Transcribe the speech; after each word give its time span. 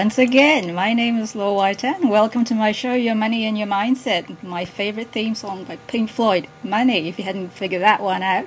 once 0.00 0.16
again. 0.16 0.74
My 0.74 0.94
name 0.94 1.18
is 1.18 1.34
Lo 1.34 1.52
Wai 1.52 1.74
Tan. 1.74 2.08
Welcome 2.08 2.42
to 2.46 2.54
my 2.54 2.72
show, 2.72 2.94
Your 2.94 3.14
Money 3.14 3.44
and 3.44 3.58
Your 3.58 3.66
Mindset. 3.66 4.42
My 4.42 4.64
favorite 4.64 5.12
theme 5.12 5.34
song 5.34 5.64
by 5.64 5.76
Pink 5.88 6.08
Floyd, 6.08 6.46
Money, 6.64 7.06
if 7.06 7.18
you 7.18 7.24
hadn't 7.24 7.50
figured 7.50 7.82
that 7.82 8.00
one 8.00 8.22
out. 8.22 8.46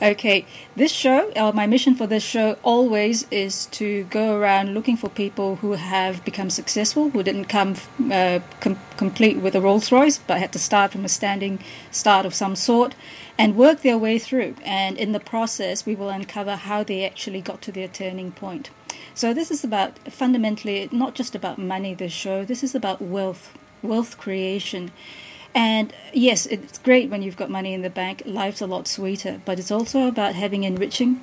Okay, 0.00 0.46
this 0.76 0.90
show, 0.90 1.30
uh, 1.36 1.52
my 1.52 1.66
mission 1.66 1.94
for 1.94 2.06
this 2.06 2.22
show 2.22 2.56
always 2.62 3.26
is 3.30 3.66
to 3.66 4.04
go 4.04 4.34
around 4.34 4.72
looking 4.72 4.96
for 4.96 5.10
people 5.10 5.56
who 5.56 5.72
have 5.72 6.24
become 6.24 6.48
successful, 6.48 7.10
who 7.10 7.22
didn't 7.22 7.50
come 7.50 7.74
uh, 8.10 8.40
com- 8.60 8.80
complete 8.96 9.36
with 9.36 9.54
a 9.54 9.60
Rolls 9.60 9.92
Royce, 9.92 10.16
but 10.16 10.38
had 10.38 10.52
to 10.52 10.58
start 10.58 10.92
from 10.92 11.04
a 11.04 11.10
standing 11.10 11.58
start 11.90 12.24
of 12.24 12.32
some 12.32 12.56
sort 12.56 12.94
and 13.36 13.56
work 13.56 13.82
their 13.82 13.98
way 13.98 14.18
through. 14.18 14.54
And 14.64 14.96
in 14.96 15.12
the 15.12 15.20
process, 15.20 15.84
we 15.84 15.94
will 15.94 16.08
uncover 16.08 16.56
how 16.56 16.82
they 16.82 17.04
actually 17.04 17.42
got 17.42 17.60
to 17.60 17.72
their 17.72 17.88
turning 17.88 18.32
point. 18.32 18.70
So 19.18 19.34
this 19.34 19.50
is 19.50 19.64
about 19.64 19.98
fundamentally 20.12 20.88
not 20.92 21.16
just 21.16 21.34
about 21.34 21.58
money. 21.58 21.92
This 21.92 22.12
show. 22.12 22.44
This 22.44 22.62
is 22.62 22.72
about 22.72 23.02
wealth, 23.02 23.52
wealth 23.82 24.16
creation. 24.16 24.92
And 25.52 25.92
yes, 26.12 26.46
it's 26.46 26.78
great 26.78 27.10
when 27.10 27.22
you've 27.22 27.36
got 27.36 27.50
money 27.50 27.74
in 27.74 27.82
the 27.82 27.90
bank. 27.90 28.22
Life's 28.24 28.60
a 28.60 28.66
lot 28.68 28.86
sweeter, 28.86 29.40
but 29.44 29.58
it's 29.58 29.72
also 29.72 30.06
about 30.06 30.36
having 30.36 30.62
enriching 30.62 31.20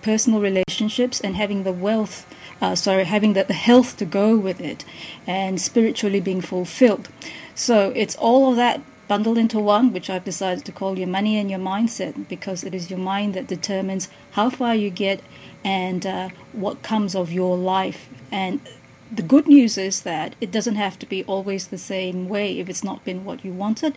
personal 0.00 0.40
relationships 0.40 1.20
and 1.20 1.36
having 1.36 1.64
the 1.64 1.72
wealth, 1.74 2.24
uh, 2.62 2.74
sorry, 2.74 3.04
having 3.04 3.34
the, 3.34 3.44
the 3.44 3.52
health 3.52 3.98
to 3.98 4.06
go 4.06 4.38
with 4.38 4.58
it, 4.58 4.86
and 5.26 5.60
spiritually 5.60 6.20
being 6.20 6.40
fulfilled. 6.40 7.10
So 7.54 7.92
it's 7.94 8.16
all 8.16 8.52
of 8.52 8.56
that 8.56 8.80
bundled 9.06 9.36
into 9.36 9.58
one, 9.58 9.92
which 9.92 10.08
I've 10.08 10.24
decided 10.24 10.64
to 10.64 10.72
call 10.72 10.98
your 10.98 11.08
money 11.08 11.36
and 11.36 11.50
your 11.50 11.60
mindset 11.60 12.26
because 12.26 12.64
it 12.64 12.74
is 12.74 12.88
your 12.88 12.98
mind 12.98 13.34
that 13.34 13.46
determines 13.46 14.08
how 14.30 14.48
far 14.48 14.74
you 14.74 14.88
get 14.88 15.20
and 15.64 16.06
uh, 16.06 16.28
what 16.52 16.82
comes 16.82 17.16
of 17.16 17.32
your 17.32 17.56
life. 17.56 18.08
And 18.30 18.60
the 19.10 19.22
good 19.22 19.46
news 19.46 19.78
is 19.78 20.02
that 20.02 20.34
it 20.40 20.50
doesn't 20.50 20.74
have 20.74 20.98
to 20.98 21.06
be 21.06 21.24
always 21.24 21.68
the 21.68 21.78
same 21.78 22.28
way 22.28 22.58
if 22.58 22.68
it's 22.68 22.84
not 22.84 23.04
been 23.04 23.24
what 23.24 23.44
you 23.44 23.52
wanted. 23.52 23.96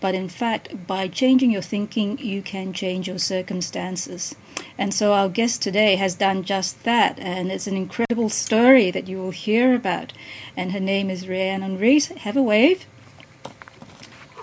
But 0.00 0.14
in 0.14 0.28
fact, 0.28 0.86
by 0.86 1.08
changing 1.08 1.50
your 1.50 1.62
thinking, 1.62 2.18
you 2.18 2.42
can 2.42 2.72
change 2.72 3.08
your 3.08 3.18
circumstances. 3.18 4.34
And 4.76 4.92
so 4.92 5.12
our 5.12 5.28
guest 5.28 5.62
today 5.62 5.96
has 5.96 6.14
done 6.14 6.44
just 6.44 6.84
that. 6.84 7.18
And 7.18 7.50
it's 7.50 7.66
an 7.66 7.76
incredible 7.76 8.28
story 8.28 8.90
that 8.90 9.08
you 9.08 9.18
will 9.18 9.30
hear 9.30 9.74
about. 9.74 10.12
And 10.56 10.72
her 10.72 10.80
name 10.80 11.10
is 11.10 11.28
Rhiannon 11.28 11.78
Rees. 11.78 12.08
Have 12.08 12.36
a 12.36 12.42
wave. 12.42 12.86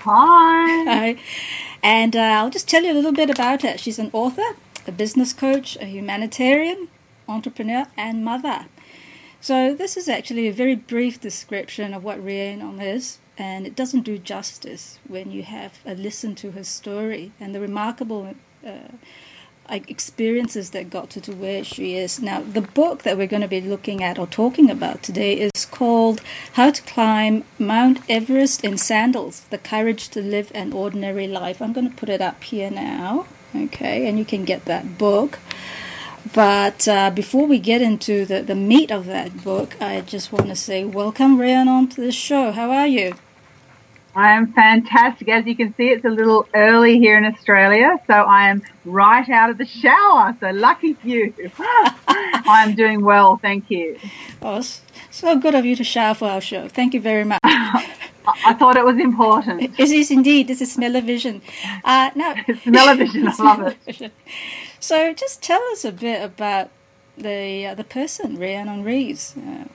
Hi. 0.05 0.83
Hi. 0.85 1.17
And 1.81 2.15
uh, 2.15 2.19
I'll 2.19 2.49
just 2.49 2.67
tell 2.67 2.83
you 2.83 2.91
a 2.91 2.95
little 2.95 3.11
bit 3.11 3.29
about 3.29 3.61
her. 3.61 3.77
She's 3.77 3.99
an 3.99 4.09
author, 4.11 4.55
a 4.87 4.91
business 4.91 5.33
coach, 5.33 5.77
a 5.77 5.85
humanitarian, 5.85 6.87
entrepreneur, 7.27 7.87
and 7.97 8.23
mother. 8.23 8.65
So, 9.41 9.75
this 9.75 9.95
is 9.97 10.09
actually 10.09 10.47
a 10.47 10.53
very 10.53 10.75
brief 10.75 11.21
description 11.21 11.93
of 11.93 12.03
what 12.03 12.23
Rhiannon 12.23 12.79
is, 12.81 13.19
and 13.37 13.67
it 13.67 13.75
doesn't 13.75 14.01
do 14.01 14.17
justice 14.17 14.97
when 15.07 15.31
you 15.31 15.43
have 15.43 15.79
a 15.85 15.93
listen 15.93 16.35
to 16.35 16.51
her 16.51 16.63
story 16.63 17.31
and 17.39 17.53
the 17.53 17.59
remarkable 17.59 18.33
uh, 18.65 18.87
experiences 19.69 20.71
that 20.71 20.89
got 20.89 21.13
her 21.13 21.21
to 21.21 21.33
where 21.33 21.63
she 21.63 21.95
is. 21.95 22.21
Now, 22.21 22.41
the 22.41 22.61
book 22.61 23.03
that 23.03 23.17
we're 23.17 23.27
going 23.27 23.41
to 23.41 23.47
be 23.47 23.61
looking 23.61 24.03
at 24.03 24.19
or 24.19 24.27
talking 24.27 24.69
about 24.69 25.03
today 25.03 25.33
is 25.33 25.65
called 25.65 26.21
How 26.53 26.71
to 26.71 26.81
Climb 26.83 27.43
Mount 27.59 27.99
Everest 28.09 28.63
in 28.63 28.77
Sandals 28.77 29.41
The 29.49 29.57
Courage 29.57 30.09
to 30.09 30.21
Live 30.21 30.51
an 30.53 30.73
Ordinary 30.73 31.27
Life. 31.27 31.61
I'm 31.61 31.73
going 31.73 31.89
to 31.89 31.95
put 31.95 32.09
it 32.09 32.21
up 32.21 32.43
here 32.43 32.69
now, 32.69 33.25
okay, 33.63 34.07
and 34.07 34.19
you 34.19 34.25
can 34.25 34.45
get 34.45 34.65
that 34.65 34.97
book. 34.97 35.39
But 36.33 36.87
uh, 36.87 37.11
before 37.11 37.47
we 37.47 37.59
get 37.59 37.81
into 37.81 38.25
the, 38.25 38.41
the 38.41 38.55
meat 38.55 38.91
of 38.91 39.05
that 39.05 39.43
book, 39.43 39.79
I 39.81 40.01
just 40.01 40.31
want 40.31 40.47
to 40.47 40.55
say 40.55 40.83
welcome, 40.83 41.39
Rhiannon, 41.39 41.87
to 41.89 42.01
the 42.01 42.11
show. 42.11 42.51
How 42.51 42.71
are 42.71 42.87
you? 42.87 43.15
I 44.15 44.31
am 44.31 44.53
fantastic. 44.53 45.27
As 45.27 45.45
you 45.45 45.55
can 45.55 45.75
see, 45.75 45.89
it's 45.89 46.05
a 46.05 46.09
little 46.09 46.47
early 46.53 46.99
here 46.99 47.17
in 47.17 47.25
Australia, 47.25 47.99
so 48.07 48.13
I 48.13 48.49
am 48.49 48.63
right 48.85 49.29
out 49.29 49.49
of 49.49 49.57
the 49.57 49.65
shower. 49.65 50.35
So 50.39 50.51
lucky 50.51 50.95
you. 51.03 51.33
I'm 52.07 52.75
doing 52.75 53.03
well, 53.03 53.37
thank 53.37 53.69
you. 53.69 53.99
Oh, 54.41 54.61
so 55.11 55.37
good 55.37 55.53
of 55.53 55.65
you 55.65 55.75
to 55.75 55.83
shower 55.83 56.13
for 56.13 56.29
our 56.29 56.41
show. 56.41 56.69
Thank 56.69 56.93
you 56.93 57.01
very 57.01 57.25
much. 57.25 57.41
I 58.45 58.53
thought 58.53 58.77
it 58.77 58.85
was 58.85 58.97
important. 58.97 59.61
It 59.63 59.91
is 59.91 60.11
indeed. 60.11 60.47
This 60.47 60.61
is 60.61 60.71
smell-o-vision. 60.71 61.41
Uh, 61.83 62.11
now, 62.15 62.35
smell-o-vision. 62.63 63.27
I 63.27 63.35
love 63.43 63.75
it. 63.87 64.11
So, 64.79 65.13
just 65.13 65.41
tell 65.41 65.61
us 65.71 65.85
a 65.85 65.91
bit 65.91 66.23
about 66.23 66.69
the 67.17 67.67
uh, 67.67 67.75
the 67.75 67.83
person, 67.83 68.37
Rhiannon 68.37 68.83
Rees. 68.83 69.35
Uh, 69.37 69.65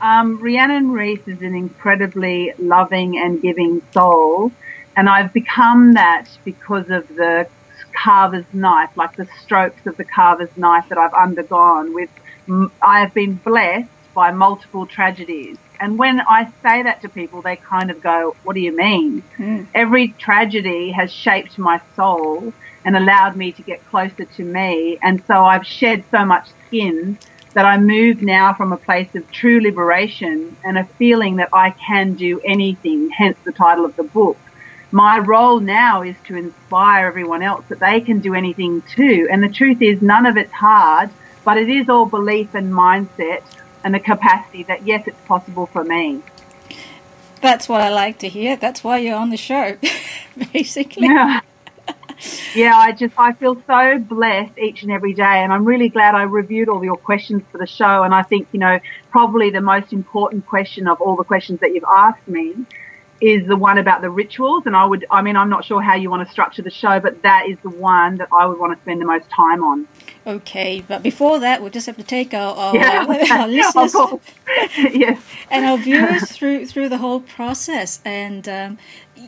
um, 0.00 0.42
Rhiannon 0.42 0.90
Rees 0.90 1.20
is 1.26 1.42
an 1.42 1.54
incredibly 1.54 2.52
loving 2.58 3.18
and 3.18 3.40
giving 3.40 3.82
soul, 3.92 4.52
and 4.96 5.08
I've 5.08 5.32
become 5.32 5.94
that 5.94 6.26
because 6.44 6.90
of 6.90 7.08
the 7.08 7.48
carver's 7.92 8.46
knife, 8.52 8.90
like 8.96 9.16
the 9.16 9.28
strokes 9.42 9.86
of 9.86 9.96
the 9.96 10.04
carver's 10.04 10.56
knife 10.56 10.88
that 10.88 10.98
I've 10.98 11.14
undergone. 11.14 11.94
With 11.94 12.10
I 12.82 13.00
have 13.00 13.14
been 13.14 13.34
blessed 13.34 13.88
by 14.14 14.32
multiple 14.32 14.86
tragedies, 14.86 15.58
and 15.82 15.98
when 15.98 16.20
I 16.20 16.44
say 16.62 16.82
that 16.84 17.02
to 17.02 17.08
people, 17.08 17.42
they 17.42 17.56
kind 17.56 17.90
of 17.90 18.00
go, 18.00 18.36
"What 18.44 18.54
do 18.54 18.60
you 18.60 18.74
mean?" 18.74 19.22
Mm. 19.38 19.66
Every 19.74 20.08
tragedy 20.26 20.92
has 20.92 21.12
shaped 21.12 21.58
my 21.58 21.80
soul 21.96 22.54
and 22.84 22.96
allowed 22.96 23.34
me 23.36 23.52
to 23.52 23.62
get 23.62 23.84
closer 23.90 24.24
to 24.36 24.44
me, 24.44 24.98
and 25.02 25.22
so 25.26 25.44
I've 25.44 25.66
shed 25.66 26.04
so 26.10 26.24
much 26.24 26.46
skin 26.66 27.18
that 27.54 27.64
I 27.64 27.76
move 27.78 28.22
now 28.22 28.54
from 28.54 28.72
a 28.72 28.76
place 28.76 29.14
of 29.14 29.30
true 29.30 29.60
liberation 29.60 30.56
and 30.64 30.78
a 30.78 30.84
feeling 30.84 31.36
that 31.36 31.50
I 31.52 31.70
can 31.70 32.14
do 32.14 32.40
anything, 32.44 33.10
hence 33.10 33.38
the 33.44 33.52
title 33.52 33.84
of 33.84 33.96
the 33.96 34.04
book. 34.04 34.38
My 34.90 35.18
role 35.18 35.60
now 35.60 36.02
is 36.02 36.16
to 36.28 36.36
inspire 36.36 37.06
everyone 37.06 37.42
else 37.42 37.64
that 37.68 37.80
they 37.80 38.00
can 38.00 38.20
do 38.20 38.34
anything 38.34 38.82
too. 38.82 39.26
And 39.30 39.42
the 39.42 39.48
truth 39.48 39.80
is, 39.82 40.02
none 40.02 40.26
of 40.26 40.36
it's 40.36 40.52
hard, 40.52 41.10
but 41.44 41.56
it 41.56 41.68
is 41.68 41.88
all 41.88 42.06
belief 42.06 42.54
and 42.54 42.72
mindset 42.72 43.42
and 43.84 43.94
the 43.94 44.00
capacity 44.00 44.62
that, 44.64 44.86
yes, 44.86 45.06
it's 45.06 45.20
possible 45.26 45.66
for 45.66 45.84
me. 45.84 46.22
That's 47.40 47.68
what 47.68 47.80
I 47.80 47.90
like 47.90 48.18
to 48.20 48.28
hear. 48.28 48.56
That's 48.56 48.84
why 48.84 48.98
you're 48.98 49.16
on 49.16 49.30
the 49.30 49.36
show, 49.36 49.76
basically. 50.52 51.06
Yeah 51.06 51.40
yeah, 52.54 52.76
I 52.76 52.92
just 52.92 53.14
I 53.18 53.32
feel 53.32 53.60
so 53.66 53.98
blessed 53.98 54.58
each 54.58 54.82
and 54.82 54.92
every 54.92 55.14
day, 55.14 55.22
and 55.42 55.52
I'm 55.52 55.64
really 55.64 55.88
glad 55.88 56.14
I 56.14 56.22
reviewed 56.22 56.68
all 56.68 56.84
your 56.84 56.96
questions 56.96 57.42
for 57.50 57.58
the 57.58 57.66
show. 57.66 58.02
And 58.02 58.14
I 58.14 58.22
think 58.22 58.48
you 58.52 58.60
know 58.60 58.78
probably 59.10 59.50
the 59.50 59.60
most 59.60 59.92
important 59.92 60.46
question 60.46 60.88
of 60.88 61.00
all 61.00 61.16
the 61.16 61.24
questions 61.24 61.60
that 61.60 61.74
you've 61.74 61.84
asked 61.84 62.26
me 62.28 62.54
is 63.22 63.46
the 63.46 63.56
one 63.56 63.78
about 63.78 64.00
the 64.02 64.10
rituals. 64.10 64.64
And 64.66 64.74
I 64.74 64.84
would, 64.84 65.06
I 65.08 65.22
mean, 65.22 65.36
I'm 65.36 65.48
not 65.48 65.64
sure 65.64 65.80
how 65.80 65.94
you 65.94 66.10
want 66.10 66.26
to 66.26 66.32
structure 66.32 66.60
the 66.60 66.70
show, 66.70 66.98
but 66.98 67.22
that 67.22 67.48
is 67.48 67.56
the 67.62 67.70
one 67.70 68.16
that 68.16 68.28
I 68.32 68.46
would 68.46 68.58
want 68.58 68.76
to 68.76 68.82
spend 68.82 69.00
the 69.00 69.04
most 69.06 69.30
time 69.30 69.62
on. 69.62 69.86
Okay, 70.26 70.84
but 70.86 71.04
before 71.04 71.38
that, 71.38 71.60
we'll 71.60 71.70
just 71.70 71.86
have 71.86 71.96
to 71.96 72.02
take 72.02 72.34
our, 72.34 72.54
our, 72.54 72.74
yeah, 72.74 73.06
our, 73.06 73.38
our 73.40 73.48
listeners 73.48 73.94
yes. 74.92 75.22
and 75.50 75.64
our 75.64 75.78
viewers 75.78 76.32
through 76.32 76.66
through 76.66 76.88
the 76.88 76.98
whole 76.98 77.20
process. 77.20 78.00
And 78.04 78.48
um, 78.48 78.78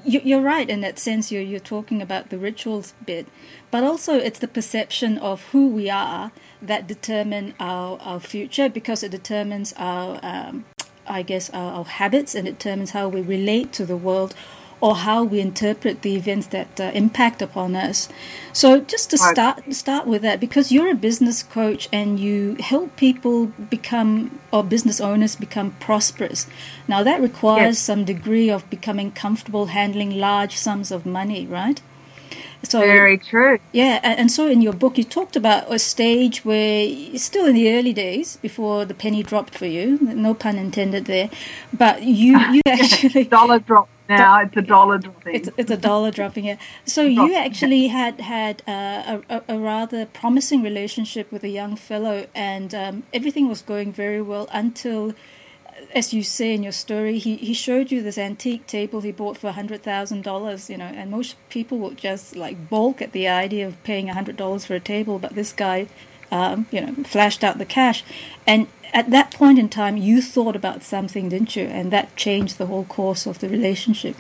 you, 0.04 0.36
are 0.36 0.42
right 0.42 0.68
in 0.68 0.80
that 0.80 0.98
sense. 0.98 1.30
You're 1.30 1.42
you're 1.42 1.60
talking 1.60 2.02
about 2.02 2.30
the 2.30 2.38
rituals 2.38 2.94
bit, 3.06 3.28
but 3.70 3.84
also 3.84 4.14
it's 4.14 4.40
the 4.40 4.48
perception 4.48 5.18
of 5.18 5.42
who 5.52 5.68
we 5.68 5.88
are 5.88 6.32
that 6.60 6.88
determine 6.88 7.54
our 7.60 7.98
our 8.00 8.18
future 8.18 8.68
because 8.68 9.04
it 9.04 9.12
determines 9.12 9.72
our 9.76 10.18
um, 10.22 10.64
I 11.06 11.22
guess 11.22 11.50
our, 11.50 11.72
our 11.74 11.84
habits 11.84 12.34
and 12.34 12.48
it 12.48 12.58
determines 12.58 12.90
how 12.90 13.08
we 13.08 13.20
relate 13.20 13.72
to 13.74 13.86
the 13.86 13.96
world 13.96 14.34
or 14.80 14.96
how 14.96 15.24
we 15.24 15.40
interpret 15.40 16.02
the 16.02 16.14
events 16.14 16.48
that 16.48 16.78
uh, 16.78 16.90
impact 16.94 17.40
upon 17.40 17.74
us. 17.74 18.08
So 18.52 18.80
just 18.80 19.08
to 19.10 19.18
start 19.18 19.72
start 19.72 20.06
with 20.06 20.22
that, 20.22 20.40
because 20.40 20.70
you're 20.70 20.90
a 20.90 20.94
business 20.94 21.42
coach 21.42 21.88
and 21.92 22.20
you 22.20 22.56
help 22.60 22.96
people 22.96 23.46
become 23.46 24.40
or 24.52 24.62
business 24.62 25.00
owners 25.00 25.36
become 25.36 25.70
prosperous. 25.80 26.46
Now 26.86 27.02
that 27.02 27.20
requires 27.22 27.76
yes. 27.76 27.78
some 27.78 28.04
degree 28.04 28.50
of 28.50 28.68
becoming 28.68 29.10
comfortable 29.12 29.66
handling 29.66 30.18
large 30.18 30.56
sums 30.56 30.90
of 30.90 31.06
money, 31.06 31.46
right? 31.46 31.80
So, 32.64 32.80
Very 32.80 33.18
true. 33.18 33.58
Yeah, 33.72 34.00
and, 34.02 34.18
and, 34.18 34.30
so 34.30 34.48
in 34.48 34.62
your 34.62 34.72
book, 34.72 34.98
you 34.98 35.04
talked 35.04 35.36
about 35.36 35.72
a 35.72 35.78
stage 35.78 36.44
where 36.44 36.84
you're 36.84 37.18
still 37.18 37.46
in 37.46 37.54
the 37.54 37.72
early 37.72 37.92
days 37.92 38.36
before 38.38 38.84
the 38.84 38.94
penny 38.94 39.22
dropped 39.22 39.54
for 39.54 39.66
you. 39.66 39.98
No 40.00 40.34
pun 40.34 40.56
intended 40.56 41.04
there, 41.04 41.30
but 41.72 42.02
you 42.02 42.38
you 42.52 42.62
actually 42.66 43.24
dollar 43.40 43.58
drop 43.58 43.88
now 44.08 44.40
it's 44.40 44.56
a 44.56 44.62
dollar 44.62 44.98
dropping. 44.98 45.34
It's, 45.34 45.48
it's 45.56 45.70
a 45.70 45.76
dollar 45.76 46.10
dropping. 46.10 46.44
Yeah. 46.44 46.56
So 46.84 47.02
you 47.20 47.34
actually 47.34 47.88
had 47.88 48.20
had 48.20 48.62
uh, 48.66 49.20
a, 49.30 49.42
a, 49.48 49.58
rather 49.58 50.06
promising 50.06 50.62
relationship 50.62 51.32
with 51.32 51.42
a 51.42 51.48
young 51.48 51.76
fellow, 51.76 52.26
and 52.34 52.74
um, 52.74 53.02
everything 53.12 53.48
was 53.48 53.62
going 53.62 53.92
very 53.92 54.20
well 54.20 54.48
until, 54.52 55.14
as 55.94 56.12
you 56.12 56.22
say 56.22 56.52
in 56.52 56.62
your 56.62 56.72
story, 56.72 57.18
he, 57.18 57.36
he 57.36 57.54
showed 57.54 57.92
you 57.92 58.02
this 58.02 58.18
antique 58.18 58.66
table 58.66 59.00
he 59.00 59.12
bought 59.12 59.38
for 59.38 59.52
hundred 59.52 59.82
thousand 59.82 60.22
dollars. 60.22 60.68
You 60.68 60.76
know, 60.78 60.86
and 60.86 61.10
most 61.10 61.36
people 61.48 61.78
would 61.78 61.96
just 61.96 62.36
like 62.36 62.68
balk 62.68 63.00
at 63.00 63.12
the 63.12 63.28
idea 63.28 63.66
of 63.66 63.82
paying 63.84 64.08
hundred 64.08 64.36
dollars 64.36 64.66
for 64.66 64.74
a 64.74 64.80
table, 64.80 65.18
but 65.18 65.34
this 65.34 65.52
guy 65.52 65.86
um, 66.30 66.66
you 66.70 66.80
know, 66.80 66.92
flashed 67.04 67.44
out 67.44 67.58
the 67.58 67.64
cash. 67.64 68.02
And 68.46 68.66
at 68.92 69.10
that 69.10 69.32
point 69.32 69.58
in 69.58 69.68
time, 69.68 69.96
you 69.96 70.20
thought 70.20 70.56
about 70.56 70.82
something, 70.82 71.28
didn't 71.28 71.56
you? 71.56 71.64
And 71.64 71.92
that 71.92 72.16
changed 72.16 72.58
the 72.58 72.66
whole 72.66 72.84
course 72.84 73.26
of 73.26 73.38
the 73.38 73.48
relationship. 73.48 74.16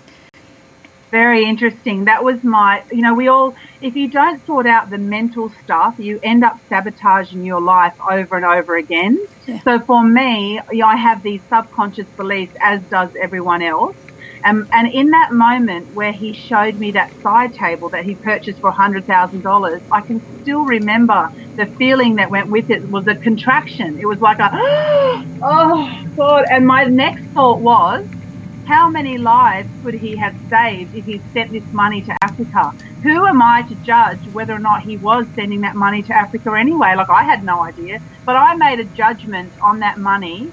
Very 1.34 1.48
interesting. 1.48 2.04
That 2.04 2.22
was 2.22 2.44
my, 2.44 2.84
you 2.92 3.02
know, 3.02 3.12
we 3.12 3.26
all, 3.26 3.56
if 3.80 3.96
you 3.96 4.08
don't 4.08 4.46
sort 4.46 4.68
out 4.68 4.88
the 4.88 4.98
mental 4.98 5.52
stuff, 5.64 5.96
you 5.98 6.20
end 6.22 6.44
up 6.44 6.60
sabotaging 6.68 7.44
your 7.44 7.60
life 7.60 7.94
over 8.08 8.36
and 8.36 8.44
over 8.44 8.76
again. 8.76 9.18
Yeah. 9.44 9.60
So 9.64 9.80
for 9.80 10.04
me, 10.04 10.60
I 10.60 10.96
have 10.96 11.24
these 11.24 11.42
subconscious 11.52 12.06
beliefs, 12.16 12.54
as 12.62 12.82
does 12.88 13.10
everyone 13.20 13.62
else. 13.62 13.96
Um, 14.44 14.68
and 14.70 14.86
in 14.92 15.10
that 15.10 15.32
moment 15.32 15.92
where 15.92 16.12
he 16.12 16.34
showed 16.34 16.78
me 16.78 16.92
that 16.92 17.10
side 17.20 17.52
table 17.54 17.90
that 17.90 18.04
he 18.04 18.14
purchased 18.14 18.60
for 18.60 18.70
$100,000, 18.70 19.80
I 19.90 20.00
can 20.02 20.22
still 20.40 20.64
remember 20.64 21.30
the 21.56 21.66
feeling 21.66 22.14
that 22.16 22.30
went 22.30 22.48
with 22.48 22.70
it 22.70 22.88
was 22.88 23.08
a 23.08 23.16
contraction. 23.16 23.98
It 23.98 24.06
was 24.06 24.20
like 24.20 24.38
a, 24.38 24.50
oh, 25.42 26.04
God. 26.16 26.44
And 26.48 26.64
my 26.64 26.84
next 26.84 27.24
thought 27.34 27.60
was, 27.60 28.06
how 28.66 28.90
many 28.90 29.18
lives 29.18 29.68
could 29.82 29.94
he 29.94 30.16
have 30.16 30.34
saved 30.48 30.94
if 30.94 31.04
he 31.04 31.22
sent 31.32 31.52
this 31.52 31.64
money 31.72 32.02
to 32.02 32.16
Africa? 32.22 32.72
Who 33.02 33.26
am 33.26 33.42
I 33.42 33.62
to 33.68 33.74
judge 33.76 34.26
whether 34.32 34.54
or 34.54 34.58
not 34.58 34.82
he 34.82 34.96
was 34.96 35.26
sending 35.34 35.60
that 35.62 35.76
money 35.76 36.02
to 36.02 36.14
Africa 36.14 36.52
anyway? 36.58 36.94
Like, 36.96 37.10
I 37.10 37.24
had 37.24 37.44
no 37.44 37.62
idea. 37.62 38.00
But 38.24 38.36
I 38.36 38.54
made 38.54 38.80
a 38.80 38.84
judgment 38.84 39.52
on 39.60 39.80
that 39.80 39.98
money 39.98 40.50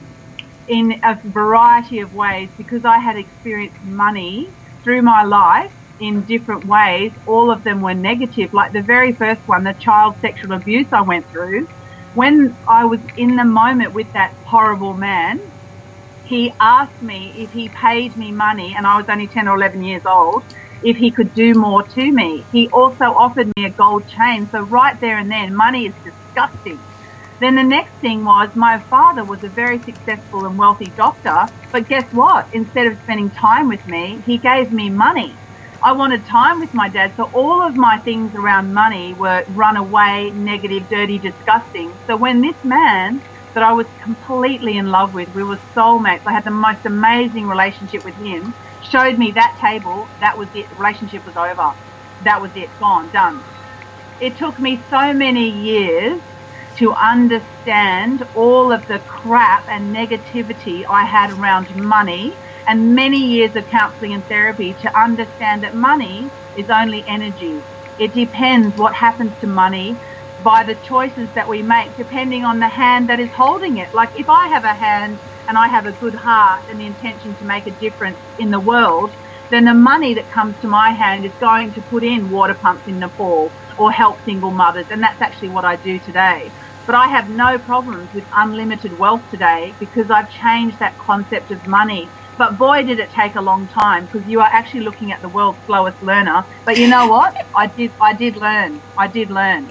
in 0.67 0.99
a 1.03 1.17
variety 1.23 1.99
of 1.99 2.13
ways 2.13 2.49
because 2.57 2.83
I 2.85 2.99
had 2.99 3.17
experienced 3.17 3.81
money 3.83 4.49
through 4.83 5.01
my 5.01 5.23
life 5.23 5.71
in 5.99 6.23
different 6.23 6.65
ways. 6.65 7.11
All 7.25 7.51
of 7.51 7.63
them 7.63 7.81
were 7.81 7.93
negative. 7.93 8.53
Like 8.53 8.73
the 8.73 8.81
very 8.81 9.13
first 9.13 9.41
one, 9.45 9.63
the 9.63 9.73
child 9.73 10.15
sexual 10.19 10.53
abuse 10.53 10.87
I 10.91 11.01
went 11.01 11.29
through. 11.29 11.67
When 12.13 12.57
I 12.67 12.85
was 12.85 12.99
in 13.15 13.37
the 13.37 13.45
moment 13.45 13.93
with 13.93 14.11
that 14.13 14.33
horrible 14.43 14.95
man, 14.95 15.39
he 16.31 16.53
asked 16.61 17.01
me 17.01 17.33
if 17.35 17.51
he 17.51 17.67
paid 17.67 18.15
me 18.15 18.31
money, 18.31 18.73
and 18.75 18.87
I 18.87 18.95
was 18.95 19.05
only 19.09 19.27
10 19.27 19.49
or 19.49 19.55
11 19.55 19.83
years 19.83 20.05
old, 20.05 20.45
if 20.81 20.95
he 20.95 21.11
could 21.11 21.33
do 21.33 21.53
more 21.53 21.83
to 21.83 22.11
me. 22.11 22.45
He 22.53 22.69
also 22.69 23.03
offered 23.03 23.51
me 23.57 23.65
a 23.65 23.69
gold 23.69 24.07
chain. 24.07 24.49
So, 24.49 24.61
right 24.61 24.97
there 25.01 25.17
and 25.17 25.29
then, 25.29 25.53
money 25.53 25.87
is 25.87 25.93
disgusting. 26.05 26.79
Then 27.41 27.55
the 27.55 27.63
next 27.63 27.91
thing 27.99 28.23
was 28.23 28.49
my 28.55 28.79
father 28.89 29.25
was 29.25 29.43
a 29.43 29.49
very 29.49 29.79
successful 29.79 30.45
and 30.45 30.57
wealthy 30.57 30.93
doctor, 30.95 31.49
but 31.73 31.89
guess 31.89 32.09
what? 32.13 32.47
Instead 32.53 32.87
of 32.87 32.97
spending 32.99 33.29
time 33.31 33.67
with 33.67 33.85
me, 33.85 34.21
he 34.25 34.37
gave 34.37 34.71
me 34.71 34.89
money. 34.89 35.35
I 35.83 35.91
wanted 35.91 36.25
time 36.25 36.59
with 36.61 36.73
my 36.73 36.87
dad, 36.87 37.13
so 37.17 37.23
all 37.33 37.61
of 37.61 37.75
my 37.75 37.97
things 38.05 38.35
around 38.35 38.73
money 38.73 39.15
were 39.15 39.43
run 39.49 39.75
away, 39.75 40.31
negative, 40.31 40.87
dirty, 40.87 41.17
disgusting. 41.19 41.91
So 42.07 42.15
when 42.15 42.39
this 42.39 42.63
man 42.63 43.21
that 43.53 43.63
I 43.63 43.74
was 43.74 43.88
completely 44.01 44.77
in 44.77 44.92
love 44.92 45.13
with, 45.13 45.33
we 45.36 45.44
were 45.44 45.59
soulmates, 45.75 46.25
I 46.25 46.31
had 46.31 46.44
the 46.44 46.51
most 46.51 46.86
amazing 46.86 47.48
relationship 47.48 48.06
with 48.06 48.15
him, 48.15 48.53
showed 48.83 49.18
me 49.18 49.31
that 49.31 49.57
table, 49.59 50.07
that 50.19 50.38
was 50.38 50.48
it, 50.56 50.69
the 50.69 50.75
relationship 50.75 51.25
was 51.25 51.36
over. 51.38 51.74
That 52.24 52.42
was 52.42 52.56
it, 52.56 52.69
gone, 52.80 53.09
done. 53.12 53.44
It 54.19 54.38
took 54.38 54.59
me 54.59 54.80
so 54.89 55.13
many 55.13 55.50
years 55.50 56.21
to 56.77 56.94
understand 56.94 58.27
all 58.36 58.71
of 58.71 58.88
the 58.88 59.00
crap 59.00 59.68
and 59.68 59.95
negativity 59.95 60.86
I 60.86 61.03
had 61.03 61.31
around 61.31 61.75
money 61.75 62.33
and 62.68 62.95
many 62.95 63.18
years 63.18 63.56
of 63.56 63.68
counseling 63.68 64.13
and 64.13 64.24
therapy 64.25 64.74
to 64.81 65.00
understand 65.00 65.63
that 65.63 65.75
money 65.75 66.30
is 66.56 66.69
only 66.69 67.03
energy. 67.07 67.62
It 68.00 68.13
depends 68.13 68.77
what 68.77 68.94
happens 68.94 69.31
to 69.42 69.48
money 69.48 69.95
by 70.43 70.63
the 70.63 70.75
choices 70.75 71.29
that 71.35 71.47
we 71.47 71.61
make 71.61 71.95
depending 71.97 72.43
on 72.43 72.59
the 72.59 72.67
hand 72.67 73.09
that 73.09 73.19
is 73.19 73.29
holding 73.29 73.77
it. 73.77 73.93
Like 73.93 74.19
if 74.19 74.29
I 74.29 74.47
have 74.47 74.63
a 74.63 74.73
hand 74.73 75.19
and 75.47 75.57
I 75.57 75.67
have 75.67 75.85
a 75.85 75.91
good 75.93 76.15
heart 76.15 76.63
and 76.69 76.79
the 76.79 76.85
intention 76.85 77.35
to 77.35 77.43
make 77.45 77.67
a 77.67 77.71
difference 77.71 78.17
in 78.39 78.51
the 78.51 78.59
world, 78.59 79.11
then 79.49 79.65
the 79.65 79.73
money 79.73 80.13
that 80.13 80.29
comes 80.31 80.55
to 80.61 80.67
my 80.67 80.91
hand 80.91 81.25
is 81.25 81.31
going 81.39 81.73
to 81.73 81.81
put 81.81 82.03
in 82.03 82.31
water 82.31 82.53
pumps 82.53 82.88
in 82.88 82.99
Nepal 82.99 83.51
or 83.77 83.91
help 83.91 84.17
single 84.23 84.51
mothers. 84.51 84.85
And 84.89 85.03
that's 85.03 85.21
actually 85.21 85.49
what 85.49 85.65
I 85.65 85.75
do 85.75 85.99
today. 85.99 86.49
But 86.85 86.95
I 86.95 87.07
have 87.07 87.29
no 87.29 87.59
problems 87.59 88.11
with 88.13 88.25
unlimited 88.33 88.97
wealth 88.97 89.23
today 89.29 89.73
because 89.79 90.09
I've 90.09 90.31
changed 90.31 90.79
that 90.79 90.97
concept 90.97 91.51
of 91.51 91.67
money. 91.67 92.09
But 92.38 92.57
boy, 92.57 92.83
did 92.83 92.99
it 92.99 93.11
take 93.11 93.35
a 93.35 93.41
long 93.41 93.67
time 93.67 94.05
because 94.05 94.27
you 94.27 94.39
are 94.39 94.47
actually 94.47 94.81
looking 94.81 95.11
at 95.11 95.21
the 95.21 95.29
world's 95.29 95.59
slowest 95.65 96.01
learner. 96.01 96.43
But 96.65 96.77
you 96.77 96.88
know 96.88 97.07
what? 97.07 97.45
I 97.55 97.67
did. 97.67 97.91
I 98.01 98.13
did 98.13 98.38
learn. 98.38 98.81
I 98.97 99.07
did 99.07 99.29
learn. 99.29 99.69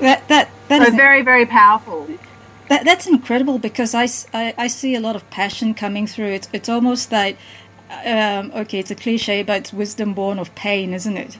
That 0.00 0.28
that 0.28 0.50
that 0.68 0.82
so 0.82 0.88
is 0.88 0.94
very 0.94 1.22
very 1.22 1.46
powerful. 1.46 2.08
That 2.68 2.84
that's 2.84 3.06
incredible 3.06 3.58
because 3.58 3.94
I, 3.94 4.08
I, 4.34 4.54
I 4.58 4.66
see 4.68 4.94
a 4.94 5.00
lot 5.00 5.16
of 5.16 5.28
passion 5.30 5.74
coming 5.74 6.06
through. 6.06 6.32
It's 6.32 6.48
it's 6.52 6.68
almost 6.68 7.10
like 7.10 7.36
um, 8.04 8.52
okay, 8.54 8.78
it's 8.78 8.90
a 8.90 8.94
cliche, 8.94 9.42
but 9.42 9.58
it's 9.58 9.72
wisdom 9.72 10.14
born 10.14 10.38
of 10.38 10.54
pain, 10.54 10.92
isn't 10.92 11.16
it? 11.16 11.38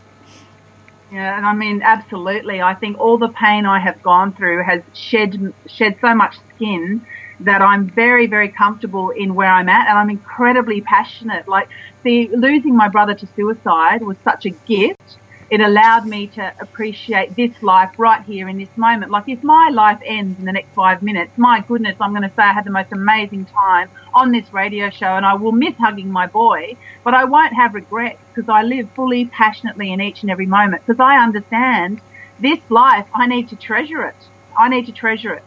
Yeah, 1.12 1.36
and 1.36 1.46
I 1.46 1.54
mean, 1.54 1.82
absolutely. 1.82 2.60
I 2.60 2.74
think 2.74 2.98
all 2.98 3.16
the 3.18 3.28
pain 3.28 3.64
I 3.64 3.78
have 3.78 4.02
gone 4.02 4.32
through 4.32 4.62
has 4.62 4.82
shed 4.94 5.54
shed 5.66 5.98
so 6.00 6.14
much 6.14 6.36
skin 6.54 7.06
that 7.40 7.62
I'm 7.62 7.88
very, 7.88 8.26
very 8.26 8.48
comfortable 8.48 9.10
in 9.10 9.34
where 9.34 9.50
I'm 9.50 9.68
at, 9.68 9.88
and 9.88 9.96
I'm 9.96 10.10
incredibly 10.10 10.80
passionate. 10.80 11.46
Like, 11.46 11.68
the 12.02 12.28
losing 12.28 12.76
my 12.76 12.88
brother 12.88 13.14
to 13.14 13.28
suicide 13.36 14.02
was 14.02 14.16
such 14.24 14.44
a 14.44 14.50
gift 14.50 15.17
it 15.50 15.60
allowed 15.60 16.06
me 16.06 16.26
to 16.26 16.52
appreciate 16.60 17.34
this 17.34 17.62
life 17.62 17.98
right 17.98 18.22
here 18.24 18.48
in 18.48 18.58
this 18.58 18.74
moment. 18.76 19.10
Like 19.10 19.28
if 19.28 19.42
my 19.42 19.70
life 19.70 20.00
ends 20.04 20.38
in 20.38 20.44
the 20.44 20.52
next 20.52 20.68
five 20.74 21.02
minutes, 21.02 21.36
my 21.38 21.60
goodness, 21.60 21.96
I'm 22.00 22.10
going 22.10 22.28
to 22.28 22.34
say 22.34 22.42
I 22.42 22.52
had 22.52 22.64
the 22.64 22.70
most 22.70 22.92
amazing 22.92 23.46
time 23.46 23.90
on 24.12 24.30
this 24.30 24.52
radio 24.52 24.90
show 24.90 25.06
and 25.06 25.24
I 25.24 25.34
will 25.34 25.52
miss 25.52 25.74
hugging 25.76 26.10
my 26.10 26.26
boy, 26.26 26.76
but 27.02 27.14
I 27.14 27.24
won't 27.24 27.54
have 27.54 27.74
regrets 27.74 28.20
because 28.34 28.48
I 28.48 28.62
live 28.62 28.90
fully 28.90 29.24
passionately 29.26 29.90
in 29.90 30.00
each 30.00 30.22
and 30.22 30.30
every 30.30 30.46
moment 30.46 30.84
because 30.86 31.00
I 31.00 31.16
understand 31.16 32.02
this 32.38 32.58
life, 32.68 33.06
I 33.14 33.26
need 33.26 33.48
to 33.48 33.56
treasure 33.56 34.04
it. 34.04 34.16
I 34.56 34.68
need 34.68 34.86
to 34.86 34.92
treasure 34.92 35.32
it. 35.32 35.44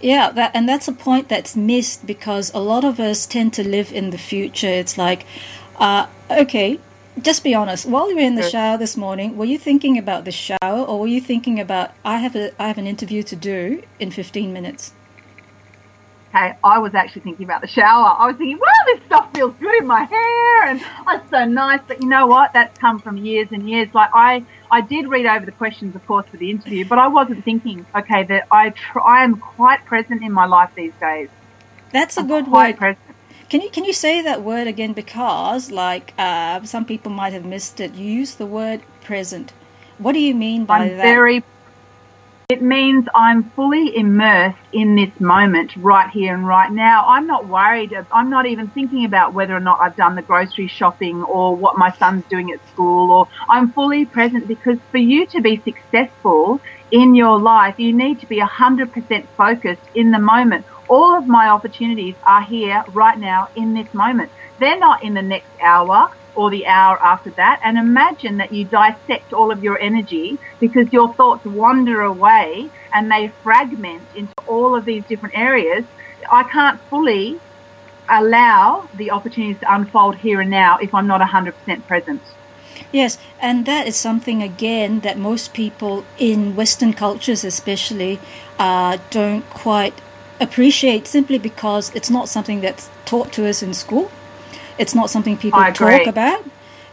Yeah, 0.00 0.30
that, 0.30 0.50
and 0.52 0.68
that's 0.68 0.88
a 0.88 0.92
point 0.92 1.28
that's 1.28 1.54
missed 1.54 2.06
because 2.06 2.52
a 2.52 2.58
lot 2.58 2.84
of 2.84 2.98
us 2.98 3.24
tend 3.24 3.52
to 3.54 3.66
live 3.66 3.92
in 3.92 4.10
the 4.10 4.18
future. 4.18 4.66
It's 4.66 4.98
like, 4.98 5.24
uh, 5.76 6.08
okay, 6.28 6.80
just 7.20 7.44
be 7.44 7.54
honest. 7.54 7.86
While 7.86 8.08
you 8.08 8.16
were 8.16 8.22
in 8.22 8.36
the 8.36 8.48
shower 8.48 8.78
this 8.78 8.96
morning, 8.96 9.36
were 9.36 9.44
you 9.44 9.58
thinking 9.58 9.98
about 9.98 10.24
the 10.24 10.32
shower, 10.32 10.58
or 10.62 11.00
were 11.00 11.06
you 11.06 11.20
thinking 11.20 11.60
about 11.60 11.92
I 12.04 12.18
have 12.18 12.34
a 12.34 12.52
I 12.60 12.68
have 12.68 12.78
an 12.78 12.86
interview 12.86 13.22
to 13.24 13.36
do 13.36 13.82
in 13.98 14.10
fifteen 14.10 14.52
minutes? 14.52 14.92
Okay, 16.34 16.54
I 16.64 16.78
was 16.78 16.94
actually 16.94 17.20
thinking 17.20 17.44
about 17.44 17.60
the 17.60 17.66
shower. 17.68 18.16
I 18.18 18.26
was 18.28 18.36
thinking, 18.36 18.58
wow, 18.58 18.72
this 18.86 19.04
stuff 19.04 19.30
feels 19.34 19.54
good 19.60 19.74
in 19.74 19.86
my 19.86 20.04
hair, 20.04 20.64
and 20.64 20.80
it's 21.08 21.30
so 21.30 21.44
nice. 21.44 21.80
But 21.86 22.00
you 22.00 22.08
know 22.08 22.26
what? 22.26 22.54
That's 22.54 22.78
come 22.78 22.98
from 22.98 23.18
years 23.18 23.48
and 23.50 23.68
years. 23.68 23.88
Like 23.92 24.08
I, 24.14 24.46
I 24.70 24.80
did 24.80 25.08
read 25.08 25.26
over 25.26 25.44
the 25.44 25.52
questions, 25.52 25.94
of 25.94 26.06
course, 26.06 26.24
for 26.26 26.38
the 26.38 26.50
interview, 26.50 26.86
but 26.86 26.98
I 26.98 27.08
wasn't 27.08 27.44
thinking. 27.44 27.84
Okay, 27.94 28.24
that 28.24 28.46
I 28.50 28.70
try, 28.70 29.20
I 29.20 29.24
am 29.24 29.36
quite 29.36 29.84
present 29.84 30.22
in 30.22 30.32
my 30.32 30.46
life 30.46 30.70
these 30.74 30.94
days. 30.98 31.28
That's 31.92 32.16
a 32.16 32.20
I'm 32.20 32.28
good 32.28 32.48
word. 32.48 32.78
Present. 32.78 33.11
Can 33.52 33.60
you 33.60 33.68
can 33.68 33.84
you 33.84 33.92
say 33.92 34.22
that 34.22 34.42
word 34.42 34.66
again? 34.66 34.94
Because 34.94 35.70
like 35.70 36.14
uh, 36.16 36.62
some 36.64 36.86
people 36.86 37.12
might 37.12 37.34
have 37.34 37.44
missed 37.44 37.80
it. 37.80 37.92
You 37.92 38.10
use 38.10 38.34
the 38.36 38.46
word 38.46 38.80
present. 39.02 39.52
What 39.98 40.12
do 40.12 40.20
you 40.20 40.34
mean 40.34 40.64
by 40.64 40.78
I'm 40.78 40.96
that? 40.96 41.02
Very. 41.02 41.44
It 42.48 42.62
means 42.62 43.06
I'm 43.14 43.50
fully 43.50 43.94
immersed 43.94 44.56
in 44.72 44.94
this 44.96 45.20
moment 45.20 45.76
right 45.76 46.08
here 46.08 46.34
and 46.34 46.48
right 46.48 46.72
now. 46.72 47.04
I'm 47.06 47.26
not 47.26 47.46
worried. 47.46 47.92
I'm 48.10 48.30
not 48.30 48.46
even 48.46 48.68
thinking 48.68 49.04
about 49.04 49.34
whether 49.34 49.54
or 49.54 49.60
not 49.60 49.82
I've 49.82 49.96
done 49.96 50.14
the 50.14 50.22
grocery 50.22 50.68
shopping 50.68 51.22
or 51.22 51.54
what 51.54 51.76
my 51.76 51.90
son's 51.92 52.24
doing 52.30 52.52
at 52.52 52.66
school 52.70 53.10
or 53.10 53.28
I'm 53.50 53.70
fully 53.70 54.06
present 54.06 54.48
because 54.48 54.78
for 54.90 54.96
you 54.96 55.26
to 55.26 55.42
be 55.42 55.60
successful 55.60 56.62
in 56.90 57.14
your 57.14 57.38
life, 57.38 57.78
you 57.78 57.92
need 57.92 58.20
to 58.20 58.26
be 58.26 58.38
100% 58.38 59.26
focused 59.36 59.82
in 59.94 60.10
the 60.10 60.18
moment 60.18 60.64
all 60.88 61.16
of 61.16 61.26
my 61.26 61.48
opportunities 61.48 62.14
are 62.24 62.42
here 62.42 62.84
right 62.92 63.18
now 63.18 63.48
in 63.56 63.74
this 63.74 63.92
moment. 63.94 64.30
They're 64.58 64.78
not 64.78 65.02
in 65.02 65.14
the 65.14 65.22
next 65.22 65.48
hour 65.60 66.10
or 66.34 66.50
the 66.50 66.66
hour 66.66 66.98
after 67.02 67.30
that. 67.30 67.60
And 67.62 67.78
imagine 67.78 68.38
that 68.38 68.52
you 68.52 68.64
dissect 68.64 69.32
all 69.32 69.50
of 69.50 69.62
your 69.62 69.78
energy 69.78 70.38
because 70.60 70.92
your 70.92 71.12
thoughts 71.14 71.44
wander 71.44 72.02
away 72.02 72.70
and 72.92 73.10
they 73.10 73.28
fragment 73.42 74.02
into 74.14 74.34
all 74.46 74.74
of 74.74 74.84
these 74.84 75.04
different 75.04 75.36
areas. 75.36 75.84
I 76.30 76.44
can't 76.44 76.80
fully 76.88 77.40
allow 78.08 78.88
the 78.94 79.10
opportunities 79.10 79.60
to 79.60 79.74
unfold 79.74 80.16
here 80.16 80.40
and 80.40 80.50
now 80.50 80.78
if 80.78 80.94
I'm 80.94 81.06
not 81.06 81.20
100% 81.20 81.86
present. 81.86 82.22
Yes, 82.90 83.16
and 83.40 83.64
that 83.66 83.86
is 83.86 83.96
something 83.96 84.42
again 84.42 85.00
that 85.00 85.16
most 85.18 85.54
people 85.54 86.04
in 86.18 86.56
Western 86.56 86.92
cultures, 86.92 87.44
especially, 87.44 88.18
uh, 88.58 88.98
don't 89.10 89.48
quite 89.50 89.94
appreciate 90.40 91.06
simply 91.06 91.38
because 91.38 91.90
it's 91.94 92.10
not 92.10 92.28
something 92.28 92.60
that's 92.60 92.90
taught 93.04 93.32
to 93.34 93.46
us 93.48 93.62
in 93.62 93.74
school. 93.74 94.10
It's 94.78 94.94
not 94.94 95.10
something 95.10 95.36
people 95.36 95.58
talk 95.72 96.06
about. 96.06 96.44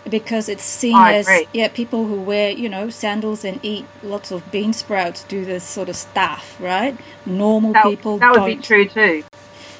because 0.09 0.49
it's 0.49 0.63
seen 0.63 0.95
as 0.95 1.27
yeah 1.53 1.67
people 1.67 2.07
who 2.07 2.19
wear 2.21 2.49
you 2.51 2.69
know 2.69 2.89
sandals 2.89 3.43
and 3.45 3.59
eat 3.63 3.85
lots 4.01 4.31
of 4.31 4.49
bean 4.51 4.73
sprouts 4.73 5.23
do 5.25 5.45
this 5.45 5.63
sort 5.63 5.89
of 5.89 5.95
stuff, 5.95 6.55
right? 6.59 6.97
Normal 7.25 7.73
That, 7.73 7.83
people 7.83 8.17
that 8.19 8.31
would 8.31 8.35
don't. 8.35 8.45
be 8.45 8.57
true 8.57 8.87
too. 8.87 9.23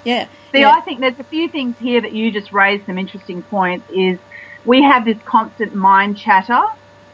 Yeah. 0.04 0.28
See, 0.52 0.62
yeah. 0.62 0.72
I 0.72 0.82
think 0.82 1.00
there's 1.00 1.20
a 1.20 1.24
few 1.24 1.50
things 1.50 1.78
here 1.80 2.02
that 2.02 2.14
you 2.14 2.32
just 2.32 2.52
raised 2.52 2.86
some 2.86 2.98
interesting 2.98 3.44
points. 3.44 3.90
Is 3.92 4.20
we 4.66 4.84
have 4.84 5.06
this 5.06 5.18
constant 5.26 5.74
mind 5.76 6.18
chatter, 6.18 6.62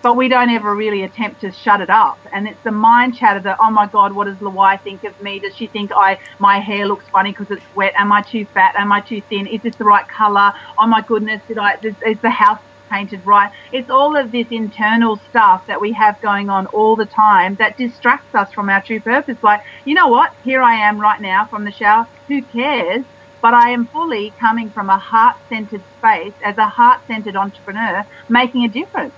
but 0.05 0.15
we 0.15 0.27
don't 0.27 0.51
ever 0.51 0.75
really 0.75 1.01
attempt 1.01 1.41
to 1.41 1.51
shut 1.51 1.81
it 1.81 1.89
up. 1.89 2.19
And 2.31 2.47
it's 2.47 2.61
the 2.61 2.71
mind 2.71 3.17
chatter 3.17 3.39
that, 3.39 3.57
oh 3.59 3.71
my 3.71 3.87
God, 3.87 4.13
what 4.13 4.25
does 4.25 4.37
Lawai 4.37 4.79
think 4.83 5.03
of 5.03 5.19
me? 5.19 5.39
Does 5.39 5.55
she 5.55 5.65
think 5.65 5.91
I 5.91 6.19
my 6.37 6.59
hair 6.59 6.85
looks 6.85 7.05
funny 7.11 7.31
because 7.31 7.49
it's 7.49 7.65
wet? 7.73 7.95
Am 7.97 8.11
I 8.11 8.21
too 8.21 8.45
fat? 8.45 8.75
Am 8.77 8.91
I 8.91 9.01
too 9.01 9.19
thin? 9.21 9.47
Is 9.47 9.63
this 9.63 9.75
the 9.77 9.83
right 9.83 10.07
color? 10.07 10.53
Oh 10.77 10.85
my 10.85 11.01
goodness, 11.01 11.41
did 11.47 11.57
I? 11.57 11.79
Is, 11.81 11.95
is 12.05 12.19
the 12.19 12.29
house 12.29 12.61
painted 12.87 13.25
right? 13.25 13.51
It's 13.71 13.89
all 13.89 14.15
of 14.15 14.31
this 14.31 14.45
internal 14.51 15.19
stuff 15.31 15.65
that 15.65 15.81
we 15.81 15.91
have 15.93 16.21
going 16.21 16.51
on 16.51 16.67
all 16.67 16.95
the 16.95 17.07
time 17.07 17.55
that 17.55 17.75
distracts 17.75 18.35
us 18.35 18.53
from 18.53 18.69
our 18.69 18.83
true 18.83 18.99
purpose. 18.99 19.41
Like, 19.41 19.63
you 19.85 19.95
know 19.95 20.09
what? 20.09 20.35
Here 20.43 20.61
I 20.61 20.75
am 20.87 20.99
right 20.99 21.19
now 21.19 21.47
from 21.47 21.65
the 21.65 21.71
shower. 21.71 22.07
Who 22.27 22.43
cares? 22.43 23.03
but 23.41 23.53
I 23.53 23.69
am 23.71 23.85
fully 23.85 24.33
coming 24.39 24.71
from 24.71 24.89
a 24.89 24.97
heart 24.97 25.35
centered 25.49 25.83
space 25.99 26.33
as 26.43 26.57
a 26.57 26.67
heart 26.67 27.01
centered 27.05 27.35
entrepreneur 27.35 28.03
making 28.27 28.63
a 28.63 28.67
difference. 28.67 29.13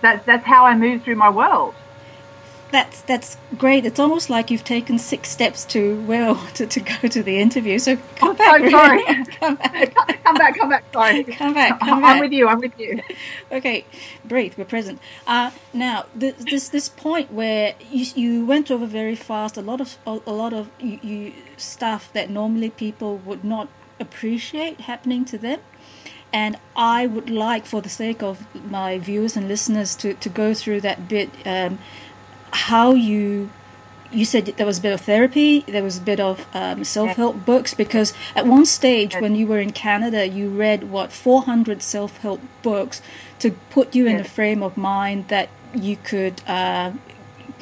That's, 0.00 0.24
that's 0.26 0.46
how 0.46 0.64
I 0.64 0.76
move 0.76 1.02
through 1.02 1.16
my 1.16 1.30
world. 1.30 1.74
That's 2.70 3.00
that's 3.00 3.38
great. 3.56 3.86
It's 3.86 3.98
almost 3.98 4.28
like 4.28 4.50
you've 4.50 4.62
taken 4.62 4.98
six 4.98 5.30
steps 5.30 5.64
to 5.66 6.02
well 6.02 6.34
to, 6.54 6.66
to 6.66 6.80
go 6.80 7.08
to 7.08 7.22
the 7.22 7.38
interview. 7.40 7.78
So 7.78 7.96
come 8.16 8.30
I'm 8.30 8.36
back. 8.36 8.60
so 8.60 8.70
sorry. 8.70 9.04
come 9.40 9.54
back. 9.54 9.94
come 10.22 10.34
back, 10.36 10.58
come 10.58 10.68
back, 10.68 10.84
sorry. 10.92 11.24
Come 11.40 11.54
back. 11.54 11.80
Come 11.80 12.04
I'm 12.04 12.18
back. 12.18 12.20
with 12.20 12.32
you, 12.32 12.46
I'm 12.46 12.60
with 12.60 12.78
you. 12.78 13.00
Okay, 13.50 13.86
breathe. 14.22 14.52
We're 14.58 14.66
present. 14.66 15.00
Uh, 15.26 15.50
now, 15.72 16.04
th- 16.20 16.36
this 16.36 16.68
this 16.68 16.90
point 16.90 17.32
where 17.32 17.74
you 17.90 18.04
you 18.14 18.44
went 18.44 18.70
over 18.70 18.84
very 18.84 19.16
fast 19.16 19.56
a 19.56 19.62
lot 19.62 19.80
of 19.80 19.96
a, 20.06 20.20
a 20.26 20.32
lot 20.32 20.52
of 20.52 20.68
you, 20.78 20.98
you 21.02 21.32
stuff 21.56 22.12
that 22.12 22.28
normally 22.28 22.68
people 22.68 23.16
would 23.24 23.44
not 23.44 23.68
appreciate 23.98 24.82
happening 24.82 25.24
to 25.24 25.38
them, 25.38 25.60
and 26.32 26.56
I 26.76 27.06
would 27.06 27.30
like, 27.30 27.66
for 27.66 27.80
the 27.80 27.88
sake 27.88 28.22
of 28.22 28.46
my 28.70 28.98
viewers 28.98 29.36
and 29.36 29.48
listeners, 29.48 29.94
to 29.96 30.14
to 30.14 30.28
go 30.28 30.54
through 30.54 30.80
that 30.82 31.08
bit. 31.08 31.30
Um, 31.46 31.78
how 32.50 32.92
you 32.92 33.50
you 34.10 34.24
said 34.24 34.46
there 34.46 34.66
was 34.66 34.78
a 34.78 34.82
bit 34.82 34.92
of 34.92 35.00
therapy, 35.02 35.64
there 35.68 35.82
was 35.82 35.98
a 35.98 36.00
bit 36.00 36.20
of 36.20 36.46
um, 36.54 36.84
self 36.84 37.10
help 37.16 37.44
books, 37.44 37.74
because 37.74 38.14
at 38.34 38.46
one 38.46 38.64
stage 38.64 39.14
when 39.16 39.34
you 39.34 39.46
were 39.46 39.58
in 39.58 39.72
Canada, 39.72 40.26
you 40.26 40.48
read 40.48 40.84
what 40.84 41.12
400 41.12 41.82
self 41.82 42.16
help 42.18 42.40
books 42.62 43.02
to 43.38 43.52
put 43.70 43.94
you 43.94 44.06
in 44.06 44.16
a 44.16 44.24
frame 44.24 44.62
of 44.62 44.76
mind 44.76 45.28
that 45.28 45.48
you 45.74 45.96
could 45.96 46.40
uh, 46.46 46.92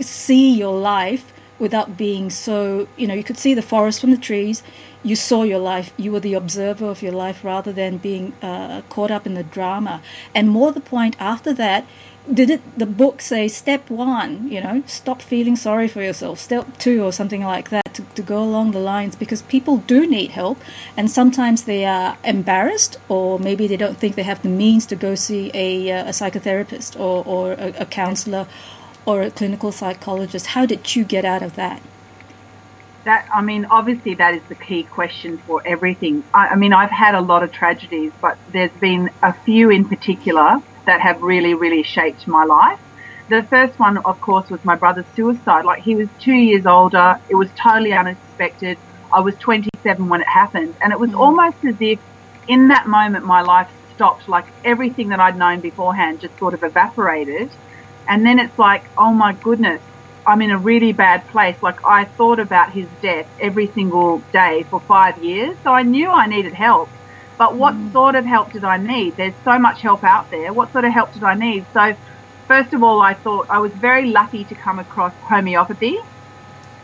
see 0.00 0.54
your 0.54 0.78
life 0.78 1.32
without 1.58 1.96
being 1.96 2.30
so, 2.30 2.86
you 2.96 3.06
know, 3.06 3.14
you 3.14 3.24
could 3.24 3.38
see 3.38 3.54
the 3.54 3.62
forest 3.62 4.00
from 4.00 4.10
the 4.10 4.16
trees. 4.16 4.62
You 5.06 5.14
saw 5.14 5.44
your 5.44 5.60
life, 5.60 5.92
you 5.96 6.10
were 6.10 6.18
the 6.18 6.34
observer 6.34 6.86
of 6.86 7.00
your 7.00 7.12
life 7.12 7.44
rather 7.44 7.72
than 7.72 7.98
being 7.98 8.32
uh, 8.42 8.82
caught 8.88 9.12
up 9.12 9.24
in 9.24 9.34
the 9.34 9.44
drama. 9.44 10.02
And 10.34 10.50
more 10.50 10.72
the 10.72 10.80
point, 10.80 11.14
after 11.20 11.54
that, 11.54 11.86
did 12.40 12.50
it 12.50 12.60
the 12.76 12.86
book 12.86 13.20
say 13.20 13.46
step 13.46 13.88
one 13.88 14.50
you 14.50 14.60
know 14.60 14.82
stop 14.86 15.22
feeling 15.22 15.54
sorry 15.54 15.86
for 15.86 16.02
yourself 16.02 16.40
step 16.40 16.66
two 16.76 17.04
or 17.04 17.12
something 17.12 17.44
like 17.44 17.70
that 17.70 17.94
to, 17.94 18.02
to 18.16 18.22
go 18.22 18.42
along 18.42 18.72
the 18.72 18.80
lines 18.80 19.14
because 19.14 19.42
people 19.42 19.76
do 19.76 20.08
need 20.08 20.32
help 20.32 20.58
and 20.96 21.08
sometimes 21.08 21.62
they 21.62 21.84
are 21.84 22.18
embarrassed 22.24 22.98
or 23.08 23.38
maybe 23.38 23.68
they 23.68 23.76
don't 23.76 23.98
think 23.98 24.16
they 24.16 24.24
have 24.24 24.42
the 24.42 24.48
means 24.48 24.86
to 24.86 24.96
go 24.96 25.14
see 25.14 25.52
a, 25.54 25.88
uh, 25.92 26.06
a 26.06 26.10
psychotherapist 26.10 26.98
or, 26.98 27.24
or 27.24 27.52
a, 27.52 27.72
a 27.82 27.86
counselor 27.86 28.48
or 29.04 29.22
a 29.22 29.30
clinical 29.30 29.70
psychologist 29.70 30.46
how 30.48 30.66
did 30.66 30.96
you 30.96 31.04
get 31.04 31.24
out 31.24 31.44
of 31.44 31.54
that 31.54 31.80
That 33.06 33.28
I 33.32 33.40
mean, 33.40 33.66
obviously, 33.66 34.14
that 34.14 34.34
is 34.34 34.42
the 34.48 34.56
key 34.56 34.82
question 34.82 35.38
for 35.38 35.62
everything. 35.64 36.24
I, 36.34 36.48
I 36.48 36.54
mean, 36.56 36.72
I've 36.72 36.90
had 36.90 37.14
a 37.14 37.20
lot 37.20 37.44
of 37.44 37.52
tragedies, 37.52 38.10
but 38.20 38.36
there's 38.50 38.72
been 38.80 39.10
a 39.22 39.32
few 39.32 39.70
in 39.70 39.84
particular 39.88 40.60
that 40.86 41.00
have 41.00 41.22
really, 41.22 41.54
really 41.54 41.84
shaped 41.84 42.26
my 42.26 42.42
life. 42.42 42.80
The 43.28 43.44
first 43.44 43.78
one, 43.78 43.98
of 43.98 44.20
course, 44.20 44.50
was 44.50 44.64
my 44.64 44.74
brother's 44.74 45.06
suicide. 45.14 45.64
Like 45.64 45.84
he 45.84 45.94
was 45.94 46.08
two 46.18 46.34
years 46.34 46.66
older. 46.66 47.20
It 47.28 47.36
was 47.36 47.48
totally 47.56 47.92
unexpected. 47.92 48.76
I 49.12 49.20
was 49.20 49.36
27 49.36 50.08
when 50.08 50.20
it 50.20 50.26
happened, 50.26 50.74
and 50.80 50.92
it 50.92 50.98
was 50.98 51.10
mm. 51.10 51.20
almost 51.20 51.64
as 51.64 51.76
if, 51.78 52.00
in 52.48 52.66
that 52.68 52.88
moment, 52.88 53.24
my 53.24 53.42
life 53.42 53.70
stopped. 53.94 54.28
Like 54.28 54.46
everything 54.64 55.10
that 55.10 55.20
I'd 55.20 55.38
known 55.38 55.60
beforehand 55.60 56.22
just 56.22 56.36
sort 56.40 56.54
of 56.54 56.64
evaporated, 56.64 57.50
and 58.08 58.26
then 58.26 58.40
it's 58.40 58.58
like, 58.58 58.82
oh 58.98 59.12
my 59.12 59.32
goodness, 59.32 59.80
I'm 60.26 60.42
in 60.42 60.50
a 60.50 60.58
really 60.58 60.92
bad 60.92 61.26
place. 61.28 61.56
Like 61.62 61.84
I 61.84 62.04
thought 62.04 62.40
about 62.40 62.72
his 62.72 62.88
death 63.00 63.28
every 63.40 63.68
single 63.68 64.18
day 64.32 64.64
for 64.64 64.80
five 64.80 65.22
years, 65.22 65.56
so 65.62 65.70
I 65.70 65.82
knew 65.82 66.10
I 66.10 66.26
needed 66.26 66.52
help. 66.52 66.88
But 67.38 67.54
what 67.54 67.74
mm. 67.74 67.92
sort 67.92 68.14
of 68.16 68.24
help 68.24 68.52
did 68.52 68.64
I 68.64 68.76
need? 68.76 69.16
There's 69.16 69.34
so 69.44 69.58
much 69.58 69.82
help 69.82 70.02
out 70.02 70.30
there. 70.30 70.52
What 70.52 70.72
sort 70.72 70.84
of 70.84 70.92
help 70.92 71.12
did 71.12 71.22
I 71.22 71.34
need? 71.34 71.64
So, 71.72 71.94
first 72.48 72.72
of 72.72 72.82
all, 72.82 73.00
I 73.00 73.14
thought 73.14 73.46
I 73.50 73.58
was 73.58 73.72
very 73.72 74.06
lucky 74.06 74.44
to 74.44 74.54
come 74.54 74.78
across 74.78 75.12
homeopathy, 75.22 75.98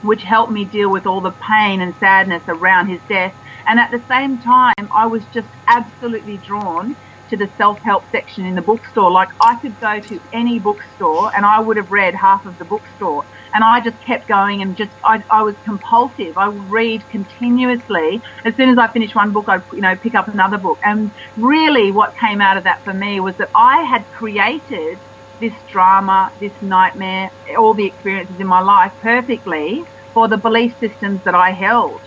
which 0.03 0.23
helped 0.23 0.53
me 0.53 0.65
deal 0.65 0.91
with 0.91 1.07
all 1.07 1.21
the 1.21 1.33
pain 1.33 1.81
and 1.81 1.95
sadness 1.97 2.43
around 2.49 2.89
his 2.89 3.01
death. 3.09 3.35
And 3.67 3.81
at 3.81 3.91
the 3.91 4.03
same 4.09 4.39
time, 4.39 4.89
I 4.93 5.07
was 5.07 5.23
just 5.33 5.49
absolutely 5.67 6.37
drawn 6.37 6.97
to 7.33 7.37
the 7.39 7.49
self 7.57 7.79
help 7.81 8.05
section 8.13 8.45
in 8.45 8.55
the 8.55 8.61
bookstore. 8.61 9.11
Like 9.11 9.31
I 9.41 9.57
could 9.57 9.79
go 9.81 10.01
to 10.01 10.21
any 10.35 10.59
bookstore 10.59 11.35
and 11.35 11.47
I 11.47 11.61
would 11.61 11.79
have 11.79 11.91
read 11.91 12.15
half 12.15 12.45
of 12.45 12.59
the 12.59 12.65
bookstore. 12.67 13.25
And 13.55 13.65
I 13.65 13.81
just 13.81 13.99
kept 14.03 14.29
going 14.29 14.61
and 14.61 14.77
just, 14.77 14.91
I, 15.03 15.25
I 15.31 15.43
was 15.43 15.55
compulsive. 15.65 16.37
I 16.37 16.49
would 16.49 16.71
read 16.71 17.03
continuously. 17.09 18.21
As 18.45 18.55
soon 18.55 18.69
as 18.69 18.77
I 18.77 18.87
finished 18.87 19.15
one 19.15 19.33
book, 19.33 19.49
I'd, 19.49 19.63
you 19.73 19.81
know, 19.81 19.97
pick 19.97 20.15
up 20.15 20.29
another 20.29 20.59
book. 20.59 20.79
And 20.85 21.11
really 21.39 21.91
what 21.91 22.15
came 22.17 22.43
out 22.43 22.59
of 22.59 22.65
that 22.65 22.83
for 22.83 22.93
me 22.93 23.19
was 23.21 23.35
that 23.37 23.49
I 23.55 23.83
had 23.83 24.05
created 24.13 24.99
this 25.41 25.55
drama, 25.71 26.31
this 26.39 26.53
nightmare, 26.61 27.31
all 27.57 27.73
the 27.73 27.87
experiences 27.87 28.39
in 28.41 28.47
my 28.47 28.61
life 28.61 28.93
perfectly 29.01 29.87
for 30.13 30.29
the 30.29 30.37
belief 30.37 30.79
systems 30.81 31.23
that 31.25 31.35
I 31.35 31.51
held. 31.51 32.01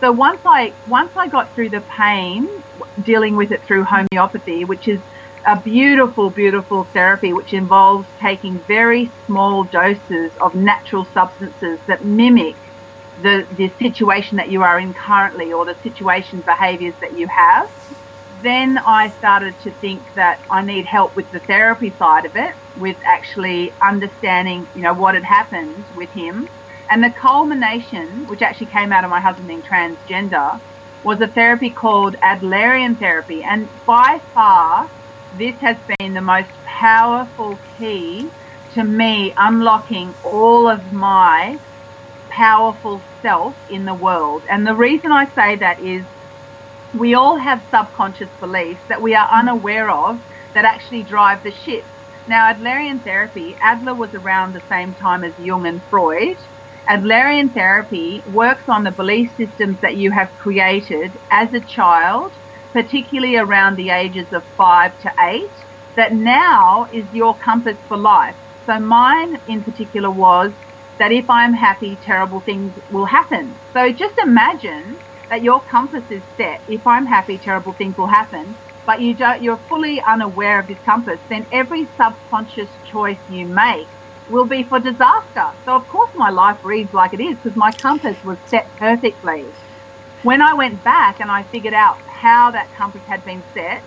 So 0.00 0.12
once 0.12 0.40
I 0.44 0.72
once 0.86 1.16
I 1.16 1.26
got 1.26 1.52
through 1.52 1.70
the 1.70 1.80
pain, 1.80 2.48
dealing 3.04 3.36
with 3.36 3.52
it 3.52 3.62
through 3.62 3.84
homeopathy, 3.84 4.64
which 4.64 4.88
is 4.88 5.00
a 5.46 5.60
beautiful, 5.60 6.30
beautiful 6.30 6.84
therapy, 6.84 7.32
which 7.32 7.52
involves 7.52 8.06
taking 8.18 8.58
very 8.60 9.10
small 9.26 9.64
doses 9.64 10.32
of 10.40 10.54
natural 10.54 11.04
substances 11.06 11.78
that 11.86 12.04
mimic 12.04 12.56
the 13.22 13.46
the 13.56 13.68
situation 13.78 14.36
that 14.36 14.48
you 14.48 14.62
are 14.62 14.78
in 14.78 14.94
currently, 14.94 15.52
or 15.52 15.64
the 15.64 15.74
situation 15.76 16.40
behaviours 16.42 16.94
that 17.00 17.18
you 17.18 17.26
have. 17.26 17.70
Then 18.42 18.78
I 18.78 19.10
started 19.10 19.58
to 19.62 19.72
think 19.72 20.00
that 20.14 20.38
I 20.48 20.62
need 20.62 20.86
help 20.86 21.16
with 21.16 21.28
the 21.32 21.40
therapy 21.40 21.90
side 21.90 22.24
of 22.24 22.36
it, 22.36 22.54
with 22.78 22.96
actually 23.04 23.72
understanding, 23.80 24.68
you 24.76 24.82
know, 24.82 24.94
what 24.94 25.14
had 25.14 25.24
happened 25.24 25.84
with 25.96 26.10
him 26.10 26.48
and 26.90 27.02
the 27.02 27.10
culmination, 27.10 28.26
which 28.28 28.42
actually 28.42 28.66
came 28.66 28.92
out 28.92 29.04
of 29.04 29.10
my 29.10 29.20
husband 29.20 29.48
being 29.48 29.62
transgender, 29.62 30.60
was 31.04 31.20
a 31.20 31.28
therapy 31.28 31.70
called 31.70 32.16
Adlerian 32.16 32.98
therapy. 32.98 33.42
And 33.42 33.68
by 33.86 34.20
far, 34.34 34.90
this 35.36 35.54
has 35.56 35.76
been 35.98 36.14
the 36.14 36.20
most 36.20 36.50
powerful 36.64 37.58
key 37.78 38.30
to 38.74 38.84
me 38.84 39.32
unlocking 39.36 40.14
all 40.24 40.68
of 40.68 40.92
my 40.92 41.58
powerful 42.28 43.00
self 43.22 43.56
in 43.70 43.84
the 43.84 43.94
world. 43.94 44.42
And 44.48 44.66
the 44.66 44.74
reason 44.74 45.12
I 45.12 45.26
say 45.34 45.56
that 45.56 45.80
is 45.80 46.04
we 46.96 47.14
all 47.14 47.36
have 47.36 47.62
subconscious 47.70 48.28
beliefs 48.40 48.80
that 48.88 49.02
we 49.02 49.14
are 49.14 49.28
unaware 49.30 49.90
of 49.90 50.20
that 50.54 50.64
actually 50.64 51.02
drive 51.02 51.42
the 51.42 51.50
ship. 51.50 51.84
Now, 52.26 52.52
Adlerian 52.52 53.02
therapy, 53.02 53.56
Adler 53.60 53.94
was 53.94 54.14
around 54.14 54.52
the 54.52 54.62
same 54.68 54.94
time 54.94 55.24
as 55.24 55.32
Jung 55.38 55.66
and 55.66 55.82
Freud. 55.84 56.36
Adlerian 56.88 57.52
therapy 57.52 58.22
works 58.26 58.64
on 58.66 58.82
the 58.82 58.90
belief 58.90 59.30
systems 59.36 59.78
that 59.82 59.98
you 59.98 60.10
have 60.10 60.30
created 60.38 61.12
as 61.30 61.52
a 61.52 61.60
child, 61.60 62.32
particularly 62.72 63.36
around 63.36 63.76
the 63.76 63.90
ages 63.90 64.26
of 64.32 64.42
five 64.56 64.98
to 65.00 65.12
eight, 65.20 65.52
that 65.96 66.14
now 66.14 66.86
is 66.90 67.04
your 67.12 67.36
compass 67.44 67.76
for 67.88 67.98
life. 67.98 68.36
So 68.64 68.80
mine 68.80 69.36
in 69.46 69.62
particular 69.64 70.10
was 70.10 70.52
that 70.98 71.12
if 71.12 71.28
I'm 71.28 71.52
happy, 71.52 71.98
terrible 72.02 72.40
things 72.40 72.72
will 72.90 73.04
happen. 73.06 73.54
So 73.76 73.92
just 73.92 74.14
imagine 74.24 74.98
that 75.28 75.42
your 75.42 75.60
compass 75.70 76.04
is 76.10 76.22
set. 76.38 76.62
If 76.68 76.86
I'm 76.86 77.04
happy, 77.04 77.38
terrible 77.38 77.74
things 77.74 77.96
will 77.98 78.08
happen. 78.08 78.56
But 78.86 79.02
you 79.02 79.14
don't, 79.14 79.42
you're 79.42 79.62
fully 79.68 80.00
unaware 80.08 80.60
of 80.60 80.68
this 80.68 80.78
compass, 80.86 81.20
then 81.28 81.46
every 81.52 81.90
subconscious 82.00 82.70
choice 82.90 83.20
you 83.28 83.46
make 83.46 83.88
will 84.30 84.44
be 84.44 84.62
for 84.62 84.78
disaster. 84.78 85.50
So 85.64 85.74
of 85.74 85.88
course 85.88 86.10
my 86.14 86.30
life 86.30 86.64
reads 86.64 86.92
like 86.92 87.12
it 87.14 87.20
is 87.20 87.36
because 87.36 87.56
my 87.56 87.72
compass 87.72 88.22
was 88.24 88.38
set 88.46 88.66
perfectly. 88.76 89.44
When 90.22 90.42
I 90.42 90.54
went 90.54 90.82
back 90.82 91.20
and 91.20 91.30
I 91.30 91.42
figured 91.44 91.74
out 91.74 91.96
how 91.98 92.50
that 92.50 92.72
compass 92.76 93.02
had 93.02 93.24
been 93.24 93.42
set 93.54 93.82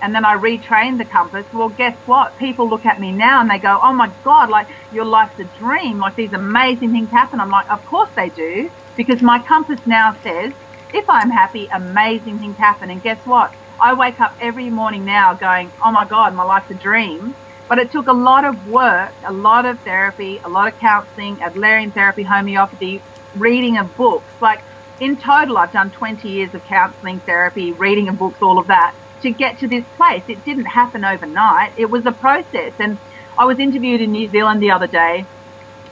and 0.00 0.14
then 0.14 0.24
I 0.24 0.36
retrained 0.36 0.98
the 0.98 1.04
compass. 1.04 1.46
Well, 1.52 1.70
guess 1.70 1.96
what? 2.06 2.36
People 2.38 2.68
look 2.68 2.84
at 2.84 3.00
me 3.00 3.12
now 3.12 3.40
and 3.40 3.50
they 3.50 3.58
go, 3.58 3.78
"Oh 3.82 3.92
my 3.92 4.10
God, 4.22 4.50
like 4.50 4.68
your 4.92 5.04
life's 5.04 5.38
a 5.40 5.44
dream. 5.44 5.98
Like 5.98 6.16
these 6.16 6.32
amazing 6.32 6.92
things 6.92 7.10
happen." 7.10 7.40
I'm 7.40 7.50
like, 7.50 7.70
"Of 7.70 7.84
course 7.86 8.10
they 8.14 8.28
do," 8.28 8.70
because 8.96 9.22
my 9.22 9.38
compass 9.38 9.80
now 9.86 10.16
says, 10.22 10.52
if 10.92 11.08
I'm 11.10 11.30
happy, 11.30 11.68
amazing 11.72 12.38
things 12.38 12.56
happen. 12.56 12.88
And 12.90 13.02
guess 13.02 13.18
what? 13.26 13.52
I 13.80 13.94
wake 13.94 14.20
up 14.20 14.32
every 14.40 14.70
morning 14.70 15.04
now 15.04 15.34
going, 15.34 15.72
"Oh 15.82 15.90
my 15.90 16.04
God, 16.04 16.34
my 16.34 16.44
life's 16.44 16.70
a 16.70 16.74
dream." 16.74 17.34
But 17.74 17.82
it 17.82 17.90
took 17.90 18.06
a 18.06 18.12
lot 18.12 18.44
of 18.44 18.68
work, 18.68 19.12
a 19.24 19.32
lot 19.32 19.66
of 19.66 19.80
therapy, 19.80 20.40
a 20.44 20.48
lot 20.48 20.72
of 20.72 20.78
counseling, 20.78 21.38
Adlerian 21.38 21.92
therapy, 21.92 22.22
homeopathy, 22.22 23.02
reading 23.34 23.78
of 23.78 23.96
books. 23.96 24.32
Like 24.40 24.62
in 25.00 25.16
total, 25.16 25.58
I've 25.58 25.72
done 25.72 25.90
20 25.90 26.28
years 26.28 26.54
of 26.54 26.62
counseling, 26.66 27.18
therapy, 27.18 27.72
reading 27.72 28.08
of 28.08 28.16
books, 28.16 28.40
all 28.40 28.60
of 28.60 28.68
that 28.68 28.94
to 29.22 29.32
get 29.32 29.58
to 29.58 29.66
this 29.66 29.84
place. 29.96 30.22
It 30.28 30.44
didn't 30.44 30.66
happen 30.66 31.04
overnight. 31.04 31.72
It 31.76 31.90
was 31.90 32.06
a 32.06 32.12
process. 32.12 32.74
And 32.78 32.96
I 33.36 33.44
was 33.44 33.58
interviewed 33.58 34.00
in 34.00 34.12
New 34.12 34.28
Zealand 34.28 34.62
the 34.62 34.70
other 34.70 34.86
day 34.86 35.26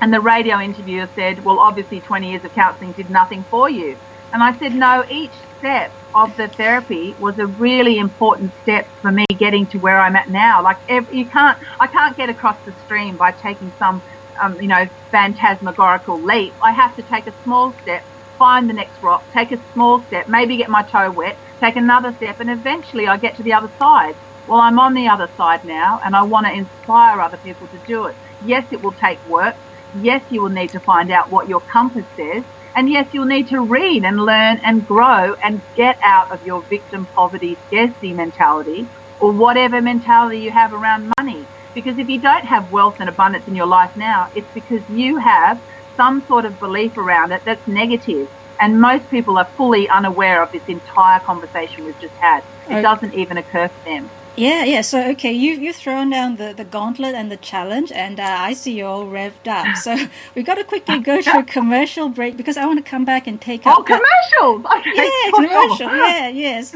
and 0.01 0.15
the 0.15 0.21
radio 0.21 0.61
interviewer 0.61 1.09
said, 1.17 1.45
well, 1.45 1.59
obviously 1.59 2.01
20 2.01 2.31
years 2.31 2.45
of 2.45 2.55
counseling 2.55 2.93
did 2.93 3.11
nothing 3.11 3.43
for 3.43 3.69
you. 3.69 3.99
And 4.33 4.41
I 4.41 4.57
said, 4.57 4.73
no, 4.73 5.05
each 5.11 5.33
step 5.59 5.91
of 6.15 6.37
the 6.37 6.49
therapy 6.49 7.15
was 7.19 7.39
a 7.39 7.47
really 7.47 7.99
important 7.99 8.53
step 8.63 8.87
for 9.01 9.11
me 9.11 9.25
getting 9.39 9.67
to 9.69 9.79
where 9.79 9.99
I'm 9.99 10.17
at 10.17 10.29
now. 10.29 10.63
Like 10.63 10.79
you 10.89 11.29
can't, 11.29 11.59
I 11.81 11.87
can't 11.87 12.17
get 12.17 12.29
across 12.29 12.59
the 12.65 12.73
stream 12.85 13.17
by 13.17 13.33
taking 13.33 13.73
some, 13.79 14.03
um, 14.43 14.61
you 14.61 14.69
know, 14.69 14.87
phantasmagorical 15.11 16.23
leap. 16.23 16.53
I 16.63 16.73
have 16.73 16.95
to 16.97 17.03
take 17.03 17.27
a 17.27 17.35
small 17.43 17.75
step, 17.83 18.05
find 18.39 18.69
the 18.69 18.75
next 18.75 19.03
rock, 19.03 19.25
take 19.33 19.53
a 19.53 19.59
small 19.73 20.03
step, 20.07 20.29
maybe 20.29 20.57
get 20.57 20.69
my 20.69 20.83
toe 20.83 21.11
wet, 21.11 21.37
take 21.61 21.77
another 21.77 22.13
step, 22.17 22.41
and 22.41 22.51
eventually 22.51 23.07
I 23.07 23.17
get 23.17 23.37
to 23.37 23.43
the 23.43 23.53
other 23.53 23.71
side. 23.79 24.15
Well, 24.47 24.61
I'm 24.61 24.79
on 24.79 24.95
the 24.95 25.09
other 25.09 25.31
side 25.37 25.65
now, 25.65 26.01
and 26.05 26.17
I 26.17 26.23
want 26.23 26.47
to 26.47 26.53
inspire 26.53 27.21
other 27.21 27.37
people 27.39 27.69
to 27.69 27.79
do 27.87 28.07
it. 28.07 28.17
Yes, 28.45 28.67
it 28.73 28.83
will 28.83 28.93
take 28.93 29.25
work. 29.29 29.55
Yes, 30.01 30.23
you 30.31 30.43
will 30.43 30.51
need 30.51 30.71
to 30.71 30.81
find 30.81 31.11
out 31.11 31.31
what 31.31 31.49
your 31.49 31.61
compass 31.61 32.05
says 32.17 32.43
and 32.75 32.89
yes, 32.89 33.07
you'll 33.13 33.27
need 33.27 33.49
to 33.49 33.61
read 33.61 34.05
and 34.05 34.19
learn 34.19 34.59
and 34.65 34.87
grow 34.87 35.35
and 35.43 35.63
get 35.77 35.97
out 36.03 36.27
of 36.33 36.41
your 36.43 36.65
victim 36.71 37.07
poverty 37.15 37.61
scarcity 37.67 38.15
mentality 38.15 38.89
or 39.21 39.33
whatever 39.33 39.81
mentality 39.83 40.39
you 40.39 40.53
have 40.53 40.73
around 40.73 41.13
money. 41.19 41.49
Because 41.75 41.95
if 41.99 42.09
you 42.09 42.21
don't 42.21 42.47
have 42.47 42.71
wealth 42.71 42.97
and 42.99 43.09
abundance 43.09 43.45
in 43.47 43.55
your 43.55 43.67
life 43.67 43.91
now, 43.97 44.27
it's 44.35 44.51
because 44.55 44.83
you 44.89 45.19
have 45.19 45.59
some 45.97 46.25
sort 46.27 46.45
of 46.45 46.59
belief 46.59 46.97
around 46.97 47.33
it 47.33 47.43
that's 47.47 47.63
negative. 47.67 48.29
And 48.61 48.81
most 48.81 49.09
people 49.11 49.39
are 49.39 49.49
fully 49.57 49.89
unaware 49.89 50.43
of 50.43 50.49
this 50.53 50.63
entire 50.69 51.21
conversation 51.27 51.85
we've 51.85 51.99
just 52.01 52.15
had. 52.21 52.41
It 52.69 52.83
doesn't 52.83 53.15
even 53.15 53.37
occur 53.39 53.69
to 53.69 53.81
them. 53.85 54.11
Yeah, 54.37 54.65
yeah. 54.65 54.81
So 54.81 55.11
okay, 55.11 55.33
you 55.33 55.55
you've 55.55 55.77
thrown 55.77 56.09
down 56.09 56.37
the, 56.37 56.55
the 56.55 56.65
gauntlet 56.65 57.15
and 57.15 57.31
the 57.31 57.37
challenge, 57.37 57.93
and 57.93 58.19
uh, 58.19 58.23
I 58.23 58.55
see 58.55 58.79
you 58.79 58.87
all 58.87 59.05
revved 59.05 59.47
up. 59.47 59.77
So 59.77 59.95
we've 60.35 60.47
got 60.47 60.55
to 60.55 60.65
quickly 60.65 61.01
go 61.01 61.21
to 61.21 61.39
a 61.39 61.43
commercial 61.59 62.09
break 62.09 62.37
because 62.37 62.57
I 62.57 62.65
want 62.65 62.83
to 62.83 62.91
come 62.91 63.05
back 63.05 63.27
and 63.27 63.41
take 63.41 63.63
oh, 63.67 63.81
up. 63.81 63.87
commercials! 63.87 64.65
Okay, 64.65 64.93
yeah, 64.95 65.31
commercial. 65.35 65.97
Yeah, 65.97 66.29
yes. 66.29 66.75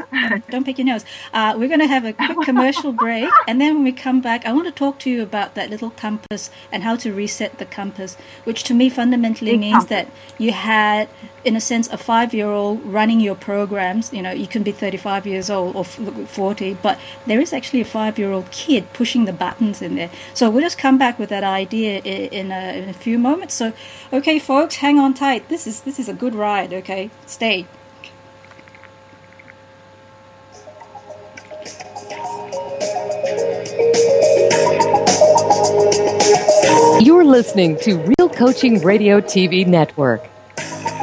Don't 0.49 0.65
pick 0.65 0.77
your 0.77 0.85
nose. 0.85 1.03
Uh, 1.33 1.55
we're 1.57 1.67
going 1.67 1.79
to 1.79 1.87
have 1.87 2.05
a 2.05 2.13
quick 2.13 2.41
commercial 2.45 2.91
break, 2.91 3.29
and 3.47 3.59
then 3.59 3.75
when 3.75 3.83
we 3.83 3.91
come 3.91 4.21
back, 4.21 4.45
I 4.45 4.53
want 4.53 4.67
to 4.67 4.73
talk 4.73 4.99
to 4.99 5.09
you 5.09 5.23
about 5.23 5.55
that 5.55 5.71
little 5.71 5.89
compass 5.89 6.51
and 6.71 6.83
how 6.83 6.95
to 6.97 7.11
reset 7.11 7.57
the 7.57 7.65
compass, 7.65 8.17
which 8.43 8.63
to 8.65 8.75
me 8.75 8.89
fundamentally 8.89 9.51
Big 9.51 9.59
means 9.59 9.85
compass. 9.85 9.89
that 9.89 10.07
you 10.37 10.51
had 10.51 11.09
in 11.47 11.55
a 11.55 11.61
sense, 11.61 11.87
a 11.87 11.97
five 11.97 12.33
year 12.33 12.49
old 12.49 12.85
running 12.85 13.21
your 13.21 13.33
programs, 13.33 14.11
you 14.11 14.21
know, 14.21 14.31
you 14.31 14.47
can 14.47 14.63
be 14.63 14.73
35 14.73 15.25
years 15.25 15.49
old 15.49 15.77
or 15.77 15.85
40, 15.85 16.73
but 16.81 16.99
there 17.25 17.39
is 17.39 17.46
actually 17.53 17.81
a 17.81 17.85
five 17.85 18.17
year 18.17 18.31
old 18.31 18.51
kid 18.51 18.91
pushing 18.93 19.25
the 19.25 19.33
buttons 19.33 19.81
in 19.81 19.95
there. 19.95 20.09
So 20.33 20.49
we'll 20.49 20.61
just 20.61 20.77
come 20.77 20.97
back 20.97 21.19
with 21.19 21.29
that 21.29 21.43
idea 21.43 21.99
in 21.99 22.51
a, 22.51 22.83
in 22.83 22.89
a 22.89 22.93
few 22.93 23.17
moments. 23.17 23.53
So, 23.53 23.73
okay, 24.11 24.39
folks, 24.39 24.77
hang 24.77 24.99
on 24.99 25.13
tight. 25.13 25.49
This 25.49 25.67
is, 25.67 25.81
this 25.81 25.99
is 25.99 26.09
a 26.09 26.13
good 26.13 26.35
ride, 26.35 26.73
okay? 26.73 27.09
Stay. 27.25 27.67
You're 36.99 37.25
listening 37.25 37.77
to 37.79 37.95
Real 37.97 38.29
Coaching 38.29 38.81
Radio 38.81 39.21
TV 39.21 39.65
Network. 39.65 40.27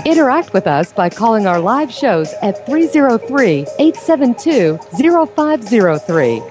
Interact 0.05 0.53
with 0.53 0.67
us 0.67 0.93
by 0.93 1.09
calling 1.09 1.47
our 1.47 1.59
live 1.59 1.91
shows 1.91 2.35
at 2.43 2.67
303 2.67 3.67
872 3.79 4.79
0503. 4.99 6.43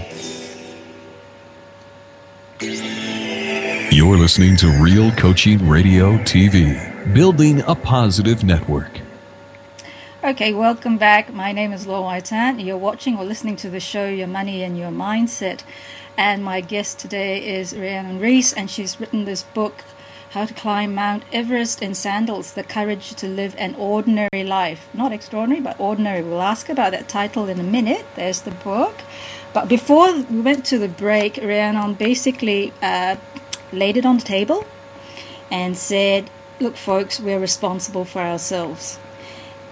You're 3.90 4.18
listening 4.18 4.58
to 4.58 4.68
Real 4.68 5.12
Coaching 5.14 5.68
Radio 5.68 6.18
TV, 6.18 7.14
building 7.14 7.62
a 7.62 7.74
positive 7.74 8.44
network. 8.44 9.00
Okay, 10.22 10.54
welcome 10.54 10.98
back. 10.98 11.34
My 11.34 11.54
name 11.54 11.72
is 11.72 11.88
Lo 11.88 12.02
Wai 12.02 12.20
Tan. 12.20 12.60
You're 12.60 12.78
watching 12.78 13.18
or 13.18 13.24
listening 13.24 13.56
to 13.56 13.70
the 13.70 13.80
show 13.80 14.10
Your 14.10 14.28
Money 14.28 14.62
and 14.62 14.78
Your 14.78 14.92
Mindset. 14.92 15.64
And 16.18 16.44
my 16.44 16.60
guest 16.60 17.00
today 17.00 17.58
is 17.58 17.74
Rhiannon 17.74 18.20
Rees, 18.20 18.52
and 18.52 18.70
she's 18.70 19.00
written 19.00 19.24
this 19.24 19.44
book, 19.44 19.86
How 20.32 20.46
to 20.46 20.54
Climb 20.54 20.94
Mount 20.94 21.24
Everest 21.32 21.82
in 21.82 21.96
Sandals 21.96 22.54
The 22.54 22.64
Courage 22.64 23.14
to 23.16 23.28
Live 23.28 23.56
an 23.58 23.74
Ordinary 23.76 24.44
Life. 24.44 24.90
Not 24.94 25.14
extraordinary, 25.14 25.62
but 25.62 25.80
ordinary. 25.80 26.22
We'll 26.22 26.42
ask 26.42 26.68
about 26.68 26.92
that 26.92 27.08
title 27.08 27.48
in 27.48 27.58
a 27.58 27.64
minute. 27.64 28.06
There's 28.18 28.42
the 28.42 28.52
book. 28.52 28.96
But 29.54 29.70
before 29.70 30.14
we 30.14 30.42
went 30.42 30.66
to 30.66 30.78
the 30.78 30.90
break, 30.90 31.38
Rhiannon 31.38 31.94
basically 31.94 32.74
uh, 32.82 33.16
laid 33.72 33.98
it 33.98 34.06
on 34.06 34.18
the 34.18 34.24
table 34.24 34.66
and 35.52 35.78
said, 35.78 36.30
Look, 36.60 36.76
folks, 36.76 37.20
we're 37.20 37.40
responsible 37.40 38.04
for 38.04 38.20
ourselves. 38.20 39.00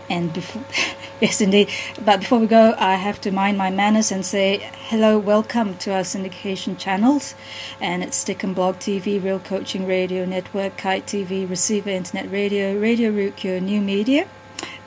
And 0.07 0.31
before, 0.31 0.63
yes, 1.21 1.41
indeed. 1.41 1.69
But 1.99 2.19
before 2.19 2.39
we 2.39 2.47
go, 2.47 2.75
I 2.77 2.95
have 2.95 3.19
to 3.21 3.31
mind 3.31 3.57
my 3.57 3.71
manners 3.71 4.11
and 4.11 4.23
say 4.23 4.69
hello, 4.89 5.17
welcome 5.17 5.77
to 5.79 5.93
our 5.93 6.01
syndication 6.01 6.77
channels. 6.77 7.33
And 7.81 8.03
it's 8.03 8.17
Stick 8.17 8.43
and 8.43 8.53
Blog 8.53 8.75
TV, 8.75 9.23
Real 9.23 9.39
Coaching 9.39 9.87
Radio 9.87 10.25
Network, 10.25 10.77
Kite 10.77 11.07
TV, 11.07 11.49
Receiver 11.49 11.89
Internet 11.89 12.31
Radio, 12.31 12.77
Radio 12.79 13.09
Root 13.09 13.43
New 13.43 13.81
Media. 13.81 14.27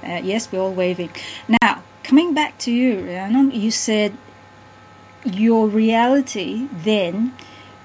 Uh, 0.02 0.20
yes, 0.22 0.52
we're 0.52 0.60
all 0.60 0.72
waving. 0.72 1.10
Now, 1.60 1.82
coming 2.04 2.32
back 2.32 2.58
to 2.58 2.70
you, 2.70 3.00
Rhiannon, 3.00 3.50
you 3.50 3.72
said 3.72 4.16
your 5.24 5.68
reality 5.68 6.68
then, 6.72 7.34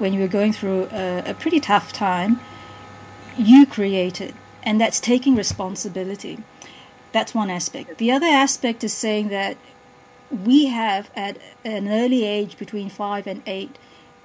when 0.03 0.11
you 0.11 0.19
were 0.19 0.27
going 0.27 0.51
through 0.51 0.89
a, 0.91 1.23
a 1.27 1.33
pretty 1.33 1.61
tough 1.61 1.93
time, 1.93 2.41
you 3.37 3.65
created, 3.65 4.35
and 4.61 4.79
that's 4.79 4.99
taking 4.99 5.33
responsibility. 5.33 6.43
That's 7.13 7.33
one 7.33 7.49
aspect. 7.49 7.99
The 7.99 8.11
other 8.11 8.27
aspect 8.27 8.83
is 8.83 8.91
saying 8.91 9.29
that 9.29 9.55
we 10.29 10.65
have, 10.65 11.09
at 11.15 11.37
an 11.63 11.87
early 11.87 12.25
age, 12.25 12.57
between 12.57 12.89
five 12.89 13.25
and 13.27 13.41
eight, 13.47 13.77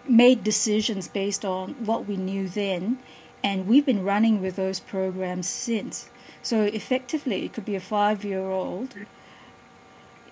made 0.09 0.43
decisions 0.43 1.07
based 1.07 1.45
on 1.45 1.75
what 1.75 2.09
we 2.09 2.17
knew 2.17 2.49
then, 2.49 2.99
and 3.45 3.69
we've 3.69 3.87
been 3.87 4.03
running 4.03 4.43
with 4.43 4.57
those 4.57 4.81
programs 4.81 5.49
since. 5.49 6.11
So 6.43 6.65
effectively, 6.65 7.45
it 7.45 7.53
could 7.53 7.65
be 7.65 7.77
a 7.77 7.81
five 7.81 8.25
year 8.25 8.51
old 8.51 8.97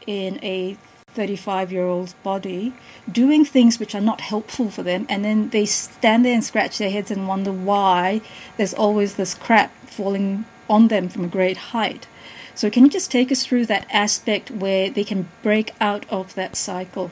in 0.08 0.42
a 0.42 0.76
35 1.16 1.72
year 1.72 1.86
old's 1.86 2.12
body 2.12 2.74
doing 3.10 3.44
things 3.44 3.80
which 3.80 3.94
are 3.94 4.00
not 4.00 4.20
helpful 4.20 4.70
for 4.70 4.82
them, 4.82 5.06
and 5.08 5.24
then 5.24 5.48
they 5.48 5.64
stand 5.64 6.24
there 6.24 6.34
and 6.34 6.44
scratch 6.44 6.78
their 6.78 6.90
heads 6.90 7.10
and 7.10 7.26
wonder 7.26 7.50
why 7.50 8.20
there's 8.56 8.74
always 8.74 9.16
this 9.16 9.34
crap 9.34 9.74
falling 9.86 10.44
on 10.68 10.88
them 10.88 11.08
from 11.08 11.24
a 11.24 11.28
great 11.28 11.56
height. 11.56 12.06
So, 12.54 12.70
can 12.70 12.84
you 12.84 12.90
just 12.90 13.10
take 13.10 13.32
us 13.32 13.44
through 13.44 13.66
that 13.66 13.86
aspect 13.90 14.50
where 14.50 14.88
they 14.90 15.04
can 15.04 15.28
break 15.42 15.72
out 15.80 16.06
of 16.08 16.34
that 16.34 16.56
cycle? 16.56 17.10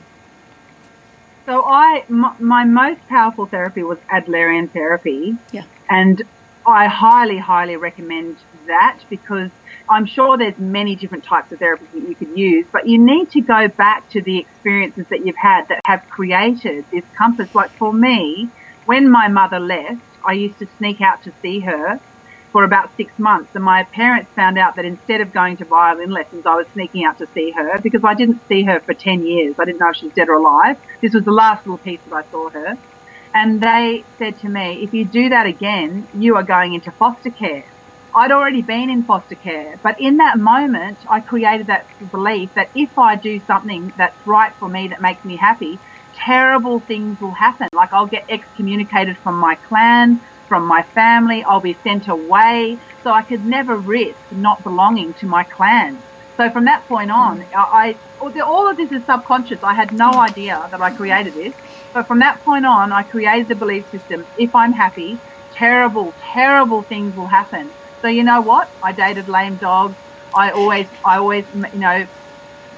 So, 1.45 1.63
I 1.65 2.05
my, 2.07 2.35
my 2.39 2.63
most 2.63 3.07
powerful 3.07 3.45
therapy 3.45 3.83
was 3.83 3.99
Adlerian 4.09 4.69
therapy. 4.69 5.37
Yeah. 5.51 5.65
And 5.89 6.23
I 6.67 6.87
highly, 6.87 7.37
highly 7.37 7.77
recommend 7.77 8.37
that 8.67 8.97
because 9.09 9.51
I'm 9.87 10.07
sure 10.07 10.37
there's 10.37 10.57
many 10.57 10.95
different 10.95 11.23
types 11.23 11.51
of 11.51 11.59
therapies 11.59 11.91
that 11.91 12.05
you 12.07 12.15
could 12.17 12.35
use, 12.35 12.65
but 12.73 12.87
you 12.87 12.97
need 13.03 13.29
to 13.31 13.41
go 13.41 13.67
back 13.77 14.09
to 14.11 14.21
the 14.23 14.39
experiences 14.39 15.05
that 15.11 15.21
you've 15.23 15.35
had 15.39 15.65
that 15.69 15.79
have 15.85 16.01
created 16.09 16.85
this 16.91 17.03
compass. 17.15 17.49
Like 17.53 17.69
for 17.77 17.93
me, 17.93 18.49
when 18.85 19.11
my 19.11 19.27
mother 19.27 19.59
left, 19.59 20.01
I 20.27 20.33
used 20.33 20.57
to 20.59 20.67
sneak 20.77 21.01
out 21.01 21.21
to 21.23 21.33
see 21.43 21.59
her 21.61 21.99
for 22.51 22.63
about 22.63 22.89
six 22.97 23.13
months. 23.19 23.51
And 23.53 23.63
my 23.63 23.85
parents 23.93 24.31
found 24.35 24.57
out 24.57 24.77
that 24.77 24.85
instead 24.85 25.21
of 25.21 25.33
going 25.33 25.57
to 25.57 25.65
violin 25.65 26.09
lessons, 26.09 26.43
I 26.47 26.55
was 26.55 26.65
sneaking 26.73 27.03
out 27.05 27.17
to 27.19 27.27
see 27.33 27.51
her 27.55 27.79
because 27.83 28.01
I 28.03 28.15
didn't 28.15 28.41
see 28.47 28.63
her 28.63 28.81
for 28.85 28.95
10 28.97 29.23
years. 29.23 29.55
I 29.59 29.65
didn't 29.65 29.79
know 29.79 29.89
if 29.89 29.97
she 29.97 30.07
was 30.07 30.13
dead 30.15 30.29
or 30.29 30.35
alive. 30.35 30.77
This 31.01 31.13
was 31.13 31.25
the 31.25 31.31
last 31.31 31.65
little 31.65 31.79
piece 31.79 31.99
that 32.05 32.15
I 32.15 32.23
saw 32.31 32.49
her. 32.49 32.75
And 33.35 33.59
they 33.59 34.05
said 34.17 34.39
to 34.39 34.49
me, 34.49 34.81
if 34.81 34.93
you 34.93 35.03
do 35.03 35.27
that 35.27 35.45
again, 35.45 36.07
you 36.13 36.37
are 36.37 36.43
going 36.43 36.73
into 36.73 36.89
foster 36.89 37.29
care. 37.29 37.65
I'd 38.15 38.31
already 38.31 38.61
been 38.61 38.89
in 38.89 39.03
foster 39.03 39.35
care, 39.35 39.77
but 39.83 39.99
in 39.99 40.17
that 40.17 40.39
moment, 40.39 40.97
I 41.09 41.19
created 41.19 41.67
that 41.67 41.85
belief 42.11 42.53
that 42.53 42.69
if 42.73 42.97
I 42.97 43.17
do 43.17 43.41
something 43.41 43.91
that's 43.97 44.15
right 44.25 44.53
for 44.53 44.69
me, 44.69 44.87
that 44.87 45.01
makes 45.01 45.25
me 45.25 45.35
happy, 45.35 45.79
terrible 46.13 46.79
things 46.79 47.19
will 47.19 47.31
happen. 47.31 47.67
Like 47.73 47.91
I'll 47.91 48.07
get 48.07 48.23
excommunicated 48.29 49.17
from 49.17 49.35
my 49.35 49.55
clan, 49.55 50.21
from 50.47 50.65
my 50.65 50.81
family. 50.81 51.43
I'll 51.43 51.59
be 51.59 51.73
sent 51.83 52.07
away. 52.07 52.79
So 53.03 53.11
I 53.11 53.21
could 53.21 53.45
never 53.45 53.75
risk 53.75 54.17
not 54.31 54.63
belonging 54.63 55.13
to 55.15 55.25
my 55.25 55.43
clan. 55.43 56.01
So 56.37 56.49
from 56.49 56.65
that 56.65 56.85
point 56.87 57.11
on, 57.11 57.43
I, 57.53 57.97
all 58.21 58.69
of 58.69 58.77
this 58.77 58.93
is 58.93 59.03
subconscious. 59.05 59.61
I 59.61 59.73
had 59.73 59.91
no 59.91 60.13
idea 60.13 60.67
that 60.71 60.81
I 60.81 60.95
created 60.95 61.33
this. 61.33 61.53
But 61.95 62.07
from 62.07 62.19
that 62.19 62.43
point 62.43 62.65
on, 62.65 62.91
I 62.91 63.03
created 63.03 63.47
the 63.47 63.55
belief 63.55 63.89
system. 63.89 64.27
If 64.37 64.53
I'm 64.53 64.73
happy, 64.73 65.17
terrible, 65.53 66.13
terrible 66.21 66.83
things 66.83 67.15
will 67.15 67.27
happen. 67.27 67.71
So 68.01 68.09
you 68.09 68.21
know 68.21 68.41
what? 68.41 68.69
I 68.83 68.91
dated 68.91 69.29
lame 69.29 69.55
dogs. 69.55 69.95
I 70.35 70.51
always, 70.51 70.87
I 71.05 71.15
always, 71.17 71.45
you 71.55 71.79
know, 71.79 72.05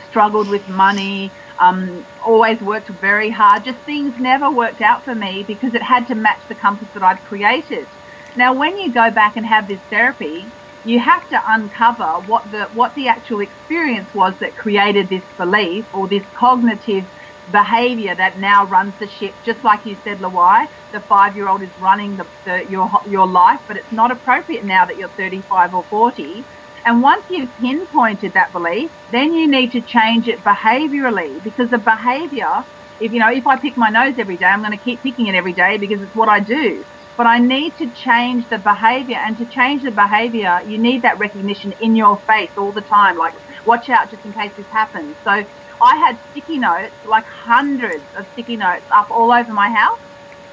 struggled 0.07 0.47
with 0.47 0.69
money 0.69 1.31
um, 1.59 2.05
always 2.23 2.61
worked 2.61 2.89
very 2.89 3.29
hard. 3.29 3.63
Just 3.63 3.79
things 3.79 4.19
never 4.19 4.49
worked 4.51 4.81
out 4.81 5.03
for 5.03 5.15
me 5.15 5.43
because 5.43 5.73
it 5.73 5.81
had 5.81 6.07
to 6.07 6.15
match 6.15 6.39
the 6.47 6.55
compass 6.55 6.87
that 6.93 7.03
I'd 7.03 7.19
created. 7.25 7.87
Now, 8.35 8.53
when 8.53 8.77
you 8.77 8.91
go 8.91 9.09
back 9.09 9.35
and 9.35 9.45
have 9.45 9.67
this 9.67 9.79
therapy, 9.89 10.45
you 10.85 10.99
have 10.99 11.27
to 11.29 11.41
uncover 11.47 12.05
what 12.27 12.49
the 12.51 12.65
what 12.75 12.93
the 12.95 13.07
actual 13.07 13.41
experience 13.41 14.13
was 14.13 14.37
that 14.37 14.55
created 14.55 15.09
this 15.09 15.23
belief 15.37 15.85
or 15.93 16.07
this 16.07 16.23
cognitive 16.35 17.05
behavior 17.49 18.15
that 18.15 18.37
now 18.37 18.65
runs 18.65 18.95
the 18.99 19.07
ship. 19.07 19.35
Just 19.43 19.63
like 19.63 19.81
you 19.85 19.97
said, 20.03 20.19
Lawai, 20.19 20.65
the 20.91 21.01
five-year-old 21.09 21.63
is 21.63 21.71
running 21.77 22.17
the, 22.17 22.25
the, 22.45 22.65
your 22.69 22.89
your 23.07 23.27
life, 23.27 23.59
but 23.67 23.77
it's 23.77 23.91
not 23.91 24.11
appropriate 24.11 24.65
now 24.65 24.85
that 24.85 24.97
you're 24.97 25.11
35 25.17 25.73
or 25.73 25.87
40 25.89 26.45
and 26.85 27.01
once 27.01 27.25
you've 27.29 27.55
pinpointed 27.57 28.33
that 28.33 28.51
belief, 28.53 28.91
then 29.09 29.33
you 29.33 29.49
need 29.49 29.71
to 29.71 29.81
change 29.81 30.27
it 30.27 30.43
behaviorally 30.43 31.43
because 31.43 31.69
the 31.69 31.79
behavior, 31.79 32.63
if 32.99 33.11
you 33.11 33.19
know, 33.19 33.31
if 33.31 33.45
I 33.47 33.57
pick 33.59 33.73
my 33.77 33.89
nose 33.89 34.15
every 34.17 34.37
day, 34.37 34.45
I'm 34.45 34.61
going 34.61 34.71
to 34.71 34.79
keep 34.79 35.03
picking 35.03 35.27
it 35.27 35.35
every 35.35 35.53
day 35.53 35.77
because 35.77 36.01
it's 36.01 36.15
what 36.15 36.29
I 36.29 36.39
do. 36.39 36.85
But 37.17 37.27
I 37.27 37.39
need 37.39 37.75
to 37.77 37.91
change 37.93 38.47
the 38.49 38.59
behavior 38.59 39.17
and 39.17 39.37
to 39.37 39.45
change 39.45 39.83
the 39.83 39.91
behavior, 39.91 40.61
you 40.65 40.79
need 40.81 41.03
that 41.03 41.19
recognition 41.19 41.73
in 41.79 41.95
your 41.95 42.23
face 42.27 42.51
all 42.57 42.73
the 42.73 42.81
time. 42.81 43.17
Like, 43.17 43.33
watch 43.65 43.89
out 43.89 44.09
just 44.09 44.25
in 44.25 44.33
case 44.33 44.53
this 44.57 44.67
happens. 44.71 45.17
So 45.27 45.45
I 45.81 45.95
had 45.97 46.17
sticky 46.31 46.57
notes, 46.57 46.93
like 47.05 47.25
hundreds 47.25 48.03
of 48.15 48.25
sticky 48.33 48.57
notes 48.57 48.85
up 48.91 49.11
all 49.11 49.31
over 49.31 49.53
my 49.53 49.69
house, 49.69 49.99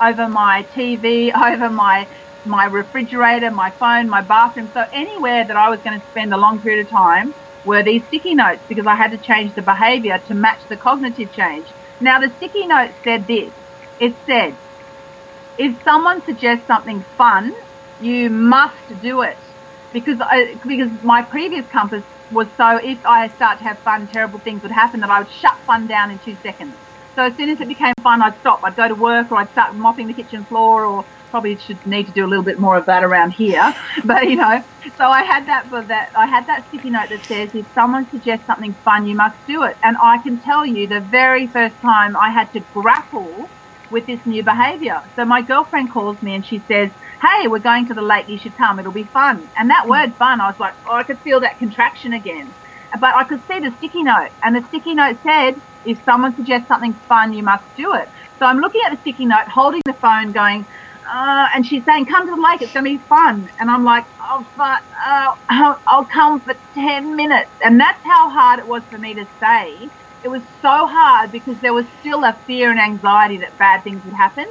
over 0.00 0.28
my 0.28 0.66
TV, 0.74 1.32
over 1.52 1.70
my 1.70 2.06
my 2.46 2.66
refrigerator, 2.66 3.50
my 3.50 3.70
phone, 3.70 4.08
my 4.08 4.20
bathroom. 4.20 4.70
So 4.74 4.84
anywhere 4.92 5.46
that 5.46 5.56
I 5.56 5.70
was 5.70 5.80
going 5.80 5.98
to 5.98 6.06
spend 6.08 6.34
a 6.34 6.36
long 6.36 6.60
period 6.60 6.84
of 6.84 6.90
time 6.90 7.34
were 7.64 7.82
these 7.82 8.02
sticky 8.08 8.34
notes 8.34 8.60
because 8.68 8.86
I 8.86 8.94
had 8.94 9.12
to 9.12 9.18
change 9.18 9.54
the 9.54 9.62
behavior 9.62 10.20
to 10.28 10.34
match 10.34 10.60
the 10.68 10.76
cognitive 10.76 11.32
change. 11.32 11.66
Now 12.00 12.20
the 12.20 12.30
sticky 12.36 12.66
note 12.66 12.90
said 13.02 13.26
this. 13.26 13.50
It 13.98 14.14
said, 14.26 14.54
if 15.56 15.82
someone 15.84 16.22
suggests 16.24 16.66
something 16.66 17.02
fun, 17.16 17.54
you 18.00 18.28
must 18.28 19.00
do 19.00 19.22
it. 19.22 19.38
Because 19.92 20.20
I, 20.20 20.58
because 20.66 20.90
my 21.02 21.22
previous 21.22 21.64
compass 21.68 22.02
was 22.34 22.48
so 22.56 22.76
if 22.76 23.04
I 23.06 23.28
start 23.28 23.58
to 23.58 23.64
have 23.64 23.78
fun, 23.78 24.06
terrible 24.08 24.38
things 24.38 24.62
would 24.62 24.72
happen 24.72 25.00
that 25.00 25.10
I 25.10 25.20
would 25.20 25.30
shut 25.30 25.56
fun 25.60 25.86
down 25.86 26.10
in 26.10 26.18
two 26.18 26.36
seconds. 26.42 26.74
So 27.14 27.22
as 27.22 27.36
soon 27.36 27.48
as 27.48 27.60
it 27.60 27.68
became 27.68 27.94
fun, 28.02 28.20
I'd 28.22 28.38
stop. 28.40 28.64
I'd 28.64 28.76
go 28.76 28.88
to 28.88 28.94
work 28.94 29.30
or 29.30 29.36
I'd 29.36 29.50
start 29.50 29.74
mopping 29.74 30.08
the 30.08 30.14
kitchen 30.14 30.44
floor 30.44 30.84
or 30.84 31.04
probably 31.30 31.56
should 31.56 31.84
need 31.86 32.06
to 32.06 32.12
do 32.12 32.24
a 32.24 32.28
little 32.28 32.44
bit 32.44 32.58
more 32.58 32.76
of 32.76 32.86
that 32.86 33.02
around 33.02 33.32
here. 33.32 33.74
But 34.04 34.24
you 34.28 34.36
know, 34.36 34.62
so 34.98 35.08
I 35.08 35.22
had 35.22 35.46
that 35.46 35.66
for 35.66 35.82
that. 35.82 36.10
I 36.16 36.26
had 36.26 36.46
that 36.46 36.66
sticky 36.68 36.90
note 36.90 37.08
that 37.08 37.24
says, 37.24 37.54
if 37.54 37.66
someone 37.74 38.08
suggests 38.10 38.46
something 38.46 38.72
fun, 38.72 39.06
you 39.06 39.16
must 39.16 39.36
do 39.46 39.62
it. 39.62 39.76
And 39.82 39.96
I 39.96 40.18
can 40.18 40.38
tell 40.38 40.66
you, 40.66 40.86
the 40.86 41.00
very 41.00 41.46
first 41.46 41.76
time 41.80 42.16
I 42.16 42.30
had 42.30 42.52
to 42.52 42.60
grapple 42.72 43.48
with 43.90 44.06
this 44.06 44.24
new 44.26 44.42
behaviour. 44.42 45.02
So 45.16 45.24
my 45.24 45.42
girlfriend 45.42 45.90
calls 45.90 46.20
me 46.22 46.34
and 46.34 46.44
she 46.44 46.58
says, 46.68 46.90
"Hey, 47.20 47.48
we're 47.48 47.58
going 47.58 47.86
to 47.88 47.94
the 47.94 48.02
lake. 48.02 48.28
You 48.28 48.38
should 48.38 48.56
come. 48.56 48.78
It'll 48.78 48.92
be 48.92 49.04
fun." 49.04 49.48
And 49.56 49.70
that 49.70 49.88
word 49.88 50.14
"fun," 50.16 50.40
I 50.40 50.48
was 50.48 50.58
like, 50.58 50.74
oh, 50.86 50.94
I 50.94 51.02
could 51.02 51.18
feel 51.20 51.40
that 51.40 51.58
contraction 51.58 52.12
again. 52.12 52.54
But 53.00 53.14
I 53.16 53.24
could 53.24 53.42
see 53.48 53.58
the 53.58 53.72
sticky 53.78 54.02
note, 54.04 54.30
and 54.42 54.54
the 54.54 54.62
sticky 54.68 54.94
note 54.94 55.18
said, 55.22 55.60
"If 55.84 56.04
someone 56.04 56.36
suggests 56.36 56.68
something 56.68 56.94
fun, 57.08 57.32
you 57.32 57.42
must 57.42 57.64
do 57.76 57.94
it." 57.94 58.08
So 58.38 58.46
I'm 58.46 58.58
looking 58.58 58.80
at 58.86 58.92
the 58.92 59.00
sticky 59.00 59.26
note, 59.26 59.48
holding 59.48 59.82
the 59.84 59.94
phone, 59.94 60.32
going, 60.32 60.66
uh, 61.12 61.46
and 61.54 61.66
she's 61.66 61.84
saying, 61.84 62.06
"Come 62.06 62.26
to 62.26 62.34
the 62.34 62.40
lake. 62.40 62.62
It's 62.62 62.72
going 62.72 62.84
to 62.84 62.90
be 62.90 63.04
fun." 63.08 63.50
And 63.58 63.70
I'm 63.70 63.84
like, 63.84 64.04
"Oh, 64.20 64.46
but 64.56 64.80
uh, 65.06 65.34
I'll, 65.86 66.04
come 66.06 66.40
for 66.40 66.54
ten 66.74 67.16
minutes." 67.16 67.50
And 67.62 67.80
that's 67.80 68.02
how 68.04 68.30
hard 68.30 68.60
it 68.60 68.66
was 68.66 68.82
for 68.90 68.98
me 68.98 69.14
to 69.14 69.26
say. 69.40 69.90
It 70.22 70.28
was 70.28 70.42
so 70.62 70.86
hard 70.86 71.32
because 71.32 71.58
there 71.60 71.74
was 71.74 71.84
still 72.00 72.24
a 72.24 72.32
fear 72.46 72.70
and 72.70 72.80
anxiety 72.80 73.38
that 73.38 73.58
bad 73.58 73.82
things 73.84 74.02
would 74.04 74.14
happen. 74.14 74.46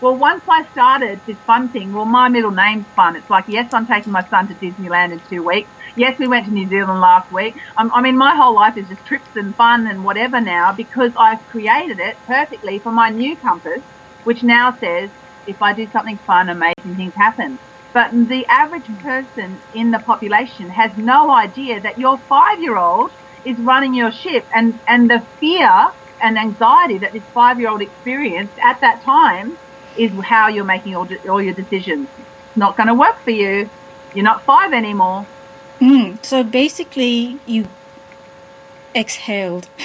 Well, 0.00 0.14
once 0.14 0.44
I 0.48 0.64
started 0.70 1.20
this 1.26 1.36
fun 1.38 1.70
thing, 1.70 1.92
well, 1.92 2.04
my 2.04 2.28
middle 2.28 2.52
name's 2.52 2.86
fun. 2.94 3.16
It's 3.16 3.28
like, 3.28 3.48
yes, 3.48 3.74
I'm 3.74 3.84
taking 3.84 4.12
my 4.12 4.24
son 4.28 4.46
to 4.46 4.54
Disneyland 4.54 5.10
in 5.10 5.20
two 5.28 5.42
weeks. 5.42 5.68
Yes, 5.96 6.16
we 6.20 6.28
went 6.28 6.46
to 6.46 6.52
New 6.52 6.68
Zealand 6.68 7.00
last 7.00 7.32
week. 7.32 7.56
Um, 7.76 7.90
I 7.92 8.00
mean, 8.00 8.16
my 8.16 8.36
whole 8.36 8.54
life 8.54 8.76
is 8.76 8.86
just 8.88 9.04
trips 9.06 9.34
and 9.34 9.56
fun 9.56 9.88
and 9.88 10.04
whatever 10.04 10.40
now 10.40 10.72
because 10.72 11.10
I've 11.16 11.42
created 11.48 11.98
it 11.98 12.16
perfectly 12.26 12.78
for 12.78 12.92
my 12.92 13.10
new 13.10 13.34
compass, 13.36 13.82
which 14.22 14.44
now 14.44 14.76
says 14.78 15.10
if 15.48 15.60
I 15.60 15.72
do 15.72 15.88
something 15.90 16.18
fun, 16.18 16.48
amazing 16.48 16.94
things 16.94 17.14
happen. 17.14 17.58
But 17.92 18.12
the 18.12 18.46
average 18.46 18.86
person 18.98 19.58
in 19.74 19.90
the 19.90 19.98
population 19.98 20.70
has 20.70 20.96
no 20.96 21.32
idea 21.32 21.80
that 21.80 21.98
your 21.98 22.18
five 22.18 22.60
year 22.60 22.76
old 22.76 23.10
is 23.44 23.58
running 23.58 23.94
your 23.94 24.12
ship 24.12 24.46
and, 24.54 24.78
and 24.86 25.10
the 25.10 25.20
fear 25.40 25.88
and 26.22 26.38
anxiety 26.38 26.98
that 26.98 27.12
this 27.12 27.24
five 27.34 27.58
year 27.58 27.70
old 27.70 27.82
experienced 27.82 28.56
at 28.62 28.80
that 28.80 29.02
time 29.02 29.58
is 29.98 30.12
how 30.24 30.48
you're 30.48 30.64
making 30.64 30.94
all, 30.94 31.08
all 31.28 31.42
your 31.42 31.54
decisions. 31.54 32.08
It's 32.48 32.56
not 32.56 32.76
going 32.76 32.88
to 32.88 32.94
work 32.94 33.18
for 33.20 33.30
you. 33.30 33.68
You're 34.14 34.24
not 34.24 34.42
five 34.42 34.72
anymore. 34.72 35.26
Mm, 35.80 36.24
so 36.24 36.42
basically, 36.42 37.38
you 37.46 37.68
exhaled. 38.94 39.68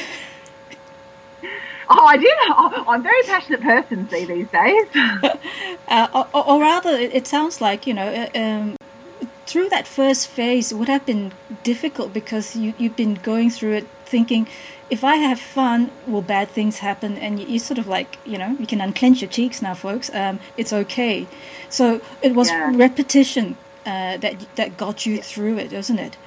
Oh, 1.89 2.05
I 2.05 2.17
did. 2.17 2.33
Oh, 2.43 2.83
I'm 2.87 3.01
a 3.01 3.03
very 3.03 3.21
passionate 3.23 3.61
person, 3.61 4.09
see, 4.09 4.25
these 4.25 4.47
days. 4.49 4.87
uh, 5.87 6.07
or, 6.13 6.27
or, 6.33 6.61
rather, 6.61 6.91
it 6.91 7.27
sounds 7.27 7.61
like, 7.61 7.85
you 7.85 7.93
know, 7.93 8.07
uh, 8.07 8.39
um, 8.39 8.75
through 9.45 9.69
that 9.69 9.85
first 9.85 10.27
phase 10.27 10.73
would 10.73 10.87
have 10.87 11.05
been 11.05 11.33
difficult 11.63 12.13
because 12.13 12.55
you, 12.55 12.73
you've 12.77 12.95
been 12.95 13.15
going 13.15 13.49
through 13.49 13.73
it 13.73 13.87
thinking, 14.05 14.47
if 14.89 15.03
I 15.03 15.15
have 15.15 15.39
fun, 15.39 15.91
will 16.05 16.21
bad 16.21 16.49
things 16.49 16.79
happen? 16.79 17.17
And 17.17 17.39
you, 17.39 17.47
you 17.47 17.59
sort 17.59 17.77
of 17.77 17.87
like, 17.87 18.17
you 18.25 18.37
know, 18.37 18.55
you 18.59 18.67
can 18.67 18.81
unclench 18.81 19.21
your 19.21 19.29
cheeks 19.29 19.61
now, 19.61 19.73
folks. 19.73 20.13
Um, 20.13 20.39
it's 20.57 20.73
okay. 20.73 21.27
So 21.69 22.01
it 22.21 22.35
was 22.35 22.49
yeah. 22.49 22.71
repetition 22.75 23.57
uh, 23.85 24.17
that 24.17 24.45
that 24.55 24.77
got 24.77 25.05
you 25.05 25.21
through 25.21 25.57
it, 25.57 25.71
wasn't 25.71 25.99
it? 25.99 26.17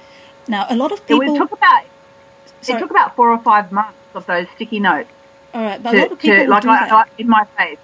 Now, 0.47 0.65
a 0.69 0.75
lot 0.75 0.91
of 0.91 1.05
people. 1.05 1.35
It 1.35 1.37
took 1.37 1.51
about, 1.51 1.85
it 2.67 2.79
took 2.79 2.91
about 2.91 3.15
four 3.15 3.31
or 3.31 3.39
five 3.39 3.71
months 3.71 3.97
of 4.13 4.25
those 4.25 4.47
sticky 4.55 4.79
notes 4.79 5.09
all 5.53 5.63
right, 5.63 5.81
but 5.81 5.91
to, 5.91 5.97
a 5.97 6.01
lot 6.01 6.11
of 6.11 6.19
people 6.19 6.37
to, 6.37 6.49
like, 6.49 6.61
do 6.61 6.67
that. 6.67 7.09
in 7.17 7.27
my 7.27 7.45
face. 7.57 7.79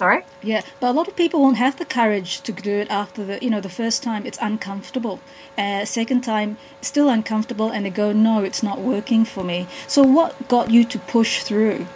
Sorry. 0.00 0.24
Yeah, 0.42 0.62
but 0.80 0.88
a 0.88 0.92
lot 0.92 1.08
of 1.08 1.14
people 1.14 1.42
won't 1.42 1.58
have 1.58 1.76
the 1.76 1.84
courage 1.84 2.40
to 2.44 2.52
do 2.52 2.76
it 2.76 2.90
after 2.90 3.22
the 3.22 3.38
you 3.44 3.50
know 3.50 3.60
the 3.60 3.68
first 3.68 4.02
time. 4.02 4.24
It's 4.24 4.38
uncomfortable. 4.40 5.20
Uh, 5.58 5.84
second 5.84 6.22
time, 6.22 6.56
still 6.80 7.10
uncomfortable, 7.10 7.68
and 7.68 7.84
they 7.84 7.90
go, 7.90 8.10
"No, 8.10 8.42
it's 8.42 8.62
not 8.62 8.80
working 8.80 9.26
for 9.26 9.44
me." 9.44 9.68
So, 9.86 10.02
what 10.02 10.48
got 10.48 10.70
you 10.70 10.84
to 10.84 10.98
push 10.98 11.42
through? 11.42 11.86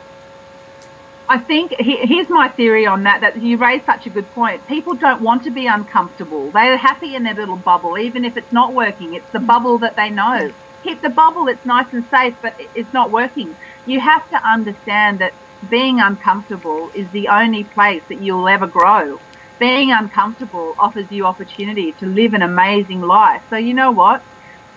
I 1.30 1.38
think 1.38 1.72
here's 1.80 2.28
my 2.28 2.48
theory 2.48 2.84
on 2.84 3.04
that. 3.04 3.22
That 3.22 3.40
you 3.40 3.56
raised 3.56 3.86
such 3.86 4.04
a 4.04 4.10
good 4.10 4.28
point. 4.34 4.68
People 4.68 4.92
don't 4.92 5.22
want 5.22 5.42
to 5.44 5.50
be 5.50 5.66
uncomfortable. 5.66 6.50
They're 6.50 6.76
happy 6.76 7.14
in 7.14 7.22
their 7.22 7.38
little 7.42 7.56
bubble, 7.56 7.96
even 7.96 8.26
if 8.26 8.36
it's 8.36 8.52
not 8.52 8.74
working. 8.74 9.14
It's 9.14 9.30
the 9.30 9.40
bubble 9.40 9.78
that 9.78 9.96
they 9.96 10.10
know. 10.10 10.52
Keep 10.82 11.00
the 11.00 11.08
bubble. 11.08 11.48
It's 11.48 11.64
nice 11.64 11.90
and 11.94 12.04
safe, 12.10 12.36
but 12.42 12.54
it's 12.74 12.92
not 12.92 13.10
working 13.10 13.56
you 13.86 14.00
have 14.00 14.28
to 14.30 14.36
understand 14.36 15.18
that 15.18 15.34
being 15.68 16.00
uncomfortable 16.00 16.90
is 16.94 17.11
the 17.12 17.29
only 17.29 17.64
place 17.74 18.03
that 18.09 18.20
you'll 18.20 18.48
ever 18.48 18.66
grow. 18.66 19.18
Being 19.59 19.92
uncomfortable 19.92 20.74
offers 20.79 21.07
you 21.11 21.27
opportunity 21.27 21.94
to 22.00 22.07
live 22.07 22.35
an 22.35 22.42
amazing 22.42 23.00
life. 23.00 23.42
So 23.50 23.57
you 23.57 23.74
know 23.74 23.92
what? 23.92 24.22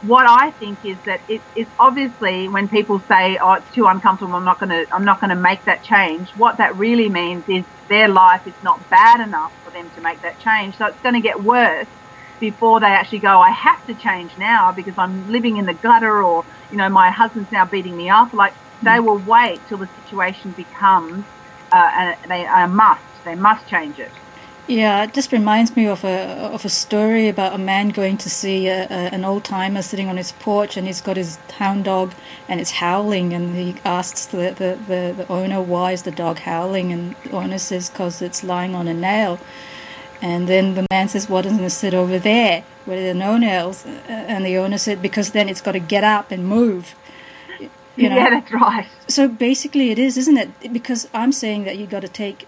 What 0.01 0.27
I 0.29 0.51
think 0.59 0.79
is 0.83 0.97
that 1.05 1.21
it, 1.27 1.41
it's 1.55 1.71
obviously 1.79 2.47
when 2.49 2.69
people 2.69 3.01
say, 3.11 3.37
"Oh, 3.41 3.53
it's 3.53 3.71
too 3.71 3.85
uncomfortable. 3.87 4.35
I'm 4.35 4.45
not 4.45 4.59
to. 4.61 4.85
I'm 4.93 5.03
not 5.05 5.19
to 5.21 5.35
make 5.35 5.59
that 5.65 5.83
change." 5.83 6.31
What 6.35 6.59
that 6.59 6.77
really 6.77 7.09
means 7.09 7.45
is 7.47 7.65
their 7.89 8.07
life 8.07 8.41
is 8.45 8.53
not 8.61 8.87
bad 8.89 9.21
enough 9.21 9.53
for 9.63 9.71
them 9.71 9.89
to 9.95 10.01
make 10.01 10.21
that 10.21 10.39
change. 10.39 10.77
So 10.77 10.85
it's 10.85 10.99
going 11.01 11.15
to 11.15 11.21
get 11.21 11.41
worse 11.43 11.87
before 12.39 12.79
they 12.79 12.87
actually 12.87 13.21
go, 13.21 13.39
"I 13.41 13.49
have 13.51 13.83
to 13.89 13.95
change 13.95 14.35
now 14.37 14.71
because 14.75 14.93
I'm 14.99 15.25
living 15.27 15.57
in 15.57 15.65
the 15.65 15.73
gutter," 15.73 16.23
or 16.23 16.45
you 16.69 16.77
know, 16.77 16.89
my 16.89 17.09
husband's 17.09 17.51
now 17.51 17.65
beating 17.65 17.95
me 17.97 18.09
up. 18.09 18.29
Like 18.33 18.53
they 18.83 18.99
will 18.99 19.19
wait 19.19 19.59
till 19.67 19.77
the 19.77 19.89
situation 20.03 20.51
becomes 20.51 21.25
uh, 21.71 22.15
a, 22.23 22.27
they, 22.27 22.45
a 22.45 22.67
must. 22.67 23.01
They 23.25 23.35
must 23.35 23.67
change 23.67 23.99
it. 23.99 24.11
Yeah, 24.67 25.05
it 25.05 25.13
just 25.13 25.31
reminds 25.31 25.77
me 25.77 25.87
of 25.87 26.03
a 26.03 26.51
of 26.53 26.65
a 26.65 26.69
story 26.69 27.29
about 27.29 27.53
a 27.53 27.57
man 27.57 27.87
going 27.89 28.17
to 28.17 28.29
see 28.29 28.67
a, 28.67 28.83
a, 28.83 29.13
an 29.15 29.23
old 29.23 29.45
timer 29.45 29.81
sitting 29.81 30.09
on 30.09 30.17
his 30.17 30.33
porch, 30.33 30.75
and 30.75 30.85
he's 30.85 30.99
got 30.99 31.15
his 31.15 31.37
hound 31.57 31.85
dog, 31.85 32.13
and 32.49 32.59
it's 32.59 32.71
howling, 32.71 33.33
and 33.33 33.55
he 33.55 33.77
asks 33.85 34.25
the, 34.25 34.53
the, 34.61 34.77
the, 34.87 35.13
the 35.23 35.27
owner 35.31 35.61
why 35.61 35.93
is 35.93 36.03
the 36.03 36.11
dog 36.11 36.39
howling, 36.39 36.91
and 36.91 37.15
the 37.23 37.31
owner 37.31 37.57
says 37.57 37.89
because 37.89 38.21
it's 38.21 38.43
lying 38.43 38.75
on 38.75 38.89
a 38.89 38.93
nail, 38.93 39.39
and 40.21 40.49
then 40.49 40.75
the 40.75 40.85
man 40.91 41.07
says, 41.07 41.29
"Why 41.29 41.43
doesn't 41.43 41.63
it 41.63 41.69
sit 41.69 41.93
over 41.93 42.19
there 42.19 42.65
where 42.83 42.99
there 42.99 43.11
are 43.11 43.13
no 43.13 43.37
nails?" 43.37 43.85
And 43.85 44.45
the 44.45 44.57
owner 44.57 44.77
said, 44.77 45.01
"Because 45.01 45.31
then 45.31 45.47
it's 45.47 45.61
got 45.61 45.73
to 45.73 45.79
get 45.79 46.03
up 46.03 46.29
and 46.29 46.45
move." 46.45 46.93
You 47.97 48.09
know? 48.09 48.15
Yeah, 48.15 48.29
that's 48.29 48.53
right. 48.53 48.87
So 49.07 49.27
basically, 49.27 49.89
it 49.89 49.99
is, 49.99 50.17
isn't 50.17 50.37
it? 50.37 50.71
Because 50.71 51.09
I'm 51.13 51.31
saying 51.31 51.63
that 51.65 51.77
you 51.77 51.87
got 51.87 52.01
to 52.01 52.07
take 52.07 52.47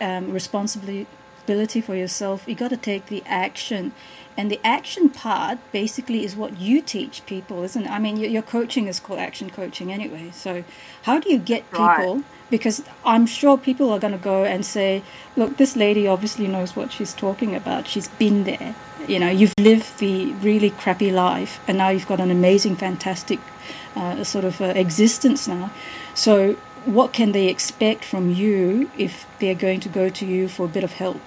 um, 0.00 0.32
responsibility 0.32 1.80
for 1.80 1.94
yourself. 1.94 2.44
You 2.46 2.54
got 2.54 2.68
to 2.68 2.76
take 2.76 3.06
the 3.06 3.22
action, 3.26 3.92
and 4.36 4.50
the 4.50 4.60
action 4.64 5.08
part 5.08 5.58
basically 5.72 6.24
is 6.24 6.36
what 6.36 6.60
you 6.60 6.82
teach 6.82 7.24
people, 7.24 7.62
isn't 7.62 7.84
it? 7.84 7.90
I 7.90 7.98
mean, 7.98 8.18
your, 8.18 8.28
your 8.28 8.42
coaching 8.42 8.86
is 8.86 9.00
called 9.00 9.20
action 9.20 9.48
coaching 9.48 9.90
anyway. 9.90 10.30
So 10.32 10.62
how 11.02 11.20
do 11.20 11.32
you 11.32 11.38
get 11.38 11.70
people? 11.70 12.16
Right. 12.16 12.24
Because 12.48 12.84
I'm 13.04 13.26
sure 13.26 13.58
people 13.58 13.90
are 13.92 13.98
going 13.98 14.12
to 14.12 14.18
go 14.18 14.44
and 14.44 14.64
say, 14.64 15.02
"Look, 15.36 15.56
this 15.56 15.74
lady 15.74 16.06
obviously 16.06 16.46
knows 16.46 16.76
what 16.76 16.92
she's 16.92 17.14
talking 17.14 17.56
about. 17.56 17.88
She's 17.88 18.08
been 18.08 18.44
there. 18.44 18.74
You 19.08 19.18
know, 19.20 19.30
you've 19.30 19.54
lived 19.58 19.98
the 19.98 20.32
really 20.34 20.70
crappy 20.70 21.10
life, 21.10 21.60
and 21.66 21.78
now 21.78 21.88
you've 21.88 22.06
got 22.06 22.20
an 22.20 22.30
amazing, 22.30 22.76
fantastic." 22.76 23.40
Uh, 23.96 24.22
sort 24.24 24.44
of 24.44 24.60
uh, 24.60 24.66
existence 24.66 25.48
now. 25.48 25.70
So, 26.14 26.54
what 26.84 27.12
can 27.12 27.32
they 27.32 27.48
expect 27.48 28.04
from 28.04 28.30
you 28.30 28.90
if 28.96 29.26
they're 29.40 29.54
going 29.54 29.80
to 29.80 29.88
go 29.88 30.08
to 30.08 30.24
you 30.24 30.46
for 30.48 30.66
a 30.66 30.68
bit 30.68 30.84
of 30.84 30.92
help? 30.92 31.20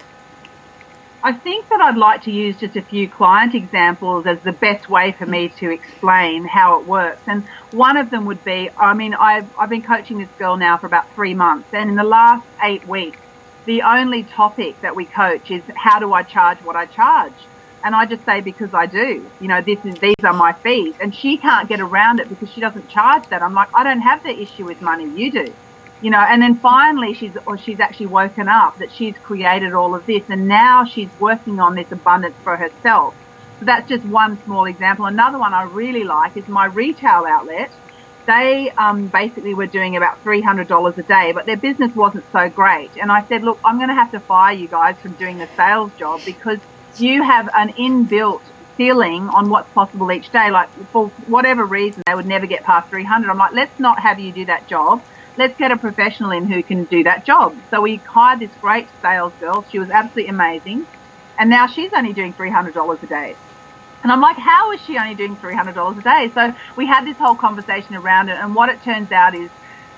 I 1.21 1.33
think 1.33 1.67
that 1.67 1.81
I'd 1.81 1.97
like 1.97 2.23
to 2.23 2.31
use 2.31 2.57
just 2.57 2.77
a 2.77 2.81
few 2.81 3.09
client 3.09 3.53
examples 3.53 4.25
as 4.25 4.39
the 4.39 4.53
best 4.53 4.89
way 4.89 5.11
for 5.11 5.25
me 5.25 5.49
to 5.59 5.69
explain 5.69 6.45
how 6.45 6.79
it 6.79 6.87
works. 6.87 7.21
And 7.27 7.43
one 7.71 7.97
of 7.97 8.09
them 8.09 8.25
would 8.25 8.43
be 8.45 8.69
I 8.77 8.93
mean, 8.93 9.13
I've, 9.13 9.49
I've 9.57 9.69
been 9.69 9.81
coaching 9.81 10.19
this 10.19 10.29
girl 10.37 10.55
now 10.55 10.77
for 10.77 10.87
about 10.87 11.13
three 11.15 11.33
months, 11.33 11.73
and 11.73 11.89
in 11.89 11.97
the 11.97 12.05
last 12.05 12.47
eight 12.63 12.87
weeks, 12.87 13.19
the 13.65 13.81
only 13.81 14.23
topic 14.23 14.79
that 14.81 14.95
we 14.95 15.03
coach 15.05 15.51
is 15.51 15.61
how 15.75 15.99
do 15.99 16.13
I 16.13 16.23
charge 16.23 16.59
what 16.59 16.77
I 16.77 16.85
charge? 16.85 17.33
And 17.83 17.95
I 17.95 18.05
just 18.05 18.25
say 18.25 18.41
because 18.41 18.73
I 18.73 18.87
do, 18.87 19.31
you 19.39 19.47
know, 19.47 19.61
this 19.61 19.79
is 19.85 19.99
these 19.99 20.15
are 20.23 20.33
my 20.33 20.53
fees, 20.63 20.95
and 20.99 21.15
she 21.15 21.37
can't 21.37 21.69
get 21.69 21.79
around 21.79 22.19
it 22.19 22.27
because 22.27 22.49
she 22.51 22.59
doesn't 22.61 22.89
charge 22.89 23.23
that. 23.29 23.41
I'm 23.41 23.53
like, 23.53 23.69
I 23.73 23.83
don't 23.83 24.01
have 24.01 24.21
the 24.23 24.37
issue 24.37 24.65
with 24.65 24.81
money, 24.81 25.07
you 25.09 25.31
do, 25.31 25.55
you 26.01 26.09
know. 26.09 26.19
And 26.19 26.41
then 26.41 26.59
finally, 26.59 27.13
she's 27.13 27.37
or 27.45 27.57
she's 27.57 27.79
actually 27.79 28.07
woken 28.07 28.49
up 28.49 28.77
that 28.79 28.91
she's 28.91 29.17
created 29.17 29.73
all 29.73 29.95
of 29.95 30.05
this, 30.05 30.23
and 30.29 30.47
now 30.47 30.83
she's 30.85 31.09
working 31.19 31.59
on 31.59 31.75
this 31.75 31.91
abundance 31.91 32.35
for 32.43 32.57
herself. 32.57 33.15
So 33.59 33.65
that's 33.65 33.87
just 33.87 34.05
one 34.05 34.41
small 34.43 34.65
example. 34.65 35.05
Another 35.05 35.37
one 35.37 35.53
I 35.53 35.63
really 35.63 36.03
like 36.03 36.35
is 36.35 36.47
my 36.47 36.65
retail 36.65 37.25
outlet. 37.27 37.71
They 38.25 38.71
um, 38.77 39.07
basically 39.07 39.53
were 39.53 39.67
doing 39.67 39.95
about 39.97 40.23
$300 40.23 40.97
a 40.97 41.03
day, 41.03 41.31
but 41.33 41.45
their 41.45 41.57
business 41.57 41.95
wasn't 41.95 42.25
so 42.31 42.49
great. 42.49 42.91
And 43.01 43.11
I 43.11 43.25
said, 43.27 43.43
look, 43.43 43.59
I'm 43.63 43.77
going 43.77 43.89
to 43.89 43.95
have 43.95 44.11
to 44.11 44.19
fire 44.19 44.53
you 44.53 44.67
guys 44.67 44.97
from 45.01 45.15
doing 45.15 45.39
the 45.39 45.49
sales 45.57 45.91
job 45.97 46.21
because 46.25 46.59
you 46.97 47.23
have 47.23 47.49
an 47.55 47.73
inbuilt 47.73 48.41
ceiling 48.77 49.27
on 49.29 49.49
what's 49.49 49.69
possible 49.73 50.11
each 50.11 50.31
day. 50.31 50.49
Like 50.49 50.69
for 50.91 51.09
whatever 51.27 51.65
reason, 51.65 52.01
they 52.07 52.15
would 52.15 52.25
never 52.25 52.47
get 52.47 52.63
past 52.63 52.89
300. 52.89 53.29
I'm 53.29 53.37
like, 53.37 53.51
let's 53.51 53.77
not 53.79 53.99
have 53.99 54.19
you 54.19 54.31
do 54.31 54.45
that 54.45 54.67
job. 54.67 55.03
Let's 55.37 55.57
get 55.57 55.71
a 55.71 55.77
professional 55.77 56.31
in 56.31 56.45
who 56.45 56.63
can 56.63 56.85
do 56.85 57.03
that 57.03 57.25
job. 57.25 57.55
So 57.69 57.81
we 57.81 57.97
hired 57.97 58.39
this 58.39 58.51
great 58.61 58.87
sales 59.01 59.33
girl. 59.39 59.65
She 59.71 59.79
was 59.79 59.89
absolutely 59.89 60.29
amazing. 60.29 60.87
And 61.37 61.49
now 61.49 61.67
she's 61.67 61.93
only 61.93 62.13
doing 62.13 62.33
$300 62.33 63.03
a 63.03 63.07
day. 63.07 63.35
And 64.03 64.11
I'm 64.11 64.21
like, 64.21 64.37
how 64.37 64.71
is 64.71 64.81
she 64.81 64.97
only 64.97 65.15
doing 65.15 65.35
$300 65.35 65.97
a 65.97 66.01
day? 66.01 66.31
So 66.33 66.55
we 66.77 66.85
had 66.85 67.05
this 67.05 67.17
whole 67.17 67.35
conversation 67.35 67.95
around 67.95 68.29
it. 68.29 68.37
And 68.37 68.55
what 68.55 68.69
it 68.69 68.81
turns 68.83 69.11
out 69.11 69.35
is 69.35 69.49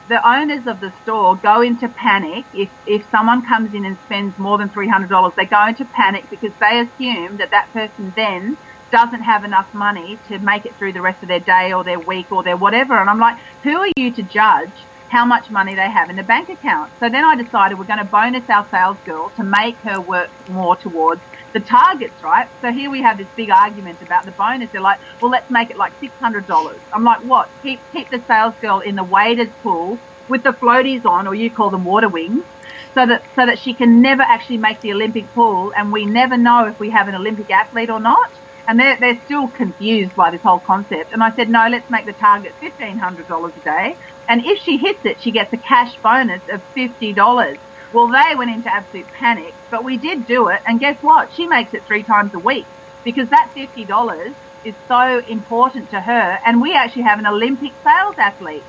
the 0.07 0.27
owners 0.27 0.67
of 0.67 0.79
the 0.79 0.91
store 1.03 1.35
go 1.37 1.61
into 1.61 1.87
panic. 1.89 2.45
If, 2.53 2.69
if 2.85 3.09
someone 3.09 3.45
comes 3.45 3.73
in 3.73 3.85
and 3.85 3.97
spends 4.05 4.37
more 4.37 4.57
than 4.57 4.69
$300 4.69 5.35
they 5.35 5.45
go 5.45 5.67
into 5.67 5.85
panic 5.85 6.29
because 6.29 6.53
they 6.59 6.79
assume 6.79 7.37
that 7.37 7.51
that 7.51 7.71
person 7.71 8.13
then 8.15 8.57
doesn't 8.91 9.21
have 9.21 9.45
enough 9.45 9.73
money 9.73 10.19
to 10.27 10.37
make 10.39 10.65
it 10.65 10.75
through 10.75 10.93
the 10.93 11.01
rest 11.01 11.21
of 11.23 11.29
their 11.29 11.39
day 11.39 11.71
or 11.71 11.83
their 11.83 11.99
week 11.99 12.31
or 12.31 12.43
their 12.43 12.57
whatever. 12.57 12.97
And 12.97 13.09
i'm 13.09 13.19
like 13.19 13.37
who 13.63 13.77
are 13.77 13.91
you 13.95 14.11
to 14.11 14.23
judge 14.23 14.71
how 15.09 15.25
much 15.25 15.49
money 15.49 15.75
they 15.75 15.89
have 15.89 16.09
in 16.09 16.15
the 16.15 16.23
bank 16.23 16.49
account? 16.49 16.91
So 16.99 17.09
then 17.09 17.23
i 17.23 17.35
decided 17.35 17.77
we're 17.79 17.85
going 17.85 17.99
to 17.99 18.05
bonus 18.05 18.49
our 18.49 18.67
sales 18.69 18.97
girl 19.05 19.29
to 19.31 19.43
make 19.43 19.75
her 19.77 20.01
work 20.01 20.29
more 20.49 20.75
towards 20.75 21.21
the 21.53 21.59
targets, 21.59 22.21
right? 22.23 22.47
So 22.61 22.71
here 22.71 22.89
we 22.89 23.01
have 23.01 23.17
this 23.17 23.27
big 23.35 23.49
argument 23.49 24.01
about 24.01 24.25
the 24.25 24.31
bonus. 24.31 24.71
They're 24.71 24.81
like, 24.81 24.99
well, 25.21 25.31
let's 25.31 25.49
make 25.49 25.69
it 25.69 25.77
like 25.77 25.93
$600. 25.99 26.79
I'm 26.93 27.03
like, 27.03 27.21
what? 27.21 27.49
Keep, 27.63 27.79
keep 27.91 28.09
the 28.09 28.19
sales 28.21 28.55
girl 28.61 28.79
in 28.79 28.95
the 28.95 29.03
waiters 29.03 29.49
pool 29.61 29.99
with 30.29 30.43
the 30.43 30.51
floaties 30.51 31.05
on, 31.05 31.27
or 31.27 31.35
you 31.35 31.51
call 31.51 31.69
them 31.69 31.83
water 31.83 32.07
wings, 32.07 32.45
so 32.93 33.05
that, 33.05 33.23
so 33.35 33.45
that 33.45 33.59
she 33.59 33.73
can 33.73 34.01
never 34.01 34.21
actually 34.21 34.57
make 34.57 34.81
the 34.81 34.91
Olympic 34.93 35.27
pool. 35.33 35.73
And 35.75 35.91
we 35.91 36.05
never 36.05 36.37
know 36.37 36.65
if 36.67 36.79
we 36.79 36.89
have 36.89 37.07
an 37.07 37.15
Olympic 37.15 37.49
athlete 37.49 37.89
or 37.89 37.99
not. 37.99 38.31
And 38.67 38.79
they're, 38.79 38.95
they're 38.97 39.19
still 39.25 39.47
confused 39.47 40.15
by 40.15 40.29
this 40.29 40.41
whole 40.41 40.59
concept. 40.59 41.13
And 41.13 41.23
I 41.23 41.31
said, 41.31 41.49
no, 41.49 41.67
let's 41.67 41.89
make 41.89 42.05
the 42.05 42.13
target 42.13 42.53
$1,500 42.61 43.57
a 43.57 43.59
day. 43.61 43.97
And 44.29 44.45
if 44.45 44.59
she 44.59 44.77
hits 44.77 45.03
it, 45.03 45.19
she 45.19 45.31
gets 45.31 45.51
a 45.51 45.57
cash 45.57 45.97
bonus 45.97 46.41
of 46.47 46.61
$50. 46.75 47.57
Well, 47.93 48.10
they 48.10 48.36
went 48.36 48.51
into 48.51 48.73
absolute 48.73 49.08
panic, 49.19 49.56
but 49.69 49.84
we 49.84 49.97
did 49.97 50.25
do 50.25 50.47
it. 50.47 50.62
And 50.65 50.80
guess 50.80 50.97
what? 51.01 51.30
She 51.34 51.47
makes 51.47 51.73
it 51.73 51.84
three 51.86 52.04
times 52.04 52.32
a 52.34 52.39
week 52.39 52.67
because 53.04 53.30
that 53.30 53.49
$50 53.58 54.36
is 54.63 54.75
so 54.88 55.21
important 55.27 55.89
to 55.89 55.99
her. 55.99 56.39
And 56.45 56.62
we 56.62 56.73
actually 56.73 57.04
have 57.04 57.19
an 57.19 57.25
Olympic 57.25 57.73
sales 57.84 58.15
athlete. 58.17 58.67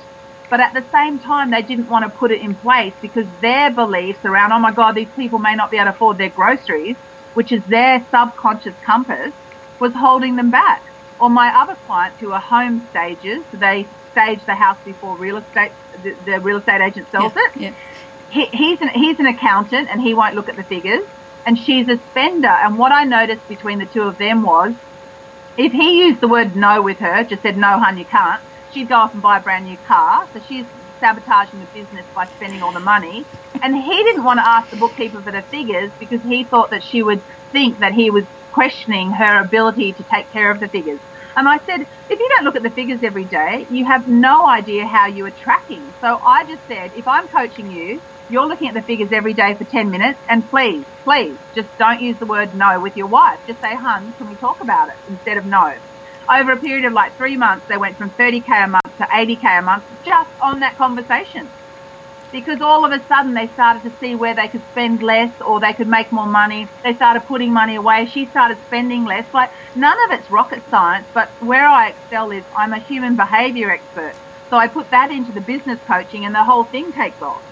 But 0.49 0.59
at 0.59 0.73
the 0.73 0.87
same 0.93 1.19
time, 1.19 1.51
they 1.51 1.61
didn't 1.63 1.87
want 1.87 2.03
to 2.03 2.17
put 2.17 2.31
it 2.31 2.41
in 2.41 2.55
place 2.59 2.93
because 3.01 3.25
their 3.39 3.73
beliefs 3.73 4.19
around, 4.23 4.51
oh 4.51 4.59
my 4.59 4.71
God, 4.71 4.95
these 4.95 5.11
people 5.17 5.39
may 5.39 5.55
not 5.55 5.71
be 5.71 5.77
able 5.77 5.85
to 5.85 5.95
afford 5.95 6.17
their 6.17 6.29
groceries, 6.29 6.97
which 7.33 7.51
is 7.51 7.63
their 7.67 8.05
subconscious 8.13 8.75
compass, 8.85 9.31
was 9.79 9.93
holding 9.95 10.35
them 10.35 10.51
back. 10.51 10.83
Or 11.19 11.29
my 11.29 11.49
other 11.55 11.75
clients 11.85 12.17
who 12.19 12.31
are 12.33 12.41
home 12.41 12.87
stagers, 12.89 13.45
they 13.51 13.89
stage 14.11 14.45
the 14.45 14.55
house 14.55 14.77
before 14.85 15.17
real 15.17 15.37
estate, 15.37 15.71
the, 16.03 16.15
the 16.23 16.39
real 16.41 16.57
estate 16.57 16.81
agent 16.81 17.07
sells 17.09 17.33
yeah, 17.35 17.41
it. 17.45 17.61
Yeah. 17.61 17.71
He, 18.33 18.47
he's 18.51 18.81
an 18.81 18.89
he's 18.95 19.19
an 19.19 19.27
accountant 19.27 19.89
and 19.91 20.01
he 20.01 20.15
won't 20.15 20.35
look 20.35 20.49
at 20.49 20.55
the 20.55 20.63
figures. 20.63 21.03
And 21.45 21.57
she's 21.57 21.87
a 21.87 21.97
spender. 22.09 22.47
And 22.47 22.77
what 22.77 22.91
I 22.91 23.03
noticed 23.03 23.47
between 23.47 23.79
the 23.79 23.85
two 23.85 24.01
of 24.03 24.17
them 24.17 24.41
was, 24.43 24.73
if 25.57 25.71
he 25.71 26.05
used 26.05 26.21
the 26.21 26.27
word 26.27 26.55
no 26.55 26.81
with 26.81 26.99
her, 26.99 27.23
just 27.25 27.43
said 27.43 27.57
no, 27.57 27.79
hun, 27.79 27.97
you 27.97 28.05
can't. 28.07 28.41
She'd 28.69 28.89
go 28.89 28.95
off 28.95 29.11
and 29.13 29.21
buy 29.21 29.37
a 29.37 29.41
brand 29.41 29.65
new 29.65 29.77
car. 29.87 30.27
So 30.33 30.39
she's 30.39 30.65
sabotaging 30.99 31.59
the 31.59 31.67
business 31.73 32.07
by 32.15 32.25
spending 32.35 32.63
all 32.63 32.73
the 32.73 32.79
money. 32.79 33.27
And 33.61 33.75
he 33.75 34.03
didn't 34.03 34.23
want 34.23 34.39
to 34.39 34.47
ask 34.47 34.69
the 34.71 34.77
bookkeeper 34.77 35.21
for 35.21 35.31
the 35.31 35.43
figures 35.51 35.91
because 35.99 36.21
he 36.23 36.47
thought 36.49 36.71
that 36.71 36.83
she 36.83 37.03
would 37.03 37.21
think 37.51 37.79
that 37.81 37.93
he 37.93 38.09
was 38.09 38.25
questioning 38.51 39.11
her 39.11 39.43
ability 39.43 39.93
to 39.93 40.03
take 40.13 40.31
care 40.31 40.49
of 40.51 40.59
the 40.59 40.69
figures. 40.69 41.01
And 41.35 41.47
I 41.47 41.59
said, 41.69 41.81
if 41.81 42.19
you 42.19 42.29
don't 42.35 42.45
look 42.45 42.55
at 42.55 42.63
the 42.63 42.71
figures 42.71 43.01
every 43.03 43.25
day, 43.25 43.67
you 43.69 43.85
have 43.85 44.01
no 44.07 44.47
idea 44.47 44.87
how 44.87 45.07
you 45.07 45.25
are 45.25 45.31
tracking. 45.37 45.93
So 46.03 46.19
I 46.25 46.45
just 46.45 46.63
said, 46.67 46.91
if 46.93 47.07
I'm 47.07 47.27
coaching 47.27 47.69
you, 47.69 48.01
you're 48.33 48.47
looking 48.47 48.67
at 48.67 48.73
the 48.73 48.81
figures 48.81 49.11
every 49.11 49.33
day 49.33 49.53
for 49.53 49.63
10 49.63 49.91
minutes 49.91 50.19
and 50.27 50.43
please, 50.49 50.83
please, 51.03 51.37
just 51.53 51.69
don't 51.77 52.01
use 52.01 52.17
the 52.17 52.25
word 52.25 52.53
no 52.55 52.79
with 52.79 52.97
your 52.97 53.05
wife. 53.05 53.39
Just 53.45 53.61
say, 53.61 53.75
hun, 53.75 54.11
can 54.13 54.27
we 54.27 54.33
talk 54.35 54.59
about 54.59 54.89
it 54.89 54.95
instead 55.07 55.37
of 55.37 55.45
no? 55.45 55.77
Over 56.27 56.53
a 56.53 56.57
period 56.57 56.85
of 56.85 56.93
like 56.93 57.13
three 57.15 57.37
months, 57.37 57.67
they 57.67 57.77
went 57.77 57.95
from 57.95 58.09
30K 58.09 58.63
a 58.63 58.67
month 58.67 58.97
to 58.97 59.03
80K 59.03 59.59
a 59.59 59.61
month 59.61 59.83
just 60.03 60.31
on 60.41 60.61
that 60.61 60.75
conversation. 60.77 61.47
Because 62.31 62.59
all 62.59 62.83
of 62.83 62.91
a 62.91 63.05
sudden 63.05 63.35
they 63.35 63.45
started 63.49 63.83
to 63.83 63.95
see 63.99 64.15
where 64.15 64.33
they 64.33 64.47
could 64.47 64.63
spend 64.71 65.03
less 65.03 65.39
or 65.39 65.59
they 65.59 65.73
could 65.73 65.87
make 65.87 66.11
more 66.11 66.25
money. 66.25 66.67
They 66.81 66.95
started 66.95 67.21
putting 67.25 67.53
money 67.53 67.75
away. 67.75 68.07
She 68.07 68.25
started 68.25 68.57
spending 68.65 69.05
less. 69.05 69.31
Like 69.31 69.51
none 69.75 69.97
of 70.05 70.19
it's 70.19 70.31
rocket 70.31 70.63
science, 70.71 71.05
but 71.13 71.29
where 71.39 71.67
I 71.67 71.89
excel 71.89 72.31
is 72.31 72.43
I'm 72.57 72.73
a 72.73 72.79
human 72.79 73.15
behavior 73.15 73.69
expert. 73.69 74.15
So 74.49 74.57
I 74.57 74.67
put 74.67 74.89
that 74.89 75.11
into 75.11 75.31
the 75.31 75.41
business 75.41 75.79
coaching 75.85 76.25
and 76.25 76.33
the 76.33 76.43
whole 76.43 76.63
thing 76.63 76.91
takes 76.91 77.21
off. 77.21 77.43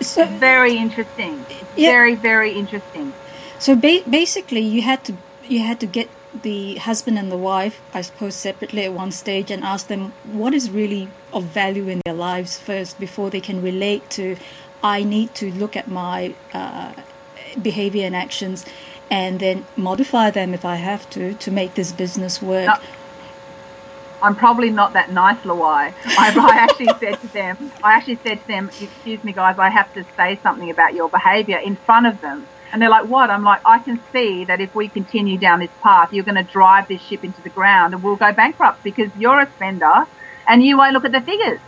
So 0.00 0.26
Very 0.26 0.76
interesting. 0.76 1.44
Yeah. 1.76 1.90
Very, 1.90 2.14
very 2.14 2.52
interesting. 2.52 3.12
So 3.58 3.74
ba- 3.74 4.02
basically, 4.08 4.60
you 4.60 4.82
had 4.82 5.04
to 5.04 5.14
you 5.48 5.60
had 5.60 5.80
to 5.80 5.86
get 5.86 6.08
the 6.42 6.74
husband 6.76 7.18
and 7.18 7.30
the 7.32 7.36
wife, 7.36 7.80
I 7.94 8.02
suppose, 8.02 8.34
separately 8.34 8.84
at 8.84 8.92
one 8.92 9.10
stage 9.10 9.50
and 9.50 9.64
ask 9.64 9.86
them 9.86 10.12
what 10.24 10.52
is 10.54 10.70
really 10.70 11.08
of 11.32 11.44
value 11.44 11.88
in 11.88 12.00
their 12.04 12.14
lives 12.14 12.58
first 12.58 12.98
before 13.00 13.30
they 13.30 13.40
can 13.40 13.62
relate 13.62 14.10
to. 14.10 14.36
I 14.82 15.02
need 15.02 15.34
to 15.36 15.50
look 15.50 15.76
at 15.76 15.88
my 15.88 16.34
uh, 16.52 16.92
behavior 17.62 18.04
and 18.06 18.14
actions, 18.14 18.64
and 19.10 19.40
then 19.40 19.64
modify 19.76 20.30
them 20.30 20.52
if 20.52 20.64
I 20.64 20.76
have 20.76 21.08
to 21.10 21.34
to 21.34 21.50
make 21.50 21.74
this 21.74 21.92
business 21.92 22.42
work. 22.42 22.80
I'm 24.26 24.34
probably 24.34 24.70
not 24.70 24.92
that 24.94 25.12
nice, 25.12 25.38
Lawai. 25.44 25.94
I, 26.04 26.34
I 26.36 26.56
actually 26.56 26.88
said 26.98 27.20
to 27.20 27.28
them, 27.28 27.70
I 27.84 27.92
actually 27.92 28.18
said 28.24 28.40
to 28.40 28.48
them, 28.48 28.70
excuse 28.80 29.22
me, 29.22 29.32
guys, 29.32 29.56
I 29.56 29.70
have 29.70 29.94
to 29.94 30.04
say 30.16 30.40
something 30.42 30.68
about 30.68 30.94
your 30.94 31.08
behaviour 31.08 31.58
in 31.58 31.76
front 31.76 32.08
of 32.08 32.20
them. 32.20 32.44
And 32.72 32.82
they're 32.82 32.90
like, 32.90 33.06
what? 33.06 33.30
I'm 33.30 33.44
like, 33.44 33.60
I 33.64 33.78
can 33.78 34.00
see 34.12 34.44
that 34.46 34.60
if 34.60 34.74
we 34.74 34.88
continue 34.88 35.38
down 35.38 35.60
this 35.60 35.70
path, 35.80 36.12
you're 36.12 36.24
going 36.24 36.44
to 36.44 36.52
drive 36.52 36.88
this 36.88 37.00
ship 37.02 37.22
into 37.22 37.40
the 37.42 37.50
ground 37.50 37.94
and 37.94 38.02
we'll 38.02 38.16
go 38.16 38.32
bankrupt 38.32 38.82
because 38.82 39.14
you're 39.16 39.40
a 39.40 39.48
spender 39.52 40.06
and 40.48 40.64
you 40.64 40.76
won't 40.76 40.92
look 40.92 41.04
at 41.04 41.12
the 41.12 41.20
figures. 41.20 41.60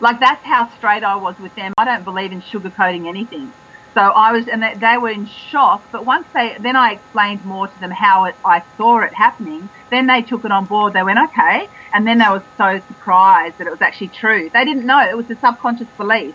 Like 0.00 0.18
that's 0.18 0.44
how 0.44 0.68
straight 0.78 1.04
I 1.04 1.14
was 1.14 1.38
with 1.38 1.54
them. 1.54 1.74
I 1.78 1.84
don't 1.84 2.02
believe 2.02 2.32
in 2.32 2.42
sugarcoating 2.42 3.06
anything. 3.06 3.52
So 3.94 4.00
I 4.00 4.32
was, 4.32 4.46
and 4.46 4.62
they, 4.62 4.98
were 4.98 5.08
in 5.08 5.26
shock. 5.26 5.82
But 5.90 6.06
once 6.06 6.26
they, 6.32 6.56
then 6.60 6.76
I 6.76 6.92
explained 6.92 7.44
more 7.44 7.66
to 7.66 7.80
them 7.80 7.90
how 7.90 8.24
it, 8.24 8.36
I 8.44 8.62
saw 8.76 9.00
it 9.00 9.12
happening. 9.12 9.68
Then 9.90 10.06
they 10.06 10.22
took 10.22 10.44
it 10.44 10.52
on 10.52 10.66
board. 10.66 10.92
They 10.92 11.02
went, 11.02 11.18
okay. 11.30 11.68
And 11.92 12.06
then 12.06 12.18
they 12.18 12.28
were 12.28 12.44
so 12.56 12.80
surprised 12.86 13.58
that 13.58 13.66
it 13.66 13.70
was 13.70 13.82
actually 13.82 14.08
true. 14.08 14.48
They 14.48 14.64
didn't 14.64 14.86
know 14.86 15.00
it 15.00 15.16
was 15.16 15.28
a 15.30 15.36
subconscious 15.36 15.88
belief, 15.96 16.34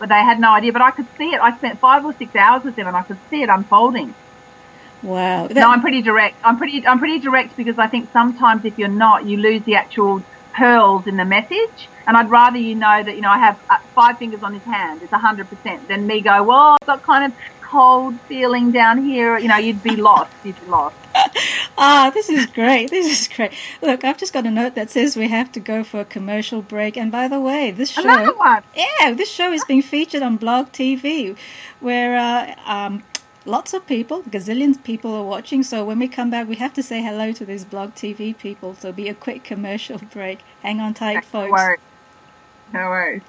but 0.00 0.08
they 0.08 0.16
had 0.16 0.40
no 0.40 0.50
idea. 0.50 0.72
But 0.72 0.82
I 0.82 0.90
could 0.90 1.06
see 1.16 1.30
it. 1.30 1.40
I 1.40 1.56
spent 1.56 1.78
five 1.78 2.04
or 2.04 2.12
six 2.12 2.34
hours 2.34 2.64
with 2.64 2.74
them, 2.74 2.88
and 2.88 2.96
I 2.96 3.02
could 3.02 3.18
see 3.30 3.42
it 3.42 3.48
unfolding. 3.48 4.14
Wow. 5.02 5.46
No, 5.46 5.70
I'm 5.70 5.82
pretty 5.82 6.02
direct. 6.02 6.36
I'm 6.42 6.58
pretty. 6.58 6.84
I'm 6.84 6.98
pretty 6.98 7.20
direct 7.20 7.56
because 7.56 7.78
I 7.78 7.86
think 7.86 8.10
sometimes 8.12 8.64
if 8.64 8.78
you're 8.78 8.88
not, 8.88 9.26
you 9.26 9.36
lose 9.36 9.62
the 9.62 9.76
actual 9.76 10.24
pearls 10.56 11.06
in 11.06 11.16
the 11.16 11.24
message. 11.24 11.88
And 12.06 12.16
I'd 12.16 12.30
rather 12.30 12.58
you 12.58 12.74
know 12.74 13.02
that 13.02 13.14
you 13.14 13.20
know 13.20 13.30
I 13.30 13.38
have 13.38 13.60
uh, 13.68 13.78
five 13.94 14.18
fingers 14.18 14.42
on 14.42 14.54
his 14.54 14.62
hand. 14.62 15.02
It's 15.02 15.12
hundred 15.12 15.48
percent. 15.48 15.88
Than 15.88 16.06
me 16.06 16.20
go, 16.20 16.42
well, 16.44 16.76
I've 16.80 16.86
got 16.86 17.02
kind 17.02 17.24
of 17.30 17.38
cold 17.60 18.18
feeling 18.28 18.70
down 18.70 19.04
here. 19.04 19.38
You 19.38 19.48
know, 19.48 19.56
you'd 19.56 19.82
be 19.82 19.96
lost. 19.96 20.32
You'd 20.44 20.60
be 20.60 20.66
lost. 20.66 20.96
Ah, 21.78 22.10
this 22.14 22.30
is 22.30 22.46
great. 22.46 22.88
This 22.88 23.06
is 23.06 23.28
great. 23.28 23.52
Look, 23.82 24.02
I've 24.02 24.16
just 24.16 24.32
got 24.32 24.46
a 24.46 24.50
note 24.50 24.74
that 24.76 24.88
says 24.88 25.14
we 25.14 25.28
have 25.28 25.52
to 25.52 25.60
go 25.60 25.84
for 25.84 26.00
a 26.00 26.04
commercial 26.06 26.62
break. 26.62 26.96
And 26.96 27.12
by 27.12 27.28
the 27.28 27.38
way, 27.38 27.70
this 27.70 27.90
show, 27.90 28.00
Another 28.02 28.34
one. 28.34 28.62
yeah, 28.74 29.12
this 29.12 29.30
show 29.30 29.52
is 29.52 29.62
being 29.62 29.82
featured 29.82 30.22
on 30.22 30.38
Blog 30.38 30.72
TV, 30.72 31.36
where 31.80 32.16
uh, 32.16 32.54
um, 32.64 33.02
lots 33.46 33.72
of 33.74 33.86
people, 33.86 34.22
gazillions 34.24 34.82
people 34.82 35.14
are 35.14 35.24
watching. 35.24 35.62
So 35.62 35.84
when 35.84 35.98
we 35.98 36.08
come 36.08 36.30
back, 36.30 36.48
we 36.48 36.56
have 36.56 36.74
to 36.74 36.82
say 36.82 37.02
hello 37.02 37.32
to 37.32 37.44
these 37.44 37.64
Blog 37.64 37.94
TV 37.94 38.36
people. 38.36 38.74
So 38.74 38.92
be 38.92 39.08
a 39.08 39.14
quick 39.14 39.44
commercial 39.44 39.98
break. 40.12 40.40
Hang 40.62 40.80
on 40.80 40.94
tight, 40.94 41.14
No 41.14 41.20
folks. 41.22 41.52
worries. 41.52 41.80
No 42.72 42.80
worries. 42.88 43.22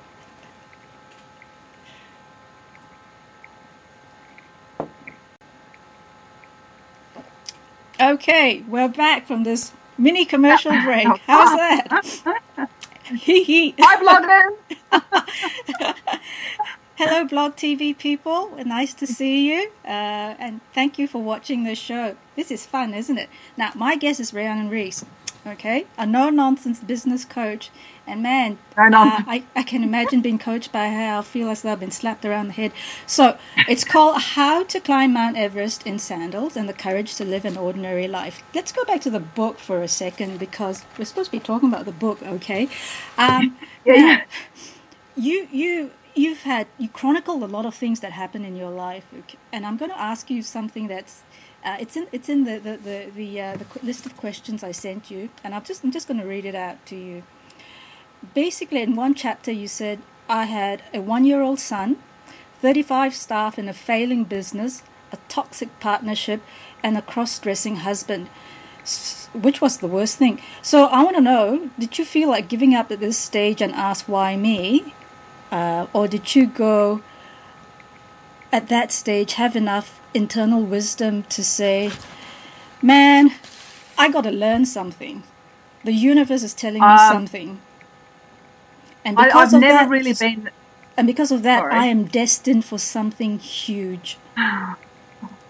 Okay, 7.99 8.63
we're 8.67 8.89
back 8.89 9.25
from 9.25 9.43
this 9.43 9.71
mini 9.97 10.25
commercial 10.25 10.71
break. 10.83 11.07
How's 11.25 11.57
that? 11.57 12.69
Hee 13.05 13.43
hee. 13.43 13.75
Hi, 13.79 13.95
bloggers. 14.03 14.57
Hello, 17.17 17.27
Blog 17.27 17.55
TV 17.55 17.97
people. 17.97 18.51
Nice 18.63 18.93
to 18.93 19.07
see 19.07 19.51
you. 19.51 19.71
Uh, 19.83 20.37
and 20.37 20.61
thank 20.75 20.99
you 20.99 21.07
for 21.07 21.19
watching 21.19 21.63
the 21.63 21.73
show. 21.73 22.15
This 22.35 22.51
is 22.51 22.67
fun, 22.67 22.93
isn't 22.93 23.17
it? 23.17 23.27
Now, 23.57 23.71
my 23.73 23.95
guest 23.95 24.19
is 24.19 24.35
Rhiannon 24.35 24.69
Rees. 24.69 25.03
Okay, 25.43 25.87
a 25.97 26.05
no 26.05 26.29
nonsense 26.29 26.79
business 26.79 27.25
coach. 27.25 27.71
And 28.05 28.21
man, 28.21 28.59
uh. 28.77 29.23
I, 29.25 29.43
I 29.55 29.63
can 29.63 29.81
imagine 29.81 30.21
being 30.21 30.37
coached 30.37 30.71
by 30.71 30.89
her. 30.89 31.13
I'll 31.13 31.23
feel 31.23 31.49
as 31.49 31.63
though 31.63 31.71
I've 31.71 31.79
been 31.79 31.89
slapped 31.89 32.23
around 32.23 32.49
the 32.49 32.53
head. 32.53 32.71
So, 33.07 33.39
it's 33.67 33.83
called 33.83 34.21
How 34.21 34.63
to 34.65 34.79
Climb 34.79 35.13
Mount 35.13 35.37
Everest 35.37 35.87
in 35.87 35.97
Sandals 35.97 36.55
and 36.55 36.69
the 36.69 36.73
Courage 36.73 37.15
to 37.15 37.25
Live 37.25 37.45
an 37.45 37.57
Ordinary 37.57 38.07
Life. 38.07 38.43
Let's 38.53 38.71
go 38.71 38.85
back 38.85 39.01
to 39.01 39.09
the 39.09 39.19
book 39.19 39.57
for 39.57 39.81
a 39.81 39.87
second 39.87 40.37
because 40.37 40.85
we're 40.99 41.05
supposed 41.05 41.31
to 41.31 41.37
be 41.37 41.43
talking 41.43 41.69
about 41.69 41.85
the 41.85 41.91
book, 41.91 42.21
okay? 42.21 42.69
Um, 43.17 43.57
Yeah, 43.83 43.95
now, 43.95 44.07
yeah. 44.07 44.23
you 45.15 45.47
you 45.51 45.91
you've 46.17 46.41
had 46.41 46.67
you 46.77 46.89
chronicled 46.89 47.43
a 47.43 47.45
lot 47.45 47.65
of 47.65 47.75
things 47.75 47.99
that 47.99 48.11
happen 48.11 48.43
in 48.43 48.55
your 48.55 48.69
life 48.69 49.05
and 49.51 49.65
i'm 49.65 49.77
going 49.77 49.91
to 49.91 49.99
ask 49.99 50.29
you 50.29 50.41
something 50.41 50.87
that's 50.87 51.23
uh, 51.63 51.77
it's 51.79 51.95
in 51.95 52.07
it's 52.11 52.29
in 52.29 52.43
the 52.43 52.59
the 52.59 52.77
the, 52.77 53.11
the, 53.15 53.41
uh, 53.41 53.57
the 53.57 53.65
list 53.85 54.05
of 54.05 54.15
questions 54.17 54.63
i 54.63 54.71
sent 54.71 55.11
you 55.11 55.29
and 55.43 55.53
i'm 55.53 55.63
just 55.63 55.83
i'm 55.83 55.91
just 55.91 56.07
going 56.07 56.19
to 56.19 56.25
read 56.25 56.45
it 56.45 56.55
out 56.55 56.83
to 56.85 56.95
you. 56.95 57.23
Basically 58.33 58.81
in 58.81 58.95
one 58.95 59.13
chapter 59.13 59.51
you 59.51 59.67
said 59.67 59.99
i 60.27 60.45
had 60.45 60.81
a 60.93 60.99
one 60.99 61.23
year 61.23 61.41
old 61.41 61.59
son 61.59 61.97
35 62.61 63.13
staff 63.13 63.59
in 63.59 63.67
a 63.69 63.73
failing 63.73 64.23
business 64.23 64.83
a 65.11 65.17
toxic 65.29 65.79
partnership 65.79 66.41
and 66.83 66.97
a 66.97 67.01
cross-dressing 67.01 67.77
husband. 67.77 68.27
Which 69.33 69.61
was 69.61 69.77
the 69.77 69.87
worst 69.87 70.17
thing. 70.17 70.41
So 70.61 70.85
i 70.85 71.03
want 71.03 71.17
to 71.17 71.21
know 71.21 71.69
did 71.77 71.97
you 71.99 72.05
feel 72.05 72.29
like 72.29 72.47
giving 72.47 72.73
up 72.73 72.91
at 72.91 72.99
this 72.99 73.17
stage 73.17 73.61
and 73.61 73.73
ask 73.73 74.07
why 74.07 74.35
me 74.35 74.93
uh, 75.51 75.87
or 75.93 76.07
did 76.07 76.35
you 76.35 76.45
go 76.47 77.01
at 78.51 78.67
that 78.69 78.91
stage 78.91 79.33
have 79.33 79.55
enough 79.55 79.99
internal 80.13 80.61
wisdom 80.61 81.23
to 81.23 81.43
say 81.43 81.91
man 82.81 83.31
i 83.97 84.09
got 84.09 84.23
to 84.23 84.31
learn 84.31 84.65
something 84.65 85.23
the 85.83 85.91
universe 85.93 86.43
is 86.43 86.53
telling 86.53 86.81
me 86.81 86.87
Um, 86.87 87.11
something 87.13 87.61
and 89.05 89.15
because 89.17 89.53
I've 89.53 89.53
of 89.55 89.61
never 89.61 89.73
that 89.83 89.89
really 89.89 90.13
been. 90.13 90.49
and 90.97 91.07
because 91.07 91.31
of 91.31 91.43
that 91.43 91.59
Sorry. 91.59 91.73
i 91.73 91.85
am 91.85 92.05
destined 92.05 92.65
for 92.65 92.77
something 92.77 93.39
huge 93.39 94.17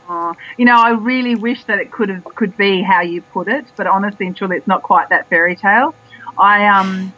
Oh, 0.09 0.33
you 0.57 0.63
know, 0.63 0.79
I 0.79 0.91
really 0.91 1.35
wish 1.35 1.65
that 1.65 1.79
it 1.79 1.91
could 1.91 2.07
have 2.07 2.23
could 2.23 2.55
be 2.55 2.81
how 2.81 3.01
you 3.01 3.21
put 3.21 3.49
it, 3.49 3.65
but 3.75 3.87
honestly 3.87 4.25
and 4.25 4.37
truly, 4.37 4.55
it's 4.55 4.65
not 4.65 4.81
quite 4.81 5.09
that 5.09 5.27
fairy 5.27 5.53
tale. 5.57 5.93
I 6.37 6.65
um, 6.65 7.11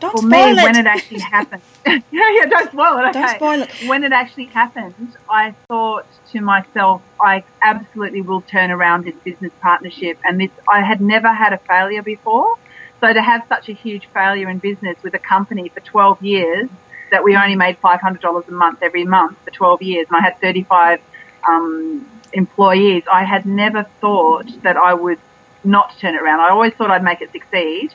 don't 0.00 0.12
for 0.12 0.18
spoil 0.18 0.54
me, 0.54 0.60
it 0.60 0.64
when 0.64 0.76
it 0.76 0.86
actually 0.86 1.20
happened, 1.36 1.62
yeah, 1.86 2.02
yeah, 2.10 2.46
don't 2.46 2.70
spoil 2.72 2.98
it. 2.98 3.10
Okay. 3.10 3.12
Don't 3.20 3.36
spoil 3.36 3.62
it. 3.62 3.88
When 3.88 4.04
it 4.04 4.12
actually 4.12 4.46
happened, 4.46 5.16
I 5.28 5.54
thought 5.68 6.06
to 6.32 6.40
myself, 6.40 7.02
I 7.20 7.44
absolutely 7.62 8.22
will 8.22 8.42
turn 8.42 8.70
around 8.70 9.04
this 9.04 9.16
business 9.16 9.52
partnership, 9.60 10.18
and 10.24 10.40
this 10.40 10.50
I 10.68 10.82
had 10.82 11.00
never 11.00 11.28
had 11.28 11.52
a 11.52 11.58
failure 11.58 12.02
before. 12.02 12.56
So 13.00 13.12
to 13.12 13.22
have 13.22 13.46
such 13.48 13.68
a 13.70 13.72
huge 13.72 14.06
failure 14.08 14.50
in 14.50 14.58
business 14.58 15.02
with 15.02 15.14
a 15.14 15.18
company 15.18 15.70
for 15.70 15.80
12 15.80 16.22
years, 16.22 16.68
that 17.10 17.24
we 17.24 17.34
only 17.34 17.56
made 17.56 17.80
$500 17.80 18.48
a 18.48 18.52
month 18.52 18.82
every 18.82 19.04
month 19.04 19.38
for 19.44 19.50
12 19.50 19.82
years, 19.82 20.06
and 20.08 20.16
I 20.16 20.20
had 20.20 20.38
35 20.40 21.00
um, 21.48 22.06
employees, 22.32 23.04
I 23.10 23.24
had 23.24 23.46
never 23.46 23.84
thought 24.00 24.46
that 24.62 24.76
I 24.76 24.94
would 24.94 25.18
not 25.64 25.96
turn 25.98 26.14
it 26.14 26.22
around. 26.22 26.40
I 26.40 26.50
always 26.50 26.72
thought 26.74 26.90
I'd 26.90 27.04
make 27.04 27.20
it 27.20 27.32
succeed. 27.32 27.92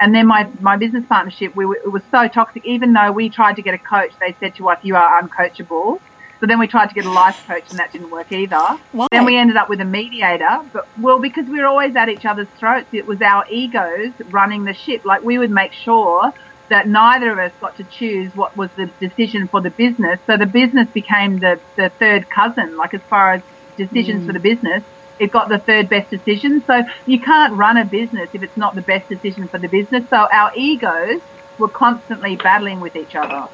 And 0.00 0.14
then 0.14 0.26
my, 0.26 0.48
my 0.60 0.76
business 0.76 1.04
partnership, 1.06 1.54
we 1.54 1.66
were, 1.66 1.76
it 1.76 1.90
was 1.90 2.02
so 2.10 2.28
toxic. 2.28 2.64
Even 2.64 2.92
though 2.92 3.12
we 3.12 3.28
tried 3.28 3.56
to 3.56 3.62
get 3.62 3.74
a 3.74 3.78
coach, 3.78 4.12
they 4.20 4.34
said 4.40 4.54
to 4.56 4.68
us, 4.70 4.78
you 4.82 4.96
are 4.96 5.22
uncoachable. 5.22 6.00
So 6.40 6.46
then 6.46 6.58
we 6.58 6.66
tried 6.66 6.88
to 6.88 6.94
get 6.94 7.06
a 7.06 7.10
life 7.10 7.46
coach 7.46 7.70
and 7.70 7.78
that 7.78 7.92
didn't 7.92 8.10
work 8.10 8.32
either. 8.32 8.78
Why? 8.92 9.06
Then 9.10 9.24
we 9.24 9.36
ended 9.36 9.56
up 9.56 9.68
with 9.68 9.80
a 9.80 9.84
mediator. 9.84 10.60
But 10.72 10.88
well, 10.98 11.18
because 11.18 11.46
we 11.46 11.58
were 11.60 11.66
always 11.66 11.96
at 11.96 12.08
each 12.08 12.26
other's 12.26 12.48
throats, 12.58 12.88
it 12.92 13.06
was 13.06 13.22
our 13.22 13.46
egos 13.48 14.12
running 14.30 14.64
the 14.64 14.74
ship. 14.74 15.04
Like 15.04 15.22
we 15.22 15.38
would 15.38 15.50
make 15.50 15.72
sure 15.72 16.32
that 16.68 16.88
neither 16.88 17.30
of 17.30 17.38
us 17.38 17.52
got 17.60 17.76
to 17.76 17.84
choose 17.84 18.34
what 18.34 18.56
was 18.56 18.70
the 18.72 18.86
decision 19.00 19.48
for 19.48 19.60
the 19.60 19.70
business. 19.70 20.18
So 20.26 20.36
the 20.36 20.46
business 20.46 20.88
became 20.88 21.38
the, 21.38 21.60
the 21.76 21.88
third 21.88 22.28
cousin, 22.28 22.76
like 22.76 22.94
as 22.94 23.02
far 23.02 23.32
as 23.32 23.42
decisions 23.76 24.26
for 24.26 24.32
mm. 24.32 24.34
the 24.34 24.40
business. 24.40 24.82
It 25.18 25.30
got 25.30 25.48
the 25.48 25.58
third 25.58 25.88
best 25.88 26.10
decision. 26.10 26.62
So 26.66 26.82
you 27.06 27.20
can't 27.20 27.54
run 27.54 27.76
a 27.76 27.84
business 27.84 28.30
if 28.32 28.42
it's 28.42 28.56
not 28.56 28.74
the 28.74 28.82
best 28.82 29.08
decision 29.08 29.48
for 29.48 29.58
the 29.58 29.68
business. 29.68 30.08
So 30.10 30.26
our 30.32 30.52
egos 30.56 31.20
were 31.58 31.68
constantly 31.68 32.36
battling 32.36 32.80
with 32.80 32.96
each 32.96 33.14
other. 33.14 33.48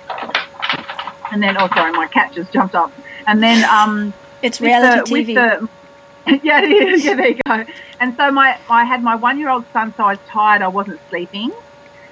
And 1.32 1.42
then, 1.42 1.56
oh, 1.58 1.68
sorry, 1.74 1.92
my 1.92 2.06
cat 2.08 2.32
just 2.32 2.52
jumped 2.52 2.74
up. 2.74 2.90
And 3.26 3.42
then, 3.42 3.64
um, 3.64 4.12
It's 4.42 4.60
reality 4.60 5.24
the- 5.24 5.34
TV. 5.34 5.68
the- 6.26 6.40
yeah, 6.42 6.62
it 6.62 6.70
is. 6.70 7.04
Yeah, 7.10 7.14
there 7.14 7.28
you 7.28 7.38
go. 7.46 7.64
And 8.00 8.16
so 8.16 8.30
my, 8.30 8.58
I 8.68 8.84
had 8.84 9.02
my 9.02 9.14
one-year-old 9.14 9.64
son, 9.72 9.92
so 9.96 10.04
I 10.04 10.10
was 10.12 10.18
tired. 10.28 10.62
I 10.62 10.68
wasn't 10.68 11.00
sleeping. 11.08 11.52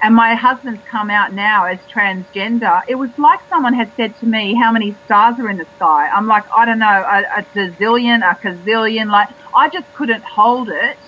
And 0.00 0.14
my 0.14 0.34
husband's 0.34 0.80
come 0.84 1.10
out 1.10 1.32
now 1.32 1.64
as 1.64 1.78
transgender. 1.92 2.82
It 2.86 2.94
was 2.94 3.10
like 3.18 3.40
someone 3.48 3.74
had 3.74 3.90
said 3.96 4.16
to 4.20 4.26
me, 4.26 4.54
how 4.54 4.70
many 4.70 4.94
stars 5.04 5.38
are 5.40 5.48
in 5.48 5.56
the 5.56 5.66
sky? 5.76 6.08
I'm 6.08 6.26
like, 6.26 6.44
I 6.52 6.64
don't 6.64 6.78
know, 6.78 6.86
a, 6.86 7.40
a 7.40 7.42
gazillion, 7.54 8.18
a 8.18 8.36
gazillion. 8.36 9.10
Like, 9.10 9.28
I 9.54 9.68
just 9.68 9.92
couldn't 9.94 10.22
hold 10.22 10.68
it. 10.68 10.98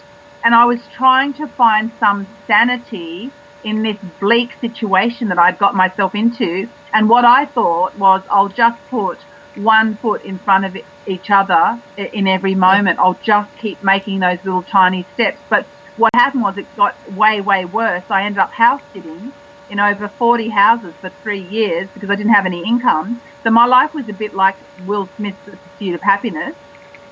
And 0.43 0.55
I 0.55 0.65
was 0.65 0.81
trying 0.97 1.35
to 1.35 1.47
find 1.47 1.93
some 2.01 2.27
sanity 2.47 3.31
in 3.63 3.83
this 3.83 3.99
bleak 4.19 4.55
situation 4.61 5.29
that 5.29 5.39
I'd 5.39 5.59
got 5.59 5.75
myself 5.75 6.15
into. 6.15 6.69
And 6.93 7.09
what 7.09 7.25
I 7.25 7.47
thought 7.47 7.97
was, 7.97 8.23
I'll 8.29 8.49
just 8.49 8.81
put 8.89 9.19
one 9.55 9.97
foot 9.97 10.25
in 10.25 10.39
front 10.39 10.65
of 10.65 10.77
each 11.07 11.31
other 11.31 11.81
in 11.97 12.27
every 12.27 12.55
moment. 12.55 12.99
I'll 12.99 13.19
just 13.23 13.57
keep 13.59 13.83
making 13.83 14.21
those 14.21 14.39
little 14.45 14.63
tiny 14.63 15.07
steps. 15.15 15.39
But 15.49 15.67
what 15.97 16.11
happened 16.15 16.43
was 16.43 16.57
it 16.59 16.67
got 16.77 16.95
way, 17.13 17.41
way 17.41 17.65
worse. 17.65 18.05
I 18.11 18.25
ended 18.25 18.39
up 18.39 18.51
house 18.51 18.83
sitting 18.93 19.33
in 19.69 19.79
over 19.79 20.09
40 20.09 20.49
houses 20.49 20.95
for 21.01 21.11
three 21.23 21.41
years 21.41 21.89
because 21.95 22.11
I 22.11 22.17
didn't 22.17 22.33
have 22.33 22.47
any 22.47 22.63
income. 22.65 23.23
So 23.45 23.51
my 23.51 23.67
life 23.67 23.95
was 23.95 24.09
a 24.09 24.13
bit 24.13 24.35
like 24.35 24.57
Will 24.87 25.09
Smith's 25.17 25.39
The 25.47 25.57
Pursuit 25.57 25.95
of 25.95 26.03
Happiness 26.03 26.57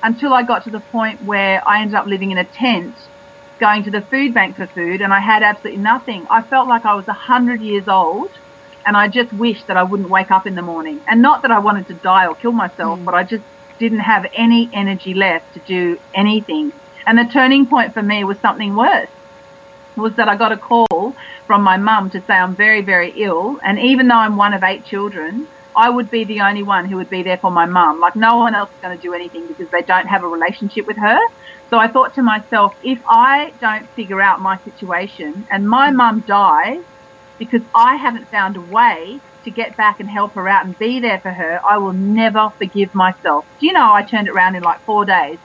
until 0.03 0.33
I 0.33 0.43
got 0.43 0.63
to 0.65 0.69
the 0.69 0.79
point 0.79 1.23
where 1.23 1.67
I 1.67 1.81
ended 1.81 1.95
up 1.95 2.05
living 2.05 2.31
in 2.31 2.37
a 2.37 2.45
tent 2.45 2.95
going 3.59 3.83
to 3.83 3.91
the 3.91 4.01
food 4.01 4.33
bank 4.33 4.55
for 4.55 4.67
food 4.67 5.01
and 5.01 5.13
I 5.13 5.19
had 5.19 5.43
absolutely 5.43 5.81
nothing. 5.81 6.25
I 6.29 6.41
felt 6.41 6.67
like 6.67 6.85
I 6.85 6.95
was 6.95 7.07
a 7.07 7.13
hundred 7.13 7.61
years 7.61 7.87
old 7.87 8.31
and 8.85 8.95
I 8.95 9.07
just 9.07 9.31
wished 9.33 9.67
that 9.67 9.77
I 9.77 9.83
wouldn't 9.83 10.09
wake 10.09 10.31
up 10.31 10.47
in 10.47 10.55
the 10.55 10.61
morning. 10.61 11.01
And 11.07 11.21
not 11.21 11.41
that 11.41 11.51
I 11.51 11.59
wanted 11.59 11.87
to 11.87 11.93
die 11.93 12.27
or 12.27 12.35
kill 12.35 12.53
myself, 12.53 12.99
mm. 12.99 13.05
but 13.05 13.13
I 13.13 13.23
just 13.23 13.43
didn't 13.77 13.99
have 13.99 14.25
any 14.33 14.69
energy 14.73 15.13
left 15.13 15.53
to 15.53 15.59
do 15.59 15.99
anything. 16.13 16.71
And 17.05 17.17
the 17.17 17.25
turning 17.31 17.65
point 17.65 17.93
for 17.93 18.03
me 18.03 18.23
was 18.23 18.37
something 18.39 18.75
worse. 18.75 19.09
Was 19.95 20.15
that 20.15 20.29
I 20.29 20.35
got 20.35 20.51
a 20.51 20.57
call 20.57 21.15
from 21.47 21.63
my 21.63 21.77
mum 21.77 22.09
to 22.11 22.21
say 22.21 22.33
I'm 22.33 22.55
very, 22.55 22.81
very 22.81 23.11
ill. 23.17 23.59
And 23.63 23.79
even 23.79 24.07
though 24.07 24.15
I'm 24.15 24.37
one 24.37 24.53
of 24.53 24.63
eight 24.63 24.85
children, 24.85 25.47
I 25.75 25.89
would 25.89 26.11
be 26.11 26.23
the 26.25 26.41
only 26.41 26.63
one 26.63 26.85
who 26.85 26.97
would 26.97 27.09
be 27.09 27.23
there 27.23 27.37
for 27.37 27.51
my 27.51 27.65
mum. 27.65 27.99
Like 27.99 28.15
no 28.15 28.37
one 28.37 28.53
else 28.55 28.69
is 28.69 28.81
going 28.81 28.97
to 28.97 29.01
do 29.01 29.13
anything 29.13 29.47
because 29.47 29.69
they 29.71 29.81
don't 29.81 30.07
have 30.07 30.23
a 30.23 30.27
relationship 30.27 30.85
with 30.85 30.97
her. 30.97 31.19
So 31.69 31.77
I 31.77 31.87
thought 31.87 32.15
to 32.15 32.23
myself, 32.23 32.75
if 32.83 32.99
I 33.07 33.53
don't 33.59 33.87
figure 33.89 34.21
out 34.21 34.41
my 34.41 34.57
situation 34.59 35.47
and 35.49 35.69
my 35.69 35.91
mum 35.91 36.23
dies 36.27 36.83
because 37.37 37.61
I 37.73 37.95
haven't 37.95 38.27
found 38.27 38.57
a 38.57 38.61
way 38.61 39.19
to 39.45 39.51
get 39.51 39.77
back 39.77 39.99
and 39.99 40.09
help 40.09 40.33
her 40.33 40.47
out 40.49 40.65
and 40.65 40.77
be 40.77 40.99
there 40.99 41.19
for 41.19 41.31
her, 41.31 41.61
I 41.65 41.77
will 41.77 41.93
never 41.93 42.51
forgive 42.57 42.93
myself. 42.93 43.45
Do 43.59 43.65
you 43.65 43.73
know 43.73 43.93
I 43.93 44.03
turned 44.03 44.27
it 44.27 44.31
around 44.31 44.55
in 44.55 44.63
like 44.63 44.79
four 44.81 45.05
days? 45.05 45.39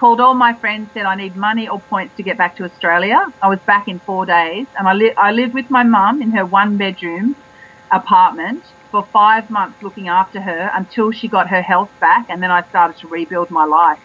Called 0.00 0.20
all 0.20 0.34
my 0.34 0.54
friends, 0.60 0.90
said 0.92 1.06
I 1.06 1.14
need 1.14 1.36
money 1.36 1.68
or 1.68 1.80
points 1.88 2.14
to 2.16 2.22
get 2.24 2.36
back 2.38 2.56
to 2.56 2.64
Australia. 2.64 3.18
I 3.42 3.48
was 3.48 3.60
back 3.66 3.84
in 3.86 4.00
four 4.04 4.26
days 4.26 4.66
and 4.76 4.88
I, 4.88 4.92
li- 4.94 5.14
I 5.16 5.30
lived 5.32 5.54
with 5.54 5.66
my 5.70 5.84
mum 5.84 6.20
in 6.20 6.32
her 6.32 6.44
one 6.46 6.76
bedroom 6.76 7.36
apartment 7.92 8.66
for 8.90 9.08
five 9.12 9.44
months 9.50 9.78
looking 9.82 10.08
after 10.08 10.40
her 10.42 10.70
until 10.74 11.12
she 11.12 11.28
got 11.28 11.48
her 11.48 11.62
health 11.62 11.90
back 12.00 12.24
and 12.28 12.42
then 12.42 12.50
I 12.50 12.62
started 12.68 12.96
to 13.00 13.08
rebuild 13.08 13.48
my 13.50 13.64
life. 13.64 13.98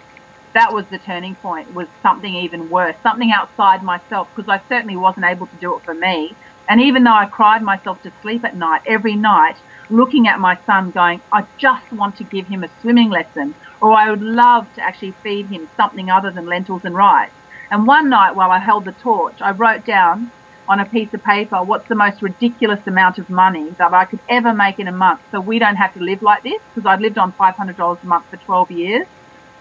That 0.56 0.74
was 0.74 0.86
the 0.90 1.00
turning 1.00 1.38
point 1.42 1.74
was 1.74 1.88
something 2.02 2.34
even 2.36 2.70
worse 2.70 2.96
something 3.06 3.32
outside 3.32 3.84
myself 3.84 4.30
because 4.36 4.50
i 4.50 4.62
certainly 4.72 4.98
wasn't 4.98 5.26
able 5.26 5.48
to 5.48 5.58
do 5.58 5.76
it 5.78 5.82
for 5.86 5.96
me. 5.96 6.38
And 6.68 6.82
even 6.82 7.04
though 7.04 7.14
i 7.14 7.28
cried 7.32 7.62
myself 7.64 8.00
to 8.04 8.12
sleep 8.22 8.44
at 8.46 8.56
night 8.56 8.82
every 8.88 9.16
night 9.16 9.56
looking 9.90 10.28
at 10.28 10.40
my 10.40 10.58
son 10.66 10.92
going 10.92 11.22
i 11.34 11.44
just 11.60 11.86
want 11.92 12.16
to 12.18 12.26
give 12.26 12.48
him 12.48 12.64
a 12.64 12.70
swimming 12.82 13.10
lesson 13.12 13.56
or 13.82 13.94
i 13.94 14.10
would 14.10 14.22
love 14.22 14.74
to 14.76 14.82
actually 14.82 15.12
feed 15.12 15.46
him 15.48 15.70
something 15.76 16.10
other 16.10 16.32
than 16.32 16.46
lentils 16.46 16.86
and 16.86 16.96
rice 16.96 17.32
and 17.72 17.88
one 17.88 18.10
night 18.10 18.36
while 18.36 18.52
i 18.52 18.60
held 18.60 18.86
the 18.86 18.92
torch 18.94 19.42
i 19.42 19.52
wrote 19.52 19.86
down 19.86 20.32
on 20.68 20.80
a 20.80 20.86
piece 20.86 21.12
of 21.14 21.24
paper 21.24 21.64
what's 21.64 21.88
the 21.88 21.96
most 21.96 22.22
ridiculous 22.22 22.86
amount 22.86 23.18
of 23.18 23.28
money 23.28 23.72
that 23.72 23.92
I 23.92 24.06
could 24.06 24.20
ever 24.30 24.54
make 24.54 24.80
in 24.80 24.88
a 24.88 24.92
month 24.92 25.20
so 25.32 25.42
we 25.42 25.58
don't 25.58 25.78
have 25.78 25.96
to 25.96 26.00
live 26.00 26.22
like 26.22 26.44
this 26.44 26.62
because 26.74 26.86
I'd 26.86 27.02
lived 27.02 27.18
on 27.18 27.34
$500 27.34 28.04
a 28.04 28.06
month 28.06 28.26
for 28.28 28.38
12 28.38 28.70
years 28.70 29.08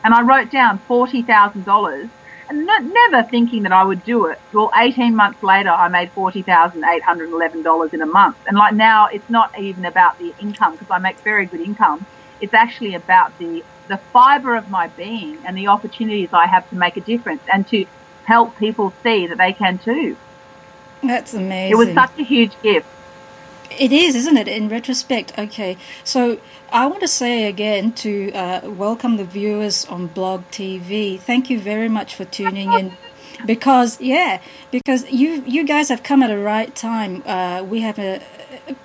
and 0.05 0.13
I 0.13 0.21
wrote 0.23 0.51
down 0.51 0.79
$40,000 0.87 2.11
and 2.51 2.67
never 2.67 3.23
thinking 3.29 3.63
that 3.65 3.73
I 3.73 3.85
would 3.85 4.05
do 4.05 4.27
it. 4.27 4.41
Well, 4.53 4.71
18 4.75 5.15
months 5.15 5.43
later, 5.43 5.69
I 5.69 5.89
made 5.89 6.15
$40,811 6.15 7.95
in 7.95 8.01
a 8.01 8.07
month. 8.07 8.37
And 8.47 8.57
like 8.57 8.75
now, 8.75 9.07
it's 9.07 9.29
not 9.29 9.59
even 9.59 9.85
about 9.85 10.19
the 10.19 10.35
income 10.41 10.73
because 10.73 10.91
I 10.91 10.99
make 10.99 11.19
very 11.21 11.45
good 11.45 11.61
income. 11.61 12.07
It's 12.41 12.55
actually 12.55 12.95
about 12.95 13.37
the, 13.39 13.63
the 13.89 13.99
fiber 14.13 14.55
of 14.55 14.71
my 14.71 14.89
being 14.89 15.39
and 15.45 15.57
the 15.57 15.69
opportunities 15.69 16.31
I 16.33 16.47
have 16.47 16.69
to 16.71 16.77
make 16.77 16.97
a 16.97 17.01
difference 17.01 17.43
and 17.53 17.67
to 17.69 17.87
help 18.25 18.57
people 18.59 18.93
see 19.03 19.27
that 19.27 19.39
they 19.39 19.53
can 19.53 19.79
too. 19.79 20.17
That's 21.03 21.35
amazing. 21.35 21.73
It 21.73 21.77
was 21.77 21.95
such 21.95 22.19
a 22.19 22.23
huge 22.23 22.53
gift. 22.63 22.87
It 23.79 23.93
is, 23.93 24.15
isn't 24.15 24.37
it? 24.37 24.49
In 24.49 24.69
retrospect, 24.69 25.39
okay. 25.39 25.77
So 26.05 26.41
I 26.73 26.87
want 26.87 27.01
to 27.01 27.09
say 27.09 27.47
again 27.47 27.93
to 27.93 28.33
uh, 28.33 28.71
welcome 28.71 29.17
the 29.17 29.25
viewers 29.25 29.85
on 29.87 30.09
Blog 30.09 30.45
TV. 30.51 31.19
Thank 31.19 31.49
you 31.51 31.61
very 31.61 31.89
much 31.89 32.15
for 32.15 32.25
tuning 32.25 32.73
in. 32.73 32.97
Because 33.47 34.01
yeah, 34.01 34.41
because 34.73 35.09
you 35.13 35.45
you 35.47 35.65
guys 35.65 35.91
have 35.91 36.03
come 36.03 36.25
at 36.25 36.29
the 36.29 36.39
right 36.39 36.75
time. 36.75 37.23
Uh, 37.25 37.63
we 37.63 37.81
have 37.81 37.99
a 37.99 38.21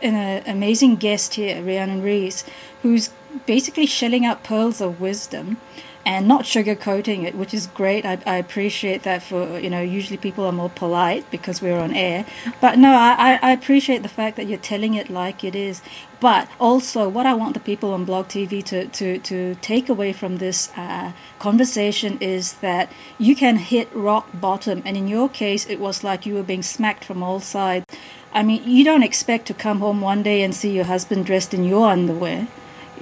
an 0.02 0.16
a, 0.16 0.44
amazing 0.46 0.98
guest 0.98 1.34
here, 1.36 1.62
Rhiannon 1.64 2.04
Rees, 2.04 2.46
who's 2.84 3.10
basically 3.46 3.86
shelling 3.86 4.26
out 4.26 4.44
pearls 4.44 4.82
of 4.82 5.00
wisdom 5.00 5.58
and 6.06 6.28
not 6.28 6.44
sugarcoating 6.44 7.24
it, 7.24 7.36
which 7.36 7.54
is 7.54 7.68
great. 7.68 8.06
I, 8.06 8.20
I 8.26 8.36
appreciate 8.36 9.04
that 9.04 9.24
for, 9.24 9.58
you 9.58 9.70
know, 9.70 9.82
usually 9.82 10.18
people 10.18 10.44
are 10.46 10.52
more 10.52 10.70
polite 10.70 11.30
because 11.32 11.62
we're 11.62 11.80
on 11.80 11.94
air. 11.94 12.26
But 12.60 12.78
no, 12.78 12.94
I, 12.94 13.40
I 13.42 13.52
appreciate 13.52 14.04
the 14.04 14.10
fact 14.10 14.36
that 14.36 14.48
you're 14.48 14.58
telling 14.58 14.96
it 14.96 15.10
like 15.10 15.44
it 15.44 15.56
is. 15.56 15.82
But 16.20 16.50
also, 16.60 17.08
what 17.08 17.26
I 17.26 17.34
want 17.34 17.54
the 17.54 17.60
people 17.60 17.94
on 17.94 18.06
Blog 18.06 18.28
TV 18.28 18.64
to, 18.66 18.88
to, 18.88 19.18
to 19.20 19.56
take 19.56 19.90
away 19.90 20.14
from 20.14 20.38
this 20.38 20.72
uh, 20.76 21.14
conversation 21.40 22.18
is 22.20 22.54
that 22.56 22.92
you 23.18 23.36
can 23.36 23.58
hit 23.58 23.94
rock 23.94 24.28
bottom. 24.34 24.82
And 24.86 24.98
in 24.98 25.08
your 25.08 25.30
case, 25.30 25.66
it 25.68 25.80
was 25.80 26.04
like 26.04 26.26
you 26.26 26.34
were 26.34 26.44
being 26.44 26.64
smacked 26.64 27.06
from 27.06 27.24
all 27.24 27.40
sides. 27.40 27.86
I 28.34 28.44
mean, 28.44 28.64
you 28.70 28.84
don't 28.84 29.04
expect 29.04 29.46
to 29.48 29.54
come 29.54 29.80
home 29.80 30.02
one 30.02 30.24
day 30.24 30.42
and 30.42 30.56
see 30.56 30.72
your 30.72 30.86
husband 30.86 31.26
dressed 31.26 31.54
in 31.54 31.64
your 31.64 31.90
underwear 31.90 32.48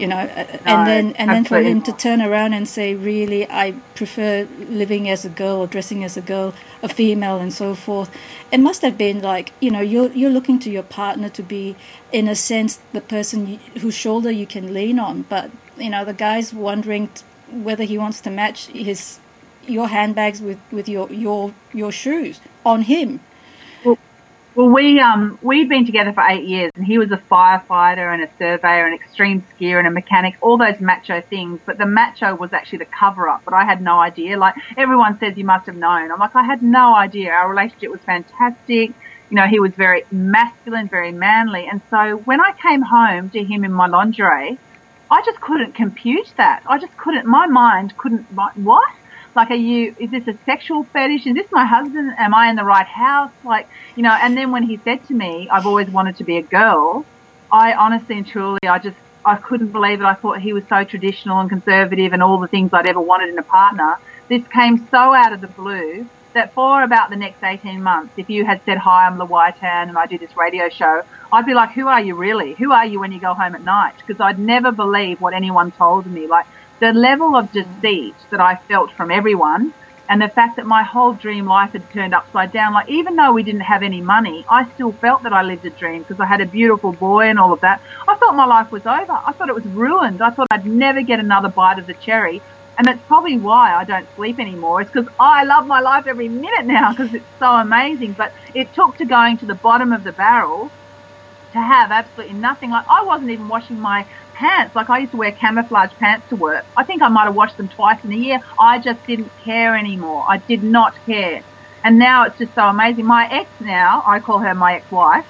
you 0.02 0.08
know 0.08 0.18
and 0.18 0.88
then 0.88 1.14
and 1.14 1.30
then 1.30 1.46
for 1.46 1.62
him 1.62 1.80
to 1.82 1.94
turn 1.94 2.22
around 2.22 2.54
and 2.54 2.68
say 2.68 2.96
really 2.96 3.48
i 3.52 3.72
prefer 3.94 4.48
living 4.68 5.08
as 5.08 5.24
a 5.24 5.30
girl 5.30 5.58
or 5.58 5.68
dressing 5.68 6.04
as 6.04 6.18
a 6.18 6.22
girl 6.22 6.54
a 6.82 6.90
female 6.90 7.38
and 7.38 7.54
so 7.54 7.76
forth 7.76 8.10
it 8.52 8.60
must 8.60 8.82
have 8.82 8.98
been 8.98 9.22
like 9.22 9.54
you 9.60 9.70
know 9.70 9.80
you're 9.80 10.12
you're 10.14 10.32
looking 10.32 10.58
to 10.58 10.72
your 10.72 10.84
partner 10.84 11.30
to 11.30 11.44
be 11.44 11.76
in 12.12 12.28
a 12.28 12.36
sense 12.36 12.80
the 12.94 13.02
person 13.02 13.48
you, 13.48 13.58
whose 13.82 13.94
shoulder 13.94 14.32
you 14.32 14.48
can 14.48 14.74
lean 14.74 14.98
on 14.98 15.22
but 15.24 15.52
you 15.78 15.90
know 15.90 16.04
the 16.04 16.14
guy's 16.14 16.52
wondering 16.52 17.08
t- 17.10 17.24
whether 17.52 17.84
he 17.84 17.98
wants 17.98 18.20
to 18.22 18.30
match 18.32 18.68
his 18.68 19.20
your 19.68 19.88
handbags 19.88 20.42
with 20.42 20.60
with 20.72 20.90
your 20.90 21.12
your 21.12 21.54
your 21.74 21.92
shoes 21.92 22.40
on 22.66 22.82
him 22.82 23.20
Well, 24.54 24.68
we 24.68 25.00
um 25.00 25.40
we'd 25.42 25.70
been 25.70 25.86
together 25.86 26.12
for 26.12 26.24
eight 26.28 26.44
years, 26.44 26.72
and 26.76 26.86
he 26.86 26.98
was 26.98 27.10
a 27.12 27.18
firefighter 27.18 28.14
and 28.14 28.22
a 28.22 28.30
surveyor, 28.38 28.86
an 28.86 28.94
extreme 28.94 29.46
skier 29.54 29.80
and 29.80 29.88
a 29.88 29.92
mechanic, 29.92 30.36
all 30.42 30.58
those 30.58 30.82
macho 30.82 31.22
things. 31.22 31.62
But 31.66 31.78
the 31.78 31.86
macho 31.86 32.36
was 32.36 32.52
actually 32.52 32.80
the 32.80 32.86
cover 32.86 33.30
up. 33.30 33.44
But 33.46 33.54
I 33.54 33.64
had 33.64 33.82
no 33.82 34.00
idea. 34.00 34.38
Like 34.38 34.56
everyone 34.76 35.18
says, 35.20 35.38
you 35.38 35.46
must 35.46 35.68
have 35.68 35.78
known. 35.78 36.12
I'm 36.12 36.20
like, 36.20 36.36
I 36.36 36.44
had 36.44 36.62
no 36.62 36.94
idea. 36.94 37.32
Our 37.32 37.50
relationship 37.50 37.92
was 37.92 38.02
fantastic. 38.02 38.92
You 39.30 39.38
know, 39.38 39.48
he 39.48 39.62
was 39.62 39.72
very 39.72 40.04
masculine, 40.12 40.90
very 40.90 41.14
manly. 41.14 41.66
And 41.72 41.82
so 41.90 42.18
when 42.18 42.42
I 42.42 42.52
came 42.52 42.82
home 42.82 43.30
to 43.30 43.42
him 43.42 43.64
in 43.64 43.72
my 43.72 43.88
lingerie, 43.88 44.60
I 45.10 45.22
just 45.26 45.40
couldn't 45.40 45.76
compute 45.76 46.34
that. 46.36 46.64
I 46.68 46.78
just 46.78 46.98
couldn't. 46.98 47.26
My 47.26 47.48
mind 47.48 47.98
couldn't. 47.98 48.24
What? 48.34 48.92
Like, 49.36 49.50
are 49.50 49.56
you, 49.56 49.96
is 49.98 50.12
this 50.12 50.28
a 50.28 50.38
sexual 50.46 50.84
fetish? 50.84 51.26
Is 51.26 51.36
this 51.36 51.52
my 51.52 51.66
husband? 51.66 52.14
Am 52.18 52.34
I 52.34 52.50
in 52.50 52.56
the 52.56 52.64
right 52.64 52.86
house? 52.86 53.32
Like, 53.44 53.68
you 53.96 54.04
know, 54.04 54.18
and 54.22 54.38
then 54.38 54.52
when 54.52 54.64
he 54.64 54.78
said 54.78 55.06
to 55.08 55.14
me, 55.14 55.48
I've 55.50 55.66
always 55.66 55.90
wanted 55.90 56.18
to 56.18 56.24
be 56.24 56.38
a 56.38 56.42
girl, 56.42 57.06
I 57.52 57.74
honestly 57.74 58.18
and 58.18 58.28
truly, 58.28 58.60
I 58.68 58.80
just, 58.80 58.98
I 59.26 59.36
couldn't 59.36 59.72
believe 59.72 60.02
it. 60.02 60.06
I 60.06 60.14
thought 60.14 60.40
he 60.40 60.54
was 60.54 60.64
so 60.68 60.84
traditional 60.84 61.40
and 61.40 61.50
conservative 61.50 62.14
and 62.14 62.24
all 62.24 62.40
the 62.40 62.48
things 62.48 62.74
I'd 62.74 62.88
ever 62.88 63.02
wanted 63.02 63.30
in 63.30 63.38
a 63.38 63.44
partner. 63.44 63.98
This 64.30 64.46
came 64.48 64.88
so 64.90 65.14
out 65.14 65.34
of 65.34 65.42
the 65.42 65.48
blue 65.48 66.08
that 66.34 66.54
for 66.54 66.82
about 66.82 67.10
the 67.10 67.18
next 67.18 67.44
18 67.44 67.84
months, 67.84 68.14
if 68.18 68.30
you 68.30 68.46
had 68.46 68.62
said, 68.64 68.78
hi, 68.78 69.06
I'm 69.06 69.18
Lawaitan 69.18 69.90
and 69.90 69.98
I 69.98 70.06
do 70.06 70.18
this 70.18 70.36
radio 70.38 70.70
show, 70.70 71.04
I'd 71.32 71.46
be 71.46 71.54
like, 71.54 71.72
who 71.72 71.88
are 71.88 72.02
you 72.02 72.16
really? 72.16 72.54
Who 72.54 72.72
are 72.72 72.86
you 72.86 73.00
when 73.00 73.12
you 73.12 73.20
go 73.20 73.34
home 73.34 73.54
at 73.54 73.64
night? 73.64 73.96
Because 73.98 74.22
I'd 74.22 74.40
never 74.40 74.72
believe 74.72 75.20
what 75.20 75.34
anyone 75.34 75.72
told 75.72 76.06
me. 76.06 76.28
Like 76.28 76.46
the 76.82 76.92
level 76.92 77.36
of 77.36 77.52
deceit 77.52 78.16
that 78.32 78.42
I 78.42 78.56
felt 78.68 78.92
from 78.94 79.12
everyone 79.12 79.72
and 80.10 80.20
the 80.20 80.28
fact 80.28 80.56
that 80.56 80.66
my 80.66 80.82
whole 80.82 81.14
dream 81.14 81.46
life 81.46 81.74
had 81.74 81.88
turned 81.92 82.16
upside 82.16 82.52
down. 82.52 82.74
Like 82.74 82.90
even 82.90 83.16
though 83.16 83.32
we 83.32 83.44
didn't 83.44 83.62
have 83.62 83.84
any 83.84 84.02
money, 84.02 84.44
I 84.50 84.68
still 84.74 84.92
felt 84.92 85.22
that 85.24 85.32
I 85.32 85.44
lived 85.44 85.64
a 85.64 85.70
dream 85.70 86.02
because 86.02 86.20
I 86.20 86.26
had 86.26 86.42
a 86.42 86.46
beautiful 86.48 86.92
boy 86.92 87.30
and 87.30 87.38
all 87.38 87.54
of 87.54 87.62
that. 87.62 87.82
I 88.08 88.16
thought 88.16 88.36
my 88.36 88.46
life 88.46 88.72
was 88.72 88.86
over. 88.88 89.14
I 89.14 89.32
thought 89.34 89.48
it 89.48 89.56
was 89.56 89.66
ruined. 89.66 90.24
I 90.24 90.32
thought 90.32 90.48
I'd 90.50 90.66
never 90.66 91.04
get 91.04 91.20
another 91.20 91.50
bite 91.50 91.78
of 91.78 91.86
the 91.86 91.94
cherry. 91.94 92.42
And 92.80 92.88
that's 92.88 93.02
probably 93.06 93.38
why 93.38 93.76
I 93.76 93.84
don't 93.84 94.08
sleep 94.16 94.40
anymore. 94.40 94.82
It's 94.82 94.90
because 94.90 95.08
I 95.20 95.44
love 95.44 95.68
my 95.68 95.82
life 95.82 96.08
every 96.08 96.30
minute 96.30 96.66
now 96.66 96.94
because 96.94 97.14
it's 97.14 97.26
so 97.38 97.52
amazing. 97.52 98.14
But 98.14 98.34
it 98.56 98.74
took 98.74 98.98
to 98.98 99.06
going 99.06 99.38
to 99.38 99.46
the 99.46 99.54
bottom 99.54 99.94
of 99.94 100.04
the 100.04 100.14
barrel 100.14 100.72
to 101.54 101.60
have 101.60 101.92
absolutely 101.92 102.38
nothing. 102.38 102.72
Like 102.72 102.86
I 102.90 103.04
wasn't 103.04 103.30
even 103.30 103.48
washing 103.48 103.80
my 103.80 104.08
pants. 104.42 104.76
Like 104.76 104.90
I 104.90 104.98
used 104.98 105.12
to 105.12 105.18
wear 105.18 105.32
camouflage 105.32 105.94
pants 106.00 106.28
to 106.30 106.36
work. 106.36 106.66
I 106.76 106.84
think 106.84 107.04
I 107.04 107.10
might 107.10 107.26
have 107.26 107.36
washed 107.36 107.58
them 107.58 107.70
twice 107.70 108.04
in 108.04 108.12
a 108.12 108.16
year. 108.16 108.40
I 108.60 108.80
just 108.80 109.06
didn't 109.06 109.32
care 109.44 109.78
anymore. 109.78 110.26
I 110.28 110.38
did 110.38 110.64
not 110.64 110.96
care. 111.06 111.44
And 111.84 112.00
now 112.00 112.26
it's 112.26 112.40
just 112.40 112.56
so 112.56 112.64
amazing. 112.64 113.06
My 113.06 113.32
ex 113.32 113.50
now, 113.60 114.04
I 114.06 114.20
call 114.20 114.40
her 114.40 114.54
my 114.56 114.74
ex-wife. 114.74 115.28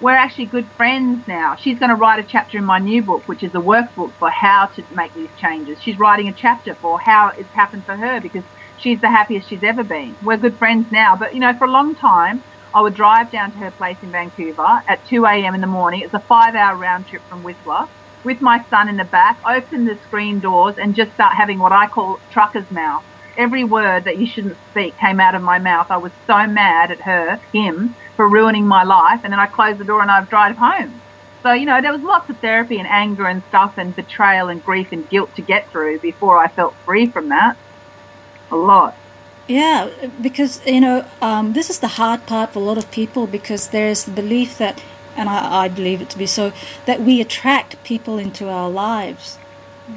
We're 0.00 0.20
actually 0.24 0.46
good 0.46 0.66
friends 0.78 1.26
now. 1.26 1.56
She's 1.56 1.78
going 1.78 1.90
to 1.90 1.94
write 1.94 2.20
a 2.20 2.22
chapter 2.22 2.58
in 2.58 2.64
my 2.64 2.78
new 2.78 3.02
book, 3.02 3.26
which 3.28 3.42
is 3.42 3.54
a 3.54 3.64
workbook 3.72 4.12
for 4.12 4.30
how 4.30 4.66
to 4.66 4.84
make 4.94 5.12
these 5.14 5.28
changes. 5.38 5.82
She's 5.82 5.98
writing 5.98 6.28
a 6.28 6.32
chapter 6.32 6.74
for 6.74 6.98
how 7.00 7.28
it's 7.28 7.50
happened 7.50 7.84
for 7.84 7.96
her 7.96 8.20
because 8.20 8.44
she's 8.78 9.00
the 9.00 9.10
happiest 9.10 9.48
she's 9.48 9.62
ever 9.62 9.84
been. 9.84 10.16
We're 10.22 10.38
good 10.38 10.56
friends 10.56 10.90
now. 10.92 11.16
But, 11.16 11.34
you 11.34 11.40
know, 11.40 11.54
for 11.54 11.64
a 11.64 11.70
long 11.70 11.94
time, 11.94 12.42
I 12.74 12.80
would 12.82 12.94
drive 12.94 13.30
down 13.30 13.52
to 13.52 13.58
her 13.58 13.70
place 13.70 13.98
in 14.02 14.10
Vancouver 14.10 14.82
at 14.86 15.04
2 15.06 15.24
a.m. 15.26 15.54
in 15.54 15.60
the 15.60 15.66
morning. 15.66 16.00
It's 16.02 16.14
a 16.14 16.20
five 16.20 16.54
hour 16.54 16.76
round 16.76 17.06
trip 17.08 17.22
from 17.22 17.42
Whistler 17.42 17.88
with 18.24 18.40
my 18.40 18.64
son 18.70 18.88
in 18.88 18.96
the 18.96 19.04
back, 19.04 19.38
open 19.46 19.84
the 19.84 19.96
screen 20.06 20.40
doors 20.40 20.78
and 20.78 20.94
just 20.94 21.12
start 21.14 21.34
having 21.34 21.58
what 21.58 21.72
I 21.72 21.86
call 21.86 22.20
trucker's 22.30 22.70
mouth. 22.70 23.04
Every 23.36 23.64
word 23.64 24.04
that 24.04 24.18
you 24.18 24.26
shouldn't 24.26 24.56
speak 24.70 24.96
came 24.98 25.20
out 25.20 25.34
of 25.34 25.42
my 25.42 25.58
mouth. 25.58 25.90
I 25.90 25.96
was 25.96 26.12
so 26.26 26.46
mad 26.46 26.90
at 26.90 27.00
her, 27.00 27.36
him, 27.52 27.94
for 28.16 28.28
ruining 28.28 28.66
my 28.66 28.84
life. 28.84 29.20
And 29.24 29.32
then 29.32 29.40
I 29.40 29.46
closed 29.46 29.78
the 29.78 29.84
door 29.84 30.02
and 30.02 30.10
I 30.10 30.22
drive 30.24 30.56
home. 30.56 31.00
So, 31.42 31.52
you 31.52 31.64
know, 31.64 31.80
there 31.80 31.92
was 31.92 32.02
lots 32.02 32.28
of 32.28 32.38
therapy 32.38 32.78
and 32.78 32.86
anger 32.86 33.26
and 33.26 33.42
stuff 33.48 33.78
and 33.78 33.96
betrayal 33.96 34.48
and 34.48 34.62
grief 34.62 34.92
and 34.92 35.08
guilt 35.08 35.34
to 35.36 35.42
get 35.42 35.70
through 35.70 36.00
before 36.00 36.36
I 36.36 36.48
felt 36.48 36.74
free 36.84 37.06
from 37.06 37.30
that. 37.30 37.56
A 38.50 38.56
lot. 38.56 38.94
Yeah, 39.48 39.90
because, 40.20 40.64
you 40.66 40.80
know, 40.80 41.08
um, 41.22 41.54
this 41.54 41.70
is 41.70 41.78
the 41.78 41.88
hard 41.88 42.26
part 42.26 42.52
for 42.52 42.58
a 42.58 42.62
lot 42.62 42.78
of 42.78 42.90
people 42.90 43.26
because 43.26 43.68
there's 43.68 44.04
the 44.04 44.12
belief 44.12 44.58
that 44.58 44.82
and 45.16 45.28
I, 45.28 45.64
I 45.64 45.68
believe 45.68 46.00
it 46.00 46.10
to 46.10 46.18
be 46.18 46.26
so, 46.26 46.52
that 46.86 47.00
we 47.00 47.20
attract 47.20 47.82
people 47.84 48.18
into 48.18 48.48
our 48.48 48.70
lives 48.70 49.38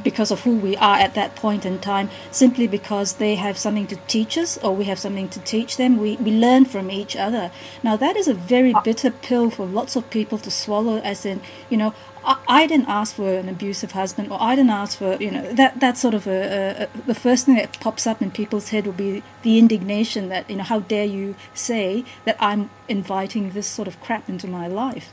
because 0.03 0.32
of 0.32 0.41
who 0.41 0.55
we 0.55 0.76
are 0.78 0.97
at 0.97 1.14
that 1.14 1.36
point 1.36 1.66
in 1.66 1.80
time, 1.80 2.09
simply 2.32 2.68
because 2.68 3.14
they 3.14 3.36
have 3.36 3.57
something 3.57 3.88
to 3.88 3.95
teach 4.07 4.38
us 4.38 4.57
or 4.57 4.76
we 4.76 4.86
have 4.86 4.97
something 4.97 5.30
to 5.30 5.39
teach 5.41 5.78
them. 5.78 5.97
We, 5.97 6.16
we 6.18 6.32
learn 6.32 6.66
from 6.66 6.89
each 6.89 7.16
other. 7.16 7.51
Now, 7.84 7.95
that 7.97 8.16
is 8.16 8.28
a 8.28 8.34
very 8.34 8.74
ah. 8.74 8.82
bitter 8.82 9.11
pill 9.11 9.49
for 9.49 9.66
lots 9.66 9.95
of 9.95 10.09
people 10.09 10.38
to 10.39 10.49
swallow, 10.49 10.97
as 11.01 11.26
in, 11.26 11.41
you 11.70 11.78
know, 11.78 11.93
I, 12.26 12.38
I 12.47 12.67
didn't 12.67 12.88
ask 12.88 13.15
for 13.15 13.34
an 13.34 13.49
abusive 13.49 13.91
husband 13.91 14.32
or 14.32 14.41
I 14.41 14.55
didn't 14.55 14.71
ask 14.71 14.97
for, 14.97 15.15
you 15.15 15.32
know, 15.32 15.51
that, 15.53 15.80
that 15.80 15.97
sort 15.97 16.13
of 16.13 16.28
a, 16.28 16.88
a, 16.93 16.97
the 17.05 17.15
first 17.15 17.45
thing 17.45 17.55
that 17.55 17.80
pops 17.80 18.07
up 18.07 18.21
in 18.21 18.32
people's 18.32 18.69
head 18.69 18.86
will 18.86 18.93
be 18.93 19.24
the 19.41 19.59
indignation 19.59 20.30
that, 20.30 20.49
you 20.49 20.57
know, 20.57 20.63
how 20.63 20.80
dare 20.80 21.05
you 21.05 21.36
say 21.53 22.05
that 22.26 22.38
I'm 22.39 22.69
inviting 22.88 23.51
this 23.51 23.67
sort 23.67 23.88
of 23.88 23.99
crap 24.01 24.30
into 24.30 24.47
my 24.47 24.67
life. 24.67 25.11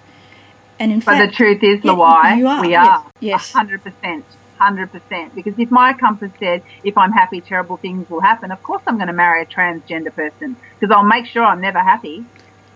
And 0.78 0.92
in 0.92 1.00
but 1.00 1.16
fact, 1.16 1.30
the 1.30 1.36
truth 1.36 1.62
is, 1.62 1.84
yeah, 1.84 1.92
Lawai, 1.92 2.46
are, 2.48 2.60
we 2.62 2.74
are. 2.74 3.04
Yes. 3.20 3.52
Hundred 3.52 3.82
percent. 3.82 4.24
Hundred 4.58 4.90
percent. 4.90 5.34
Because 5.34 5.58
if 5.58 5.70
my 5.70 5.92
compass 5.92 6.32
said, 6.38 6.62
if 6.84 6.96
I'm 6.96 7.12
happy, 7.12 7.40
terrible 7.40 7.76
things 7.76 8.08
will 8.08 8.20
happen, 8.20 8.50
of 8.50 8.62
course 8.62 8.82
I'm 8.86 8.96
going 8.96 9.08
to 9.08 9.12
marry 9.12 9.42
a 9.42 9.46
transgender 9.46 10.14
person 10.14 10.56
because 10.78 10.94
I'll 10.94 11.04
make 11.04 11.26
sure 11.26 11.44
I'm 11.44 11.60
never 11.60 11.80
happy. 11.80 12.24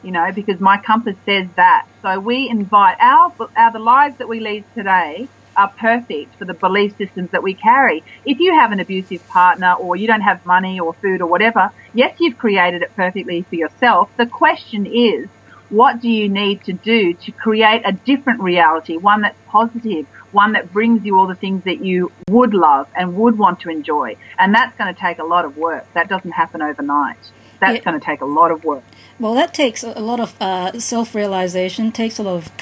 You 0.04 0.12
know, 0.12 0.26
because 0.34 0.60
my 0.60 0.78
compass 0.86 1.16
says 1.24 1.46
that. 1.56 1.86
So 2.02 2.20
we 2.20 2.48
invite 2.50 2.96
our, 3.00 3.32
our 3.56 3.72
the 3.72 3.78
lives 3.78 4.14
that 4.18 4.28
we 4.28 4.38
lead 4.38 4.66
today 4.76 5.26
are 5.56 5.72
perfect 5.80 6.36
for 6.38 6.44
the 6.44 6.52
belief 6.52 6.92
systems 6.98 7.30
that 7.32 7.42
we 7.42 7.54
carry. 7.54 8.04
If 8.26 8.38
you 8.38 8.52
have 8.60 8.70
an 8.72 8.80
abusive 8.80 9.26
partner 9.32 9.72
or 9.74 9.96
you 9.96 10.06
don't 10.06 10.20
have 10.20 10.44
money 10.44 10.78
or 10.78 10.92
food 11.00 11.22
or 11.22 11.26
whatever, 11.26 11.70
yes, 11.94 12.14
you've 12.20 12.36
created 12.36 12.82
it 12.82 12.90
perfectly 12.94 13.46
for 13.48 13.54
yourself. 13.54 14.10
The 14.18 14.26
question 14.26 14.84
is, 14.84 15.28
what 15.70 16.00
do 16.00 16.08
you 16.08 16.28
need 16.28 16.62
to 16.64 16.74
do 16.74 17.14
to 17.14 17.32
create 17.32 17.82
a 17.86 17.92
different 17.92 18.42
reality, 18.42 18.96
one 18.98 19.22
that's 19.22 19.38
positive, 19.50 20.06
one 20.32 20.52
that 20.52 20.70
brings 20.70 21.02
you 21.04 21.18
all 21.18 21.26
the 21.26 21.34
things 21.34 21.62
that 21.64 21.82
you 21.82 22.12
would 22.28 22.52
love 22.52 22.86
and 22.94 23.14
would 23.14 23.38
want 23.38 23.60
to 23.60 23.70
enjoy? 23.70 24.16
And 24.38 24.54
that's 24.54 24.76
going 24.76 24.94
to 24.94 25.00
take 25.00 25.18
a 25.18 25.24
lot 25.24 25.46
of 25.46 25.56
work. 25.56 25.86
That 25.94 26.08
doesn't 26.08 26.32
happen 26.32 26.60
overnight. 26.60 27.16
That's 27.64 27.78
yeah. 27.78 27.90
going 27.90 28.00
to 28.00 28.04
take 28.04 28.20
a 28.20 28.26
lot 28.26 28.50
of 28.50 28.64
work. 28.64 28.84
Well, 29.18 29.34
that 29.34 29.54
takes 29.54 29.84
a 29.84 30.00
lot 30.00 30.18
of 30.18 30.34
uh, 30.40 30.78
self-realization, 30.78 31.92
takes 31.92 32.18
a 32.18 32.24
lot 32.24 32.36
of 32.36 32.56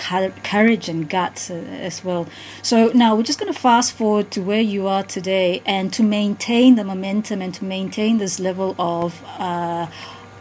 courage 0.44 0.86
and 0.88 1.08
guts 1.08 1.50
uh, 1.50 1.54
as 1.54 2.04
well. 2.04 2.26
So 2.62 2.92
now 2.94 3.16
we're 3.16 3.22
just 3.22 3.40
going 3.40 3.52
to 3.52 3.58
fast 3.58 3.94
forward 3.94 4.30
to 4.32 4.42
where 4.42 4.60
you 4.60 4.86
are 4.86 5.02
today, 5.02 5.62
and 5.64 5.92
to 5.94 6.02
maintain 6.02 6.74
the 6.76 6.84
momentum 6.84 7.40
and 7.40 7.54
to 7.54 7.64
maintain 7.64 8.18
this 8.18 8.38
level 8.38 8.76
of 8.78 9.22
uh, 9.38 9.86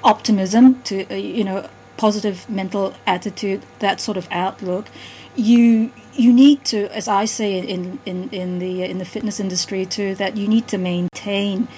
optimism, 0.03 0.81
to 0.83 1.09
uh, 1.09 1.15
you 1.15 1.43
know 1.43 1.69
positive 1.95 2.49
mental 2.49 2.93
attitude, 3.07 3.61
that 3.79 4.01
sort 4.01 4.17
of 4.17 4.27
outlook, 4.31 4.87
you 5.35 5.91
you 6.13 6.33
need 6.33 6.65
to, 6.65 6.93
as 6.93 7.07
I 7.07 7.25
say 7.25 7.57
in 7.59 7.99
in 8.05 8.29
in 8.31 8.59
the 8.59 8.83
in 8.83 8.97
the 8.97 9.05
fitness 9.05 9.39
industry 9.39 9.85
too, 9.85 10.13
that 10.15 10.35
you 10.35 10.47
need 10.47 10.67
to 10.67 10.77
maintain 10.77 11.69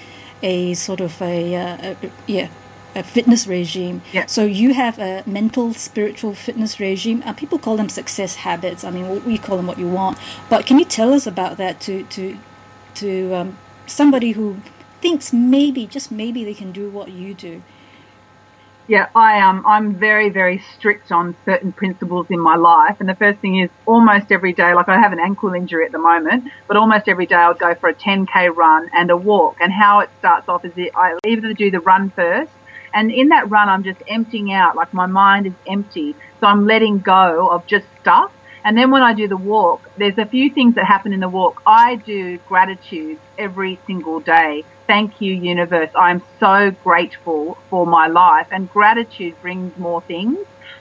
a 0.42 0.74
sort 0.74 1.00
of 1.00 1.22
a, 1.22 1.54
uh, 1.54 1.94
a 2.02 2.10
yeah 2.26 2.48
a 2.94 3.02
fitness 3.02 3.46
regime. 3.46 4.02
Yeah. 4.12 4.26
So 4.26 4.44
you 4.44 4.74
have 4.74 4.98
a 4.98 5.22
mental, 5.26 5.74
spiritual 5.74 6.34
fitness 6.34 6.78
regime. 6.78 7.22
Uh, 7.24 7.32
people 7.32 7.58
call 7.58 7.76
them 7.76 7.88
success 7.88 8.36
habits. 8.36 8.84
I 8.84 8.90
mean, 8.90 9.24
we 9.24 9.38
call 9.38 9.56
them 9.56 9.66
what 9.66 9.78
you 9.78 9.88
want. 9.88 10.18
But 10.48 10.66
can 10.66 10.78
you 10.78 10.84
tell 10.84 11.12
us 11.12 11.26
about 11.26 11.56
that 11.58 11.80
to 11.82 12.04
to 12.04 12.38
to 12.94 13.34
um, 13.34 13.58
somebody 13.86 14.32
who 14.32 14.58
thinks 15.00 15.32
maybe, 15.32 15.86
just 15.86 16.10
maybe, 16.10 16.44
they 16.44 16.54
can 16.54 16.72
do 16.72 16.88
what 16.88 17.10
you 17.10 17.34
do? 17.34 17.62
Yeah, 18.86 19.08
I 19.14 19.40
um, 19.40 19.64
I'm 19.66 19.94
very, 19.94 20.28
very 20.28 20.62
strict 20.76 21.10
on 21.10 21.34
certain 21.46 21.72
principles 21.72 22.26
in 22.28 22.38
my 22.38 22.56
life. 22.56 22.96
And 23.00 23.08
the 23.08 23.14
first 23.14 23.38
thing 23.40 23.58
is 23.58 23.70
almost 23.86 24.30
every 24.30 24.52
day, 24.52 24.74
like 24.74 24.88
I 24.90 25.00
have 25.00 25.12
an 25.12 25.20
ankle 25.20 25.54
injury 25.54 25.86
at 25.86 25.92
the 25.92 25.98
moment, 25.98 26.50
but 26.68 26.76
almost 26.76 27.08
every 27.08 27.24
day 27.24 27.36
I'll 27.36 27.54
go 27.54 27.74
for 27.74 27.88
a 27.88 27.94
10k 27.94 28.54
run 28.54 28.90
and 28.92 29.10
a 29.10 29.16
walk. 29.16 29.56
And 29.60 29.72
how 29.72 30.00
it 30.00 30.10
starts 30.18 30.50
off 30.50 30.66
is 30.66 30.72
it, 30.76 30.92
I 30.94 31.18
either 31.26 31.54
do 31.54 31.70
the 31.70 31.80
run 31.80 32.10
first, 32.10 32.52
and 32.94 33.10
in 33.10 33.28
that 33.28 33.50
run, 33.50 33.68
I'm 33.68 33.84
just 33.84 34.00
emptying 34.08 34.52
out, 34.52 34.76
like 34.76 34.92
my 34.94 35.06
mind 35.06 35.46
is 35.46 35.52
empty. 35.66 36.14
So 36.40 36.46
I'm 36.46 36.66
letting 36.66 37.00
go 37.00 37.48
of 37.50 37.66
just 37.66 37.86
stuff. 38.00 38.32
And 38.64 38.78
then 38.78 38.90
when 38.90 39.02
I 39.02 39.12
do 39.12 39.28
the 39.28 39.36
walk, 39.36 39.90
there's 39.98 40.16
a 40.16 40.26
few 40.26 40.50
things 40.54 40.76
that 40.76 40.86
happen 40.86 41.12
in 41.12 41.20
the 41.20 41.28
walk. 41.28 41.60
I 41.66 41.96
do 41.96 42.38
gratitude 42.38 43.18
every 43.36 43.78
single 43.86 44.20
day 44.20 44.64
thank 44.86 45.20
you, 45.20 45.32
universe. 45.34 45.90
I'm 45.94 46.22
so 46.40 46.70
grateful 46.70 47.56
for 47.70 47.86
my 47.86 48.06
life 48.06 48.48
and 48.50 48.68
gratitude 48.68 49.34
brings 49.40 49.76
more 49.76 50.02
things. 50.02 50.38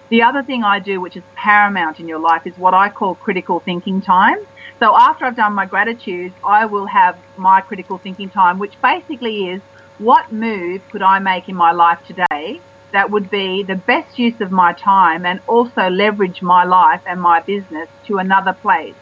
The 0.09 0.23
other 0.23 0.43
thing 0.43 0.63
I 0.63 0.79
do, 0.79 1.01
which 1.01 1.15
is 1.15 1.23
paramount 1.35 1.99
in 1.99 2.07
your 2.07 2.19
life, 2.19 2.45
is 2.45 2.57
what 2.57 2.73
I 2.73 2.89
call 2.89 3.15
critical 3.15 3.59
thinking 3.59 4.01
time. 4.01 4.37
So 4.79 4.95
after 4.97 5.25
I've 5.25 5.35
done 5.35 5.53
my 5.53 5.65
gratitude, 5.65 6.33
I 6.43 6.65
will 6.65 6.85
have 6.87 7.17
my 7.37 7.61
critical 7.61 7.97
thinking 7.97 8.29
time, 8.29 8.59
which 8.59 8.73
basically 8.81 9.49
is 9.49 9.61
what 10.03 10.31
move 10.31 10.81
could 10.91 11.01
I 11.01 11.19
make 11.19 11.49
in 11.49 11.55
my 11.55 11.71
life 11.71 11.99
today 12.05 12.59
that 12.91 13.09
would 13.09 13.29
be 13.29 13.63
the 13.63 13.75
best 13.75 14.19
use 14.19 14.39
of 14.41 14.51
my 14.51 14.73
time 14.73 15.25
and 15.25 15.39
also 15.47 15.89
leverage 15.89 16.41
my 16.41 16.63
life 16.63 17.01
and 17.05 17.19
my 17.19 17.41
business 17.41 17.89
to 18.07 18.17
another 18.17 18.53
place 18.53 18.95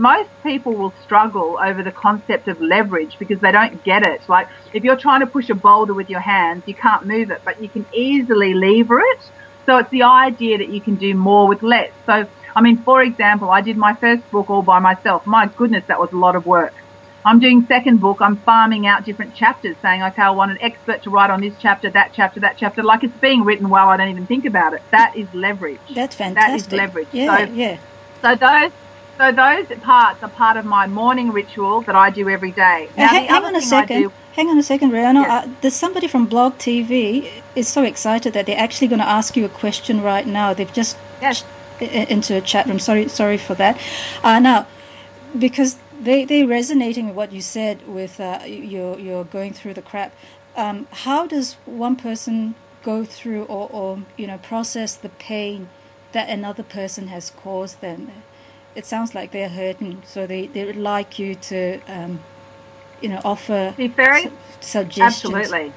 most 0.00 0.30
people 0.42 0.72
will 0.72 0.94
struggle 1.04 1.58
over 1.62 1.82
the 1.82 1.92
concept 1.92 2.48
of 2.48 2.58
leverage 2.60 3.18
because 3.18 3.38
they 3.40 3.52
don't 3.52 3.84
get 3.84 4.06
it. 4.06 4.22
Like 4.28 4.48
if 4.72 4.82
you're 4.82 4.96
trying 4.96 5.20
to 5.20 5.26
push 5.26 5.50
a 5.50 5.54
boulder 5.54 5.92
with 5.92 6.08
your 6.08 6.20
hands, 6.20 6.62
you 6.66 6.74
can't 6.74 7.06
move 7.06 7.30
it, 7.30 7.42
but 7.44 7.62
you 7.62 7.68
can 7.68 7.84
easily 7.94 8.54
lever 8.54 8.98
it. 8.98 9.20
So 9.66 9.76
it's 9.76 9.90
the 9.90 10.04
idea 10.04 10.56
that 10.58 10.70
you 10.70 10.80
can 10.80 10.96
do 10.96 11.14
more 11.14 11.46
with 11.46 11.62
less. 11.62 11.90
So, 12.06 12.26
I 12.56 12.62
mean, 12.62 12.82
for 12.82 13.02
example, 13.02 13.50
I 13.50 13.60
did 13.60 13.76
my 13.76 13.94
first 13.94 14.28
book 14.30 14.48
all 14.48 14.62
by 14.62 14.78
myself. 14.78 15.26
My 15.26 15.46
goodness, 15.46 15.84
that 15.88 16.00
was 16.00 16.10
a 16.12 16.16
lot 16.16 16.34
of 16.34 16.46
work. 16.46 16.72
I'm 17.24 17.38
doing 17.38 17.66
second 17.66 17.98
book. 18.00 18.20
I'm 18.20 18.36
farming 18.36 18.86
out 18.86 19.04
different 19.04 19.34
chapters, 19.34 19.76
saying, 19.82 20.02
okay, 20.02 20.22
I 20.22 20.30
want 20.30 20.52
an 20.52 20.58
expert 20.60 21.02
to 21.02 21.10
write 21.10 21.30
on 21.30 21.40
this 21.40 21.54
chapter, 21.58 21.90
that 21.90 22.12
chapter, 22.14 22.40
that 22.40 22.56
chapter. 22.56 22.82
Like 22.82 23.04
it's 23.04 23.16
being 23.18 23.44
written 23.44 23.68
while 23.68 23.88
I 23.88 23.96
don't 23.96 24.08
even 24.08 24.26
think 24.26 24.46
about 24.46 24.72
it. 24.72 24.82
That 24.90 25.16
is 25.16 25.32
leverage. 25.34 25.80
That's 25.94 26.14
fantastic. 26.14 26.70
That 26.70 26.72
is 26.72 26.72
leverage. 26.72 27.08
Yeah, 27.12 27.36
so, 27.36 27.52
yeah. 27.52 27.78
So 28.22 28.34
those, 28.36 28.72
so 29.18 29.32
those 29.32 29.78
parts 29.80 30.22
are 30.22 30.30
part 30.30 30.56
of 30.56 30.64
my 30.64 30.86
morning 30.86 31.30
ritual 31.30 31.82
that 31.82 31.94
I 31.94 32.08
do 32.10 32.28
every 32.28 32.52
day. 32.52 32.88
Now, 32.96 33.08
hang, 33.08 33.28
hang 33.28 33.44
on 33.44 33.54
a 33.54 33.60
second. 33.60 34.02
Do, 34.02 34.12
hang 34.32 34.48
on 34.48 34.58
a 34.58 34.62
second, 34.62 34.92
Rihanna. 34.92 35.22
Yes. 35.22 35.46
Uh, 35.46 35.50
there's 35.60 35.76
somebody 35.76 36.08
from 36.08 36.24
Blog 36.24 36.54
TV 36.54 37.30
is 37.54 37.68
so 37.68 37.82
excited 37.82 38.32
that 38.32 38.46
they're 38.46 38.58
actually 38.58 38.88
going 38.88 39.00
to 39.00 39.08
ask 39.08 39.36
you 39.36 39.44
a 39.44 39.50
question 39.50 40.00
right 40.00 40.26
now. 40.26 40.54
They've 40.54 40.72
just 40.72 40.96
yes. 41.20 41.44
into 41.80 42.34
a 42.34 42.40
chat 42.40 42.66
room. 42.66 42.78
Sorry, 42.78 43.08
sorry 43.08 43.36
for 43.36 43.54
that. 43.56 43.78
Uh, 44.22 44.38
now, 44.38 44.66
because 45.38 45.76
they 46.00 46.24
they 46.24 46.44
resonating 46.44 47.06
with 47.08 47.16
what 47.16 47.32
you 47.32 47.40
said 47.40 47.86
with 47.86 48.20
uh, 48.20 48.40
you're 48.46 48.98
you're 48.98 49.24
going 49.24 49.52
through 49.52 49.74
the 49.74 49.82
crap. 49.82 50.14
Um, 50.56 50.88
how 50.90 51.26
does 51.26 51.54
one 51.66 51.96
person 51.96 52.54
go 52.82 53.04
through 53.04 53.44
or, 53.44 53.68
or 53.70 54.02
you 54.16 54.26
know 54.26 54.38
process 54.38 54.94
the 54.96 55.10
pain 55.10 55.68
that 56.12 56.28
another 56.28 56.62
person 56.62 57.08
has 57.08 57.30
caused 57.30 57.80
them? 57.80 58.10
It 58.74 58.86
sounds 58.86 59.14
like 59.14 59.32
they're 59.32 59.48
hurting, 59.48 60.02
so 60.06 60.26
they, 60.26 60.46
they 60.46 60.64
would 60.64 60.76
like 60.76 61.18
you 61.18 61.34
to 61.34 61.80
um, 61.88 62.20
you 63.00 63.08
know 63.08 63.20
offer 63.24 63.74
Be 63.76 63.88
very, 63.88 64.24
su- 64.24 64.32
suggestions. 64.60 65.34
Absolutely. 65.34 65.72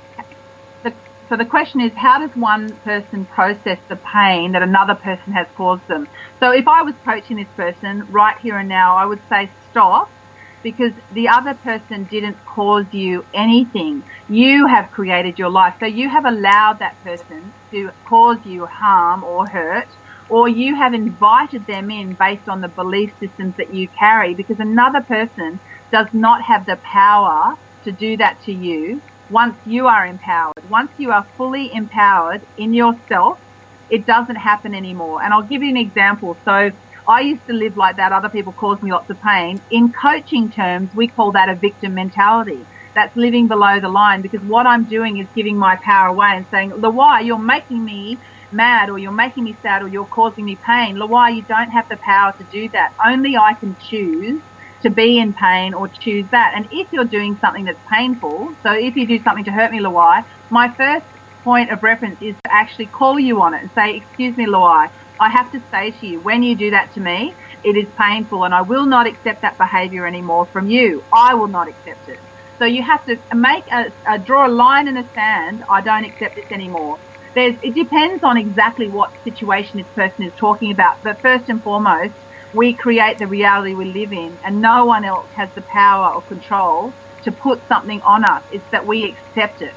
So 1.34 1.38
the 1.38 1.46
question 1.46 1.82
is, 1.82 1.92
how 1.98 2.20
does 2.20 2.30
one 2.36 2.78
person 2.86 3.26
process 3.26 3.80
the 3.90 3.98
pain 4.14 4.52
that 4.52 4.62
another 4.62 4.94
person 4.94 5.34
has 5.34 5.48
caused 5.58 5.82
them? 5.88 6.06
So 6.40 6.52
if 6.52 6.68
I 6.68 6.84
was 6.84 6.94
coaching 7.04 7.38
this 7.38 7.50
person 7.58 8.04
right 8.08 8.36
here 8.44 8.60
and 8.60 8.70
now, 8.70 8.98
I 8.98 9.08
would 9.08 9.22
say 9.32 9.52
stop 9.72 10.14
because 10.62 10.92
the 11.10 11.30
other 11.30 11.56
person 11.56 12.06
didn't 12.06 12.38
cause 12.46 12.86
you 12.92 13.24
anything. 13.34 14.04
You 14.30 14.68
have 14.68 14.92
created 14.92 15.40
your 15.40 15.50
life. 15.50 15.74
So 15.80 15.88
you 15.88 16.08
have 16.08 16.26
allowed 16.26 16.78
that 16.82 17.02
person 17.04 17.52
to 17.72 17.90
cause 18.08 18.38
you 18.44 18.68
harm 18.68 19.24
or 19.24 19.48
hurt, 19.48 19.90
or 20.30 20.48
you 20.48 20.76
have 20.76 20.94
invited 20.94 21.66
them 21.66 21.90
in 21.90 22.14
based 22.14 22.48
on 22.48 22.62
the 22.62 22.70
belief 22.70 23.10
systems 23.20 23.56
that 23.58 23.74
you 23.74 23.90
carry 23.98 24.36
because 24.36 24.58
another 24.60 25.02
person 25.08 25.60
does 25.92 26.10
not 26.14 26.44
have 26.44 26.68
the 26.68 26.78
power 26.94 27.56
to 27.86 27.92
do 27.92 28.18
that 28.18 28.38
to 28.46 28.52
you 28.52 29.02
once 29.34 29.58
you 29.66 29.88
are 29.88 30.06
empowered. 30.06 30.54
Once 30.70 30.92
you 30.98 31.12
are 31.12 31.26
fully 31.36 31.74
empowered 31.74 32.42
in 32.56 32.72
yourself, 32.72 33.42
it 33.90 34.06
doesn't 34.06 34.36
happen 34.36 34.76
anymore. 34.76 35.24
And 35.24 35.34
I'll 35.34 35.50
give 35.52 35.64
you 35.64 35.70
an 35.70 35.78
example. 35.78 36.38
So 36.46 36.72
I 37.08 37.22
used 37.22 37.46
to 37.48 37.54
live 37.54 37.76
like 37.76 37.98
that. 37.98 38.12
Other 38.12 38.30
people 38.30 38.54
caused 38.54 38.84
me 38.84 38.92
lots 38.92 39.10
of 39.10 39.20
pain. 39.22 39.60
In 39.72 39.92
coaching 39.92 40.52
terms, 40.52 40.94
we 40.94 41.08
call 41.08 41.32
that 41.32 41.50
a 41.50 41.56
victim 41.56 41.96
mentality. 41.96 42.64
That's 42.94 43.16
living 43.16 43.48
below 43.48 43.80
the 43.80 43.90
line 43.90 44.22
because 44.22 44.42
what 44.42 44.68
I'm 44.68 44.84
doing 44.84 45.18
is 45.18 45.28
giving 45.34 45.58
my 45.58 45.78
power 45.84 46.10
away 46.10 46.30
and 46.34 46.46
saying, 46.52 46.70
Lawai, 46.70 47.26
you're 47.26 47.40
making 47.40 47.84
me 47.84 48.20
mad 48.52 48.92
or 48.92 49.00
you're 49.00 49.12
making 49.12 49.46
me 49.46 49.58
sad 49.64 49.82
or 49.82 49.88
you're 49.88 50.06
causing 50.06 50.46
me 50.46 50.58
pain. 50.58 50.96
Lawai, 50.96 51.36
you 51.36 51.42
don't 51.42 51.72
have 51.72 51.90
the 51.90 51.98
power 51.98 52.34
to 52.38 52.44
do 52.52 52.70
that. 52.70 52.94
Only 53.04 53.36
I 53.36 53.56
can 53.56 53.76
choose 53.78 54.44
to 54.84 54.92
be 54.92 55.20
in 55.20 55.34
pain 55.34 55.74
or 55.74 55.90
choose 56.00 56.28
that. 56.32 56.54
And 56.56 56.68
if 56.70 56.88
you're 56.92 57.06
doing 57.06 57.38
something 57.44 57.66
that's 57.66 57.82
painful, 57.92 58.56
so 58.66 58.74
if 58.74 58.96
you 58.96 59.08
do 59.08 59.20
something 59.24 59.46
to 59.46 59.52
hurt 59.52 59.72
me, 59.72 59.80
Lawai, 59.80 60.24
my 60.50 60.70
first 60.78 61.06
point 61.44 61.72
of 61.72 61.80
reference 61.84 62.18
is 62.22 62.36
to 62.46 62.54
actually 62.54 62.88
call 62.88 63.20
you 63.20 63.42
on 63.42 63.54
it 63.54 63.62
and 63.62 63.72
say, 63.78 63.98
excuse 63.98 64.36
me, 64.38 64.46
Lawai, 64.48 64.88
I 65.20 65.30
have 65.30 65.52
to 65.52 65.60
say 65.74 65.92
to 65.92 66.06
you, 66.06 66.22
when 66.22 66.44
you 66.44 66.58
do 66.58 66.72
that 66.72 66.92
to 66.94 67.02
me, 67.02 67.36
it 67.64 67.78
is 67.78 67.92
painful 68.00 68.44
and 68.44 68.54
I 68.54 68.62
will 68.62 68.86
not 68.86 69.08
accept 69.08 69.42
that 69.42 69.58
behavior 69.58 70.06
anymore 70.06 70.48
from 70.52 70.68
you. 70.68 71.04
I 71.14 71.36
will 71.36 71.50
not 71.50 71.68
accept 71.68 72.08
it. 72.08 72.20
So 72.62 72.66
you 72.66 72.84
have 72.84 73.04
to 73.06 73.18
make 73.34 73.64
a, 73.72 73.86
a 74.08 74.20
draw 74.20 74.48
a 74.48 74.52
line 74.52 74.88
in 74.88 74.96
the 74.96 75.04
sand. 75.16 75.62
I 75.70 75.82
don't 75.82 76.06
accept 76.06 76.36
this 76.36 76.46
anymore. 76.52 77.00
There's, 77.36 77.56
it 77.62 77.76
depends 77.76 78.24
on 78.24 78.38
exactly 78.38 78.88
what 78.90 79.10
situation 79.24 79.80
this 79.80 79.90
person 79.96 80.26
is 80.26 80.34
talking 80.40 80.72
about. 80.72 80.94
But 81.04 81.18
first 81.22 81.46
and 81.50 81.64
foremost, 81.64 82.14
we 82.54 82.74
create 82.74 83.18
the 83.18 83.28
reality 83.28 83.74
we 83.74 83.86
live 83.86 84.14
in 84.14 84.38
and 84.44 84.62
no 84.62 84.86
one 84.86 85.06
else 85.06 85.28
has 85.30 85.52
the 85.54 85.62
power 85.64 86.14
or 86.14 86.22
control 86.24 86.94
to 87.24 87.32
put 87.32 87.66
something 87.68 88.02
on 88.02 88.24
us. 88.24 88.44
It's 88.52 88.70
that 88.72 88.86
we 88.86 89.06
accept 89.06 89.62
it. 89.62 89.74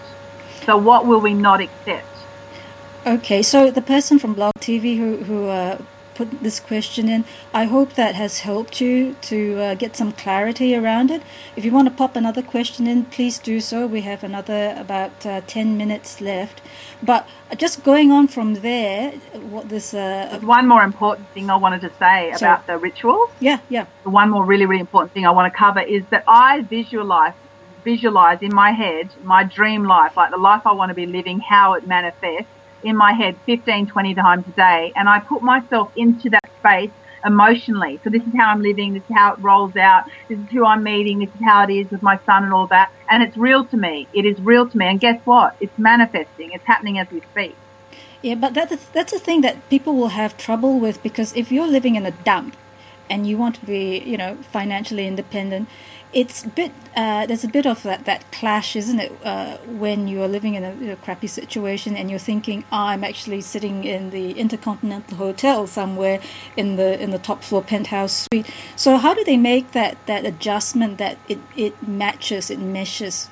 So 0.65 0.77
what 0.77 1.07
will 1.07 1.21
we 1.21 1.33
not 1.33 1.61
accept? 1.61 2.07
Okay, 3.07 3.43
so 3.43 3.71
the 3.71 3.83
person 3.83 4.19
from 4.19 4.35
Blog 4.35 4.53
TV 4.59 4.97
who 4.97 5.19
who 5.19 5.47
uh, 5.47 5.79
put 6.17 6.29
this 6.43 6.59
question 6.61 7.09
in, 7.09 7.25
I 7.53 7.65
hope 7.65 7.93
that 7.95 8.15
has 8.15 8.41
helped 8.41 8.81
you 8.81 9.17
to 9.23 9.39
uh, 9.61 9.75
get 9.75 9.97
some 9.97 10.13
clarity 10.13 10.75
around 10.75 11.11
it. 11.11 11.23
If 11.57 11.65
you 11.65 11.73
want 11.73 11.89
to 11.89 11.95
pop 11.95 12.17
another 12.17 12.43
question 12.43 12.87
in, 12.87 13.05
please 13.17 13.39
do 13.39 13.61
so. 13.61 13.87
We 13.87 14.01
have 14.03 14.25
another 14.25 14.75
about 14.85 15.27
uh, 15.27 15.41
ten 15.47 15.77
minutes 15.77 16.21
left. 16.21 16.63
But 17.03 17.29
just 17.65 17.85
going 17.85 18.11
on 18.11 18.29
from 18.29 18.49
there, 18.71 19.13
what 19.55 19.69
this 19.69 19.93
uh, 19.95 20.39
one 20.43 20.67
more 20.67 20.83
important 20.83 21.29
thing 21.35 21.51
I 21.51 21.57
wanted 21.57 21.83
to 21.83 21.91
say 22.03 22.33
Sorry. 22.35 22.53
about 22.53 22.67
the 22.67 22.77
rituals. 22.79 23.31
yeah 23.41 23.59
yeah 23.69 23.87
The 24.05 24.11
one 24.11 24.29
more 24.31 24.45
really 24.53 24.67
really 24.67 24.85
important 24.89 25.13
thing 25.15 25.27
I 25.27 25.31
want 25.39 25.53
to 25.53 25.57
cover 25.65 25.81
is 25.97 26.03
that 26.13 26.25
I 26.27 26.63
visualize 26.77 27.35
visualize 27.85 28.41
in 28.43 28.53
my 28.55 28.71
head 28.83 29.07
my 29.23 29.43
dream 29.45 29.83
life, 29.85 30.13
like 30.17 30.31
the 30.31 30.43
life 30.51 30.63
I 30.67 30.73
want 30.73 30.89
to 30.91 30.95
be 30.95 31.07
living, 31.19 31.39
how 31.41 31.75
it 31.75 31.87
manifests 31.87 32.51
in 32.83 32.97
my 32.97 33.13
head 33.13 33.37
15, 33.47 33.87
20 33.89 34.15
times 34.15 34.45
a 34.49 34.51
day. 34.53 34.93
And 34.97 35.09
I 35.09 35.21
put 35.21 35.43
myself 35.43 35.93
into 35.97 36.31
that 36.31 36.49
space 36.59 36.91
emotionally. 37.25 38.01
So 38.05 38.11
this 38.11 38.23
is 38.23 38.35
how 38.37 38.51
I'm 38.51 38.63
living. 38.63 38.95
This 38.95 39.03
is 39.03 39.15
how 39.15 39.35
it 39.35 39.39
rolls 39.41 39.77
out. 39.77 40.05
This 40.29 40.39
is 40.39 40.49
who 40.51 40.65
I'm 40.65 40.83
meeting. 40.83 41.19
This 41.19 41.29
is 41.29 41.45
how 41.45 41.65
it 41.65 41.73
is 41.73 41.91
with 41.91 42.03
my 42.03 42.19
son 42.25 42.45
and 42.45 42.53
all 42.53 42.67
that. 42.69 42.93
And 43.11 43.23
it's 43.23 43.37
real 43.37 43.65
to 43.67 43.77
me. 43.77 44.07
It 44.13 44.25
is 44.25 44.41
real 44.41 44.69
to 44.69 44.79
me. 44.79 44.87
And 44.87 45.01
guess 45.01 45.21
what? 45.25 45.57
It's 45.61 45.77
manifesting. 45.79 46.53
It's 46.53 46.65
happening 46.65 46.99
as 46.99 47.11
we 47.11 47.21
speak. 47.33 47.57
Yeah, 48.23 48.35
but 48.35 48.55
that's 48.55 48.87
that's 48.87 49.13
a 49.13 49.19
thing 49.19 49.43
that 49.43 49.69
people 49.69 49.95
will 49.95 50.09
have 50.09 50.37
trouble 50.37 50.81
with 50.81 51.03
because 51.03 51.35
if 51.37 51.53
you're 51.53 51.67
living 51.67 51.97
in 51.97 52.07
a 52.07 52.11
dump 52.11 52.57
and 53.09 53.27
you 53.27 53.37
want 53.39 53.55
to 53.57 53.67
be, 53.67 53.99
you 54.01 54.17
know, 54.17 54.37
financially 54.51 55.07
independent, 55.07 55.69
it's 56.13 56.45
a 56.45 56.49
bit 56.49 56.73
uh, 56.97 57.27
there's 57.27 57.45
a 57.45 57.49
bit 57.49 57.67
of 57.67 57.83
that, 57.83 58.07
that 58.07 58.31
clash, 58.33 58.75
isn't 58.75 58.99
it? 58.99 59.13
Uh, 59.23 59.59
when 59.67 60.09
you 60.09 60.23
are 60.23 60.29
living 60.29 60.55
in 60.55 60.65
a, 60.65 60.75
you 60.77 60.87
know, 60.87 60.97
crappy 60.97 61.27
situation 61.27 61.95
and 61.95 62.09
you're 62.09 62.19
thinking, 62.19 62.65
oh, 62.73 62.87
I'm 62.93 63.05
actually 63.05 63.43
sitting 63.43 63.85
in 63.85 64.11
the 64.11 64.33
Intercontinental 64.33 65.19
Hotel 65.19 65.67
somewhere 65.67 66.21
in 66.57 66.77
the 66.77 67.01
in 67.01 67.11
the 67.11 67.19
top 67.19 67.43
floor 67.43 67.63
penthouse 67.63 68.27
suite. 68.27 68.51
So 68.77 68.97
how 68.97 69.13
do 69.13 69.25
they 69.25 69.37
make 69.37 69.73
that 69.73 69.99
that 70.07 70.25
adjustment 70.25 70.99
that 70.99 71.19
it 71.29 71.39
it 71.57 71.87
matches, 71.87 72.51
it 72.51 72.59
meshes? 72.59 73.29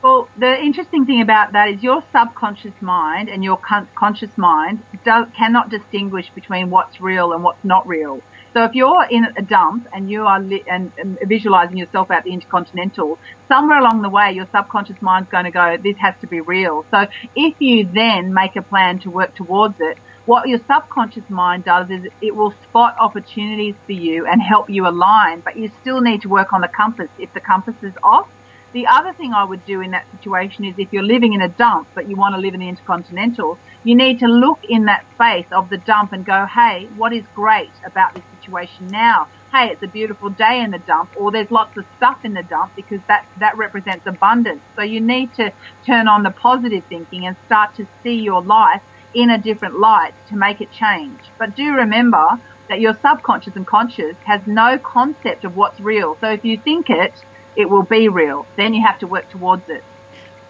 Well, 0.00 0.28
the 0.36 0.56
interesting 0.60 1.06
thing 1.06 1.20
about 1.20 1.52
that 1.52 1.68
is 1.70 1.82
your 1.82 2.04
subconscious 2.12 2.80
mind 2.80 3.28
and 3.28 3.42
your 3.42 3.56
con- 3.56 3.88
conscious 3.96 4.38
mind 4.38 4.84
does, 5.04 5.26
cannot 5.34 5.70
distinguish 5.70 6.30
between 6.30 6.70
what's 6.70 7.00
real 7.00 7.32
and 7.32 7.42
what's 7.42 7.64
not 7.64 7.84
real. 7.88 8.22
So 8.56 8.64
if 8.64 8.72
you're 8.74 9.06
in 9.10 9.24
a 9.36 9.42
dump 9.42 9.86
and 9.92 10.08
you 10.08 10.24
are 10.24 10.40
li- 10.42 10.64
and, 10.66 10.92
and 10.96 11.18
visualizing 11.28 11.76
yourself 11.76 12.10
at 12.10 12.24
the 12.24 12.32
Intercontinental, 12.32 13.18
somewhere 13.50 13.78
along 13.78 14.02
the 14.02 14.10
way, 14.10 14.32
your 14.32 14.46
subconscious 14.54 14.96
mind's 15.00 15.28
going 15.30 15.44
to 15.44 15.50
go, 15.50 15.76
this 15.82 15.96
has 16.00 16.14
to 16.20 16.26
be 16.28 16.40
real. 16.40 16.86
So 16.90 17.06
if 17.34 17.54
you 17.60 17.90
then 17.92 18.32
make 18.32 18.56
a 18.56 18.62
plan 18.62 19.00
to 19.00 19.10
work 19.10 19.34
towards 19.36 19.76
it, 19.78 19.98
what 20.24 20.48
your 20.48 20.60
subconscious 20.70 21.24
mind 21.28 21.64
does 21.64 21.88
is 21.90 22.04
it 22.20 22.34
will 22.36 22.52
spot 22.62 22.94
opportunities 23.00 23.76
for 23.86 23.92
you 23.92 24.26
and 24.26 24.42
help 24.42 24.66
you 24.68 24.86
align, 24.86 25.40
but 25.44 25.56
you 25.56 25.70
still 25.78 26.00
need 26.00 26.22
to 26.22 26.28
work 26.28 26.52
on 26.52 26.60
the 26.60 26.68
compass 26.76 27.10
if 27.16 27.32
the 27.32 27.40
compass 27.40 27.76
is 27.82 27.94
off. 28.02 28.26
The 28.72 28.86
other 28.86 29.14
thing 29.14 29.32
I 29.32 29.44
would 29.44 29.64
do 29.64 29.80
in 29.80 29.92
that 29.92 30.10
situation 30.10 30.64
is 30.66 30.78
if 30.78 30.92
you're 30.92 31.02
living 31.02 31.32
in 31.32 31.40
a 31.40 31.48
dump 31.48 31.88
but 31.94 32.08
you 32.08 32.16
want 32.16 32.34
to 32.34 32.40
live 32.40 32.52
in 32.52 32.60
the 32.60 32.68
Intercontinental, 32.68 33.58
you 33.82 33.94
need 33.94 34.18
to 34.18 34.26
look 34.26 34.62
in 34.64 34.84
that 34.84 35.06
space 35.14 35.46
of 35.52 35.70
the 35.70 35.78
dump 35.78 36.12
and 36.12 36.24
go, 36.24 36.44
hey, 36.44 36.86
what 36.96 37.12
is 37.14 37.24
great 37.34 37.70
about 37.86 38.14
this 38.14 38.24
situation 38.38 38.88
now? 38.88 39.28
Hey, 39.50 39.70
it's 39.70 39.82
a 39.82 39.88
beautiful 39.88 40.28
day 40.28 40.60
in 40.60 40.72
the 40.72 40.78
dump, 40.78 41.10
or 41.16 41.30
there's 41.30 41.50
lots 41.50 41.78
of 41.78 41.86
stuff 41.96 42.22
in 42.26 42.34
the 42.34 42.42
dump 42.42 42.76
because 42.76 43.00
that, 43.08 43.26
that 43.38 43.56
represents 43.56 44.06
abundance. 44.06 44.60
So 44.76 44.82
you 44.82 45.00
need 45.00 45.32
to 45.34 45.50
turn 45.86 46.06
on 46.06 46.22
the 46.22 46.30
positive 46.30 46.84
thinking 46.84 47.24
and 47.24 47.34
start 47.46 47.74
to 47.76 47.86
see 48.02 48.20
your 48.20 48.42
life 48.42 48.82
in 49.14 49.30
a 49.30 49.38
different 49.38 49.78
light 49.78 50.12
to 50.28 50.36
make 50.36 50.60
it 50.60 50.70
change. 50.70 51.18
But 51.38 51.56
do 51.56 51.72
remember 51.72 52.38
that 52.68 52.80
your 52.80 52.94
subconscious 53.00 53.56
and 53.56 53.66
conscious 53.66 54.16
has 54.18 54.46
no 54.46 54.78
concept 54.78 55.44
of 55.44 55.56
what's 55.56 55.80
real. 55.80 56.18
So 56.20 56.30
if 56.30 56.44
you 56.44 56.58
think 56.58 56.90
it, 56.90 57.14
it 57.58 57.68
will 57.68 57.82
be 57.82 58.08
real. 58.08 58.46
Then 58.56 58.72
you 58.72 58.86
have 58.86 58.98
to 59.00 59.06
work 59.06 59.28
towards 59.28 59.68
it. 59.68 59.84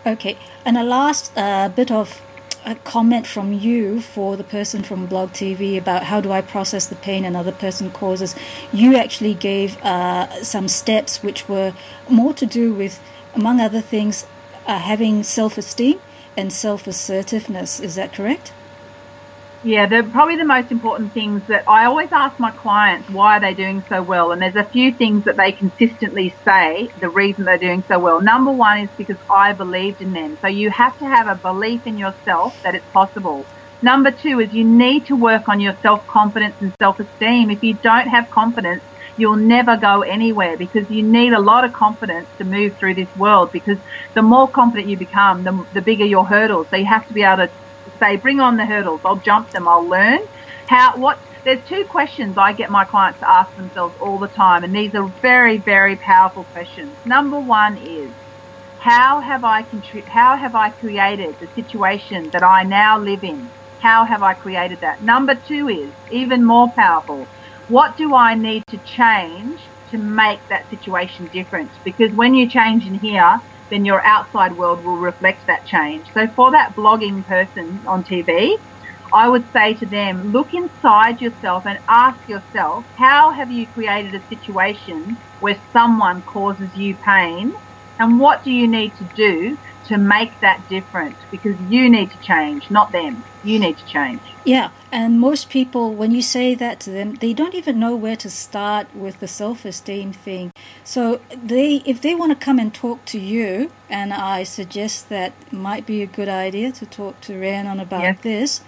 Okay, 0.06 0.38
and 0.64 0.78
a 0.78 0.84
last 0.84 1.32
uh, 1.36 1.68
bit 1.70 1.90
of 1.90 2.22
a 2.64 2.74
comment 2.76 3.26
from 3.26 3.52
you 3.52 4.00
for 4.00 4.36
the 4.36 4.44
person 4.44 4.82
from 4.82 5.06
Blog 5.06 5.30
TV 5.30 5.78
about 5.78 6.04
how 6.04 6.20
do 6.20 6.30
I 6.30 6.42
process 6.42 6.86
the 6.86 6.96
pain 6.96 7.24
another 7.24 7.52
person 7.52 7.90
causes. 7.90 8.36
You 8.72 8.94
actually 8.96 9.34
gave 9.34 9.82
uh, 9.82 10.44
some 10.44 10.68
steps 10.68 11.22
which 11.22 11.48
were 11.48 11.72
more 12.10 12.34
to 12.34 12.44
do 12.44 12.74
with, 12.74 13.00
among 13.34 13.58
other 13.60 13.80
things, 13.80 14.26
uh, 14.66 14.78
having 14.78 15.22
self 15.22 15.56
esteem 15.56 15.98
and 16.36 16.52
self 16.52 16.86
assertiveness. 16.86 17.80
Is 17.80 17.94
that 17.94 18.12
correct? 18.12 18.52
Yeah, 19.62 19.86
the 19.88 20.08
probably 20.12 20.36
the 20.36 20.44
most 20.44 20.70
important 20.70 21.12
things 21.14 21.42
that 21.48 21.64
I 21.66 21.86
always 21.86 22.08
ask 22.12 22.36
my 22.38 22.52
clients 22.52 23.08
why 23.10 23.36
are 23.38 23.40
they 23.40 23.54
doing 23.54 23.84
so 23.88 24.02
well, 24.04 24.30
and 24.30 24.40
there's 24.40 24.54
a 24.54 24.68
few 24.70 24.96
things 24.96 25.24
that 25.24 25.36
they 25.36 25.50
consistently 25.50 26.36
say 26.46 26.92
the 26.96 27.10
reason 27.10 27.44
they're 27.44 27.58
doing 27.58 27.82
so 27.90 27.98
well. 27.98 28.22
Number 28.22 28.52
one 28.52 28.78
is 28.82 28.90
because 28.96 29.16
I 29.28 29.54
believed 29.54 30.00
in 30.00 30.12
them. 30.12 30.36
So 30.44 30.48
you 30.48 30.70
have 30.70 30.96
to 30.98 31.06
have 31.06 31.26
a 31.26 31.40
belief 31.42 31.82
in 31.86 31.98
yourself 31.98 32.54
that 32.62 32.76
it's 32.76 32.86
possible. 32.94 33.48
Number 33.82 34.12
two 34.12 34.38
is 34.38 34.52
you 34.52 34.64
need 34.64 35.06
to 35.06 35.16
work 35.16 35.42
on 35.48 35.58
your 35.58 35.74
self 35.82 36.02
confidence 36.08 36.56
and 36.60 36.72
self 36.80 36.96
esteem. 37.00 37.50
If 37.50 37.58
you 37.62 37.78
don't 37.82 38.08
have 38.08 38.26
confidence, 38.32 38.84
you'll 39.16 39.36
never 39.44 39.76
go 39.76 40.02
anywhere 40.02 40.56
because 40.56 40.86
you 40.88 41.02
need 41.04 41.32
a 41.32 41.40
lot 41.40 41.64
of 41.64 41.72
confidence 41.72 42.28
to 42.40 42.44
move 42.46 42.72
through 42.78 42.94
this 42.94 43.10
world 43.16 43.50
because 43.52 43.78
the 44.14 44.22
more 44.22 44.50
confident 44.52 44.88
you 44.88 44.96
become, 44.96 45.42
the, 45.42 45.64
the 45.72 45.82
bigger 45.82 46.04
your 46.06 46.26
hurdles. 46.28 46.68
So 46.72 46.78
you 46.78 46.86
have 46.86 47.06
to 47.08 47.12
be 47.12 47.22
able 47.22 47.38
to 47.38 47.48
say, 48.02 48.16
bring 48.16 48.40
on 48.40 48.56
the 48.56 48.66
hurdles. 48.66 49.00
I'll 49.04 49.20
jump 49.20 49.48
them. 49.52 49.68
I'll 49.68 49.88
learn 49.88 50.18
how, 50.68 50.94
what, 50.98 51.18
there's 51.44 51.64
two 51.68 51.84
questions 51.90 52.36
I 52.38 52.52
get 52.54 52.70
my 52.70 52.84
clients 52.84 53.20
to 53.20 53.30
ask 53.30 53.50
themselves 53.56 53.96
all 54.00 54.18
the 54.18 54.28
time. 54.28 54.64
And 54.64 54.74
these 54.74 54.94
are 54.94 55.08
very, 55.22 55.62
very 55.64 55.98
powerful 55.98 56.46
questions. 56.52 56.98
Number 57.04 57.40
one 57.40 57.76
is, 57.78 58.14
how 58.78 59.20
have 59.20 59.44
I 59.44 59.62
contri- 59.62 60.04
how 60.08 60.36
have 60.38 60.54
I 60.54 60.70
created 60.70 61.36
the 61.40 61.48
situation 61.54 62.30
that 62.32 62.42
I 62.44 62.64
now 62.64 63.00
live 63.00 63.20
in? 63.22 63.52
How 63.78 64.06
have 64.06 64.22
I 64.22 64.34
created 64.34 64.80
that? 64.82 65.00
Number 65.00 65.34
two 65.46 65.68
is 65.68 65.94
even 66.10 66.46
more 66.46 66.68
powerful. 66.76 67.30
What 67.66 67.96
do 67.96 68.14
I 68.14 68.34
need 68.34 68.66
to 68.68 68.78
change 68.84 69.72
to 69.90 69.98
make 69.98 70.40
that 70.50 70.68
situation 70.70 71.28
different? 71.32 71.72
Because 71.84 72.10
when 72.14 72.34
you 72.34 72.48
change 72.50 72.86
in 72.86 72.94
here, 72.94 73.36
then 73.70 73.84
your 73.84 74.04
outside 74.04 74.52
world 74.56 74.84
will 74.84 74.96
reflect 74.98 75.42
that 75.46 75.64
change. 75.66 76.06
So 76.16 76.26
for 76.36 76.50
that 76.52 76.74
blogging 76.76 77.24
person 77.26 77.82
on 77.86 78.04
TV, 78.04 78.52
I 79.12 79.28
would 79.28 79.44
say 79.56 79.74
to 79.74 79.86
them, 79.86 80.22
look 80.32 80.48
inside 80.52 81.20
yourself 81.20 81.64
and 81.66 81.78
ask 81.88 82.18
yourself, 82.26 82.86
how 82.96 83.32
have 83.32 83.50
you 83.50 83.66
created 83.72 84.14
a 84.14 84.26
situation 84.28 85.18
where 85.38 85.60
someone 85.72 86.22
causes 86.22 86.70
you 86.74 86.98
pain? 87.06 87.52
And 87.98 88.20
what 88.20 88.42
do 88.44 88.50
you 88.52 88.68
need 88.68 88.94
to 88.96 89.04
do 89.14 89.58
to 89.88 89.98
make 89.98 90.38
that 90.40 90.68
different? 90.68 91.16
Because 91.30 91.58
you 91.68 91.88
need 91.88 92.10
to 92.10 92.18
change, 92.20 92.70
not 92.70 92.92
them. 92.92 93.24
You 93.44 93.58
need 93.58 93.78
to 93.78 93.86
change. 93.86 94.20
Yeah, 94.44 94.70
and 94.92 95.20
most 95.20 95.48
people, 95.50 95.94
when 95.94 96.10
you 96.12 96.22
say 96.22 96.54
that 96.54 96.80
to 96.80 96.90
them, 96.90 97.14
they 97.14 97.32
don't 97.32 97.54
even 97.54 97.78
know 97.78 97.94
where 97.96 98.16
to 98.16 98.30
start 98.30 98.94
with 98.94 99.20
the 99.20 99.28
self-esteem 99.28 100.12
thing. 100.12 100.52
So 100.84 101.20
they, 101.30 101.82
if 101.84 102.00
they 102.00 102.14
want 102.14 102.38
to 102.38 102.44
come 102.44 102.58
and 102.58 102.72
talk 102.72 103.04
to 103.06 103.18
you, 103.18 103.70
and 103.88 104.12
I 104.12 104.44
suggest 104.44 105.08
that 105.08 105.32
might 105.52 105.86
be 105.86 106.02
a 106.02 106.06
good 106.06 106.28
idea 106.28 106.72
to 106.72 106.86
talk 106.86 107.20
to 107.22 107.38
Rhiannon 107.38 107.80
about 107.80 108.02
Yes. 108.02 108.20
this. 108.22 108.60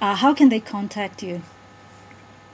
Uh, 0.00 0.14
how 0.14 0.34
can 0.34 0.48
they 0.48 0.60
contact 0.60 1.22
you? 1.22 1.42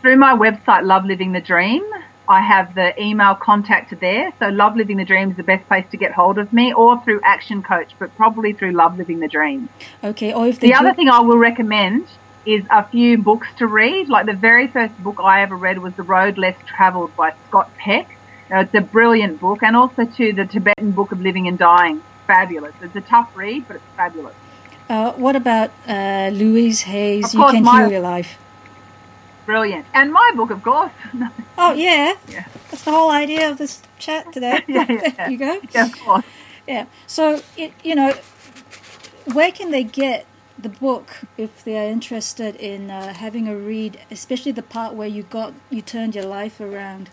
Through 0.00 0.16
my 0.16 0.34
website, 0.34 0.84
Love 0.84 1.04
Living 1.04 1.32
the 1.32 1.40
Dream, 1.40 1.84
I 2.28 2.40
have 2.40 2.74
the 2.74 3.00
email 3.02 3.34
contact 3.34 3.98
there. 4.00 4.32
So 4.38 4.48
Love 4.48 4.76
Living 4.76 4.96
the 4.96 5.04
Dream 5.04 5.30
is 5.30 5.36
the 5.36 5.42
best 5.42 5.66
place 5.68 5.84
to 5.90 5.96
get 5.96 6.12
hold 6.12 6.38
of 6.38 6.52
me 6.52 6.72
or 6.72 7.02
through 7.02 7.20
Action 7.22 7.62
Coach, 7.62 7.92
but 7.98 8.14
probably 8.16 8.52
through 8.52 8.72
Love 8.72 8.96
Living 8.96 9.20
the 9.20 9.28
Dream. 9.28 9.68
Okay, 10.02 10.32
or 10.32 10.46
if 10.46 10.60
they 10.60 10.68
The 10.68 10.74
other 10.74 10.94
thing 10.94 11.08
I 11.08 11.20
will 11.20 11.38
recommend 11.38 12.06
is 12.46 12.64
a 12.70 12.84
few 12.88 13.18
books 13.18 13.48
to 13.58 13.66
read. 13.66 14.08
Like 14.08 14.26
the 14.26 14.32
very 14.34 14.66
first 14.66 14.96
book 15.02 15.18
I 15.20 15.42
ever 15.42 15.56
read 15.56 15.78
was 15.78 15.94
The 15.94 16.02
Road 16.02 16.38
Less 16.38 16.56
Traveled 16.66 17.14
by 17.16 17.34
Scott 17.48 17.70
Peck. 17.76 18.16
Uh, 18.50 18.58
it's 18.58 18.74
a 18.74 18.80
brilliant 18.80 19.40
book, 19.40 19.62
and 19.62 19.74
also 19.76 20.04
to 20.04 20.32
the 20.32 20.44
Tibetan 20.44 20.90
Book 20.92 21.10
of 21.12 21.20
Living 21.20 21.48
and 21.48 21.58
Dying. 21.58 22.02
Fabulous. 22.26 22.74
It's 22.82 22.94
a 22.96 23.00
tough 23.00 23.36
read, 23.36 23.66
but 23.66 23.76
it's 23.76 23.84
fabulous. 23.96 24.34
uh, 24.88 25.12
what 25.12 25.36
about 25.36 25.70
uh, 25.88 26.30
Louise 26.32 26.82
Hay's? 26.82 27.26
Of 27.26 27.34
You 27.34 27.46
can 27.50 27.62
my- 27.64 27.80
heal 27.82 27.90
your 27.92 28.00
life. 28.00 28.38
Brilliant. 29.46 29.86
And 29.92 30.12
my 30.12 30.30
book, 30.34 30.50
of 30.50 30.62
course. 30.62 30.92
Oh 31.58 31.72
yeah, 31.74 32.14
Yeah. 32.28 32.46
that's 32.70 32.82
the 32.84 32.90
whole 32.90 33.10
idea 33.10 33.50
of 33.50 33.58
this 33.58 33.82
chat 33.98 34.32
today. 34.32 34.64
Yeah, 34.68 34.86
yeah, 34.88 35.10
there 35.10 35.30
you 35.34 35.38
go. 35.38 35.60
yeah, 35.74 35.84
of 35.86 36.00
course. 36.00 36.24
Yeah. 36.66 36.86
So, 37.06 37.42
it, 37.58 37.72
you 37.84 37.94
know, 37.94 38.14
where 39.32 39.52
can 39.52 39.70
they 39.70 39.84
get 39.84 40.26
the 40.58 40.70
book 40.70 41.10
if 41.36 41.62
they 41.62 41.76
are 41.78 41.88
interested 41.90 42.56
in 42.56 42.90
uh, 42.90 43.12
having 43.14 43.48
a 43.48 43.54
read, 43.56 44.00
especially 44.10 44.52
the 44.52 44.62
part 44.62 44.94
where 44.94 45.08
you 45.08 45.24
got 45.24 45.52
you 45.70 45.82
turned 45.82 46.14
your 46.14 46.24
life 46.24 46.58
around? 46.60 47.10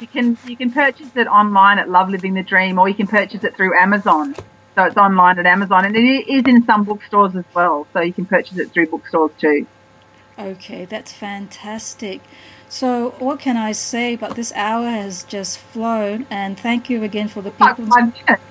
You 0.00 0.06
can 0.06 0.38
you 0.46 0.56
can 0.56 0.70
purchase 0.72 1.10
it 1.16 1.26
online 1.26 1.78
at 1.78 1.88
Love 1.90 2.10
Living 2.10 2.34
the 2.34 2.42
Dream, 2.42 2.78
or 2.78 2.88
you 2.88 2.94
can 2.94 3.06
purchase 3.06 3.42
it 3.44 3.56
through 3.56 3.76
Amazon. 3.78 4.34
So 4.76 4.84
it's 4.84 4.96
online 4.96 5.38
at 5.38 5.46
Amazon, 5.46 5.84
and 5.84 5.96
it 5.96 6.28
is 6.28 6.44
in 6.46 6.64
some 6.64 6.84
bookstores 6.84 7.34
as 7.36 7.44
well. 7.54 7.86
So 7.92 8.00
you 8.00 8.12
can 8.12 8.24
purchase 8.26 8.58
it 8.58 8.70
through 8.72 8.86
bookstores 8.88 9.32
too. 9.38 9.66
Okay, 10.38 10.84
that's 10.84 11.12
fantastic. 11.12 12.20
So, 12.68 13.10
what 13.18 13.40
can 13.40 13.56
I 13.56 13.72
say? 13.72 14.16
But 14.16 14.34
this 14.34 14.52
hour 14.54 14.88
has 14.88 15.22
just 15.24 15.58
flown, 15.58 16.26
and 16.30 16.58
thank 16.58 16.88
you 16.90 17.02
again 17.02 17.28
for 17.28 17.42
the 17.42 17.50
people. 17.50 17.86
five 17.88 18.06
minutes. 18.26 18.42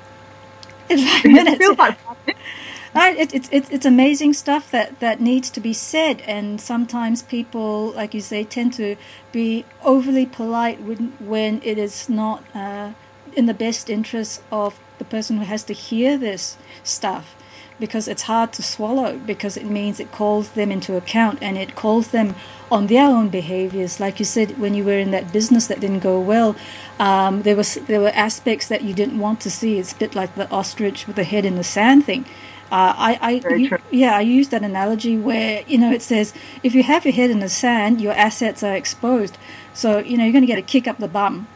In 0.90 0.98
five 1.00 1.26
It 1.26 1.32
minutes. 1.32 1.58
feels 1.58 1.78
like 1.78 1.98
five 2.06 2.18
minutes. 2.28 2.42
Right, 2.96 3.18
it, 3.18 3.34
it's 3.34 3.50
it's 3.52 3.70
it's 3.72 3.86
amazing 3.86 4.34
stuff 4.34 4.72
that, 4.72 5.00
that 5.00 5.20
needs 5.20 5.50
to 5.52 5.60
be 5.60 5.74
said, 5.74 6.22
and 6.28 6.62
sometimes 6.62 7.24
people, 7.24 7.92
like 7.92 8.14
you 8.14 8.22
say, 8.22 8.44
tend 8.44 8.74
to 8.74 8.96
be 9.32 9.66
overly 9.84 10.26
polite 10.26 10.82
when 10.82 11.14
when 11.20 11.62
it 11.64 11.78
is 11.78 12.10
not 12.10 12.44
uh, 12.56 12.94
in 13.36 13.46
the 13.48 13.54
best 13.54 13.90
interest 13.90 14.42
of 14.52 14.80
the 15.00 15.06
person 15.06 15.38
who 15.38 15.44
has 15.46 15.64
to 15.66 15.74
hear 15.74 16.18
this 16.18 16.58
stuff, 16.84 17.36
because 17.84 18.08
it's 18.08 18.22
hard 18.24 18.54
to 18.54 18.64
swallow 18.64 19.18
because 19.18 19.58
it 19.58 19.66
means 19.66 20.00
it 20.00 20.10
calls 20.10 20.52
them 20.52 20.72
into 20.72 20.96
account 20.96 21.38
and 21.42 21.58
it 21.58 21.76
calls 21.76 22.08
them 22.12 22.34
on 22.72 22.88
their 22.88 23.06
own 23.06 23.28
behaviors. 23.28 24.00
Like 24.00 24.20
you 24.20 24.26
said, 24.26 24.58
when 24.58 24.74
you 24.74 24.86
were 24.86 24.98
in 25.06 25.12
that 25.12 25.34
business 25.34 25.68
that 25.68 25.82
didn't 25.82 26.00
go 26.00 26.18
well, 26.18 26.56
um, 26.98 27.42
there 27.42 27.58
was 27.58 27.74
there 27.90 28.00
were 28.00 28.14
aspects 28.28 28.70
that 28.70 28.84
you 28.84 28.94
didn't 28.94 29.20
want 29.20 29.42
to 29.42 29.52
see. 29.52 29.80
It's 29.80 29.92
a 29.92 29.98
bit 29.98 30.16
like 30.16 30.34
the 30.36 30.50
ostrich 30.50 31.08
with 31.08 31.18
the 31.18 31.26
head 31.26 31.44
in 31.44 31.56
the 31.58 31.64
sand 31.76 32.06
thing. 32.06 32.24
Uh, 32.72 32.94
I, 33.10 33.20
I 33.22 33.32
you- 33.58 33.78
yeah, 33.92 34.16
I 34.16 34.22
use 34.22 34.48
that 34.50 34.64
analogy 34.64 35.18
where 35.18 35.64
you 35.68 35.78
know 35.78 35.92
it 35.92 36.02
says 36.02 36.34
if 36.64 36.74
you 36.74 36.84
have 36.84 37.04
your 37.04 37.14
head 37.14 37.32
in 37.32 37.40
the 37.40 37.50
sand, 37.50 38.00
your 38.00 38.14
assets 38.14 38.64
are 38.64 38.76
exposed. 38.78 39.38
So 39.74 40.00
you 40.00 40.16
know 40.18 40.24
you're 40.24 40.32
going 40.40 40.48
to 40.48 40.54
get 40.56 40.58
a 40.58 40.62
kick 40.76 40.88
up 40.88 41.00
the 41.00 41.10
bum. 41.10 41.48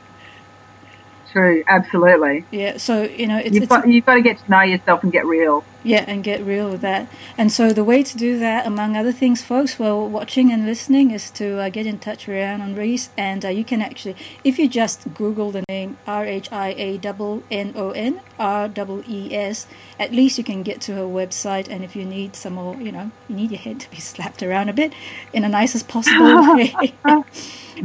True, 1.32 1.64
absolutely. 1.68 2.46
Yeah. 2.52 2.78
So 2.78 3.04
you 3.04 3.28
know 3.28 3.38
it's, 3.38 3.54
You've 3.54 3.64
it's 3.64 3.70
got 3.70 3.88
you've 3.88 4.06
got 4.06 4.16
to 4.16 4.22
get 4.22 4.40
to 4.40 4.52
know 4.52 4.62
yourself 4.62 5.04
and 5.04 5.12
get 5.12 5.26
real. 5.26 5.64
Yeah, 5.88 6.04
and 6.06 6.22
get 6.22 6.44
real 6.44 6.70
with 6.70 6.82
that. 6.82 7.08
And 7.38 7.50
so 7.50 7.72
the 7.72 7.82
way 7.86 8.04
to 8.04 8.18
do 8.18 8.38
that, 8.40 8.68
among 8.68 8.98
other 8.98 9.14
things, 9.14 9.42
folks, 9.42 9.80
while 9.80 10.06
watching 10.10 10.52
and 10.52 10.66
listening, 10.66 11.12
is 11.12 11.32
to 11.40 11.60
uh, 11.60 11.70
get 11.70 11.86
in 11.86 11.98
touch 11.98 12.28
with 12.28 12.36
Rhiannon 12.36 12.76
Rees, 12.76 13.10
and 13.16 13.46
uh, 13.46 13.48
you 13.48 13.64
can 13.64 13.82
actually, 13.82 14.18
if 14.44 14.60
you 14.60 14.68
just 14.68 15.14
Google 15.14 15.50
the 15.50 15.64
name 15.70 15.98
R 16.06 16.26
H 16.26 16.52
I 16.52 16.76
A 16.78 17.00
N 17.02 17.44
N 17.50 17.74
O 17.74 17.92
N 17.92 18.20
R 18.38 18.70
E 18.78 19.02
E 19.08 19.34
S, 19.34 19.66
at 19.98 20.12
least 20.12 20.38
you 20.38 20.44
can 20.44 20.62
get 20.62 20.82
to 20.82 20.96
her 20.96 21.04
website. 21.04 21.70
And 21.70 21.86
if 21.86 21.96
you 21.96 22.04
need 22.04 22.36
some 22.36 22.56
more, 22.56 22.76
you 22.76 22.92
know, 22.92 23.12
you 23.30 23.38
need 23.38 23.52
your 23.52 23.62
head 23.62 23.80
to 23.80 23.90
be 23.90 24.02
slapped 24.12 24.44
around 24.44 24.68
a 24.68 24.74
bit 24.74 24.92
in 25.32 25.44
the 25.44 25.50
nicest 25.50 25.88
possible 25.88 26.54
way. 26.54 26.96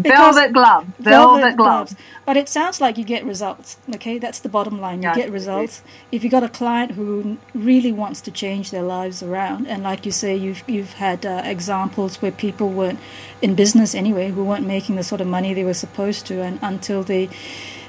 Because- 0.01 0.36
velvet 0.36 0.53
gloves, 0.53 0.86
velvet, 0.99 1.57
gloves. 1.57 1.97
But 2.24 2.36
it 2.36 2.49
sounds 2.49 2.80
like 2.80 2.97
you 2.99 3.05
get 3.05 3.24
results. 3.24 3.76
Okay, 3.95 4.18
that's 4.18 4.38
the 4.38 4.49
bottom 4.49 4.80
line. 4.80 5.03
You 5.03 5.09
Yeah, 5.09 5.14
get 5.16 5.30
results. 5.32 5.82
If 6.12 6.22
you 6.22 6.30
got 6.30 6.43
a 6.45 6.49
client 6.49 6.93
who 6.93 7.36
really 7.55 7.93
wants 7.93 8.20
to 8.22 8.30
change 8.30 8.70
their 8.70 8.82
lives 8.82 9.22
around, 9.22 9.66
and 9.66 9.82
like 9.82 10.07
you 10.07 10.12
say, 10.12 10.36
you've 10.36 10.62
you've 10.68 10.95
had 10.95 11.26
uh, 11.26 11.43
examples 11.45 12.22
where 12.22 12.30
people 12.30 12.68
weren't 12.70 13.01
in 13.40 13.55
business 13.55 13.95
anyway, 13.95 14.30
who 14.30 14.45
weren't 14.45 14.66
making 14.66 14.97
the 14.97 15.03
sort 15.03 15.20
of 15.20 15.26
money 15.26 15.53
they 15.53 15.64
were 15.64 15.74
supposed 15.74 16.26
to, 16.26 16.40
and 16.43 16.59
until 16.62 17.03
they 17.03 17.28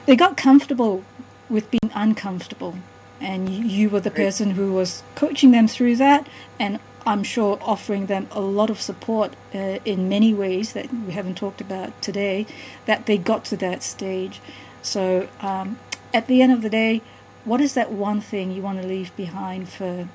they 0.05 0.15
got 0.15 0.35
comfortable 0.35 1.03
with 1.49 1.69
being 1.69 1.91
uncomfortable, 1.93 2.75
and 3.21 3.49
you, 3.49 3.63
you 3.65 3.89
were 3.89 3.99
the 3.99 4.11
person 4.11 4.51
who 4.51 4.73
was 4.73 5.03
coaching 5.15 5.51
them 5.51 5.67
through 5.67 5.95
that, 5.97 6.25
and 6.59 6.79
I'm 7.05 7.23
sure 7.23 7.59
offering 7.61 8.05
them 8.05 8.27
a 8.31 8.39
lot 8.39 8.69
of 8.69 8.79
support 8.81 9.33
uh, 9.53 9.79
in 9.83 10.07
many 10.07 10.33
ways 10.33 10.73
that 10.73 10.93
we 10.93 11.11
haven't 11.11 11.37
talked 11.37 11.61
about 11.61 12.01
today, 12.01 12.45
that 12.85 13.05
they 13.05 13.17
got 13.17 13.45
to 13.45 13.57
that 13.57 13.83
stage. 13.83 14.39
So 14.81 15.27
um, 15.41 15.79
at 16.13 16.27
the 16.27 16.41
end 16.41 16.53
of 16.53 16.61
the 16.61 16.69
day, 16.69 17.01
what 17.45 17.59
is 17.59 17.73
that 17.73 17.91
one 17.91 18.21
thing 18.21 18.51
you 18.51 18.61
want 18.61 18.81
to 18.81 18.87
leave 18.87 19.15
behind 19.17 19.67
for 19.69 20.07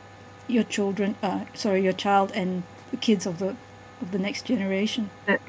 your 0.46 0.64
children? 0.64 1.16
Uh, 1.22 1.44
sorry, 1.54 1.82
your 1.82 1.92
child 1.92 2.32
and 2.34 2.62
the 2.90 2.96
kids 2.96 3.26
of 3.26 3.38
the 3.38 3.56
of 4.00 4.12
the 4.12 4.18
next 4.18 4.46
generation. 4.46 5.10
The 5.26 5.40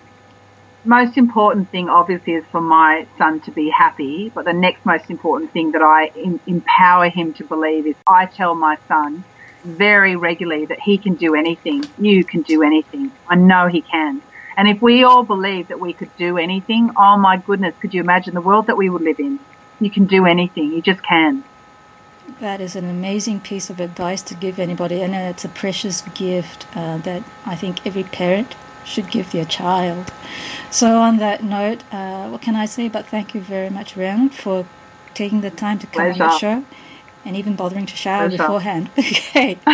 most 0.83 1.17
important 1.17 1.69
thing 1.69 1.89
obviously 1.89 2.33
is 2.33 2.45
for 2.51 2.61
my 2.61 3.05
son 3.17 3.41
to 3.41 3.51
be 3.51 3.69
happy 3.69 4.29
but 4.29 4.45
the 4.45 4.53
next 4.53 4.85
most 4.85 5.09
important 5.09 5.51
thing 5.51 5.73
that 5.73 5.81
i 5.81 6.07
em- 6.15 6.39
empower 6.47 7.09
him 7.09 7.33
to 7.33 7.43
believe 7.43 7.85
is 7.85 7.95
i 8.07 8.25
tell 8.25 8.55
my 8.55 8.77
son 8.87 9.23
very 9.63 10.15
regularly 10.15 10.65
that 10.65 10.79
he 10.79 10.97
can 10.97 11.15
do 11.15 11.35
anything 11.35 11.83
you 11.97 12.23
can 12.23 12.41
do 12.41 12.63
anything. 12.63 13.11
I 13.27 13.35
know 13.35 13.67
he 13.67 13.81
can. 13.81 14.21
And 14.57 14.67
if 14.67 14.81
we 14.81 15.03
all 15.03 15.23
believe 15.23 15.67
that 15.69 15.79
we 15.79 15.93
could 15.93 16.15
do 16.17 16.37
anything 16.37 16.91
oh 16.97 17.17
my 17.17 17.37
goodness 17.37 17.75
could 17.79 17.93
you 17.93 18.01
imagine 18.01 18.33
the 18.33 18.41
world 18.41 18.67
that 18.67 18.77
we 18.77 18.89
would 18.89 19.01
live 19.01 19.19
in? 19.19 19.39
You 19.79 19.89
can 19.89 20.05
do 20.05 20.25
anything 20.25 20.71
you 20.73 20.81
just 20.81 21.03
can. 21.03 21.43
That 22.39 22.61
is 22.61 22.75
an 22.75 22.85
amazing 22.85 23.41
piece 23.41 23.69
of 23.69 23.79
advice 23.79 24.21
to 24.23 24.35
give 24.35 24.59
anybody, 24.59 25.01
and 25.01 25.15
it's 25.15 25.43
a 25.43 25.49
precious 25.49 26.01
gift 26.13 26.67
uh, 26.75 26.97
that 26.99 27.23
I 27.45 27.55
think 27.55 27.85
every 27.85 28.03
parent 28.03 28.55
should 28.85 29.09
give 29.09 29.31
their 29.31 29.45
child. 29.45 30.13
So, 30.69 30.99
on 30.99 31.17
that 31.17 31.43
note, 31.43 31.83
uh, 31.91 32.29
what 32.29 32.41
can 32.41 32.55
I 32.55 32.65
say? 32.65 32.87
But 32.87 33.07
thank 33.07 33.33
you 33.33 33.41
very 33.41 33.69
much, 33.69 33.97
Rhiannon, 33.97 34.29
for 34.29 34.65
taking 35.13 35.41
the 35.41 35.49
time 35.49 35.79
to 35.79 35.87
come 35.87 36.11
on 36.11 36.17
the 36.17 36.37
show 36.37 36.63
and 37.25 37.35
even 37.35 37.55
bothering 37.55 37.85
to 37.85 37.95
shower 37.95 38.29
beforehand. 38.29 38.89
okay. 38.97 39.57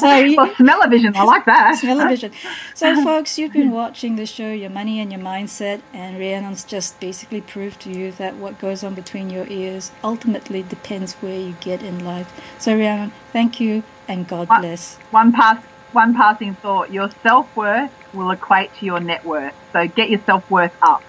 So, 0.00 0.16
you- 0.16 0.36
well, 0.38 0.52
smell-o-vision, 0.56 1.14
I 1.16 1.22
like 1.24 1.44
that. 1.44 1.78
Television. 1.80 2.32
So, 2.74 3.04
folks, 3.04 3.38
you've 3.38 3.52
been 3.52 3.70
watching 3.72 4.16
the 4.16 4.24
show 4.24 4.50
Your 4.50 4.70
Money 4.70 4.98
and 5.00 5.12
Your 5.12 5.20
Mindset, 5.20 5.82
and 5.92 6.18
Rhiannon's 6.18 6.64
just 6.64 6.98
basically 6.98 7.42
proved 7.42 7.80
to 7.82 7.90
you 7.90 8.10
that 8.12 8.36
what 8.36 8.58
goes 8.58 8.82
on 8.82 8.94
between 8.94 9.28
your 9.28 9.46
ears 9.48 9.92
ultimately 10.02 10.62
depends 10.62 11.12
where 11.16 11.38
you 11.38 11.54
get 11.60 11.82
in 11.82 12.04
life. 12.06 12.32
So, 12.58 12.74
Rhiannon, 12.74 13.12
thank 13.34 13.60
you 13.60 13.82
and 14.08 14.26
God 14.26 14.48
What? 14.48 14.62
bless. 14.62 14.96
One 15.10 15.30
pass, 15.30 15.62
one 15.92 16.14
passing 16.14 16.54
thought: 16.54 16.90
your 16.90 17.10
self-worth 17.22 17.92
will 18.14 18.30
equate 18.30 18.74
to 18.78 18.86
your 18.86 18.98
net 18.98 19.24
worth. 19.26 19.54
So 19.74 19.86
get 19.88 20.08
your 20.08 20.20
self-worth 20.24 20.74
up. 20.80 21.02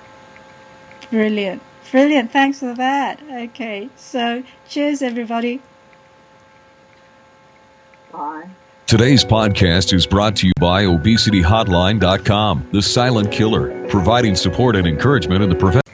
Brilliant. 1.10 1.62
Brilliant. 1.89 2.32
Thanks 2.32 2.60
for 2.60 2.74
that. 2.74 3.22
Okay. 3.32 3.89
So, 3.96 4.44
cheers, 4.68 5.02
everybody. 5.02 5.62
Today's 8.86 9.26
podcast 9.26 9.91
is 9.91 10.05
brought 10.05 10.36
to 10.38 10.47
you 10.47 10.53
by 10.59 10.84
ObesityHotline.com, 10.84 12.70
the 12.72 12.82
silent 12.82 13.32
killer, 13.32 13.88
providing 13.89 14.36
support 14.36 14.76
and 14.76 14.86
encouragement 14.86 15.41
in 15.41 15.49
the 15.49 15.55
prevention. 15.55 15.93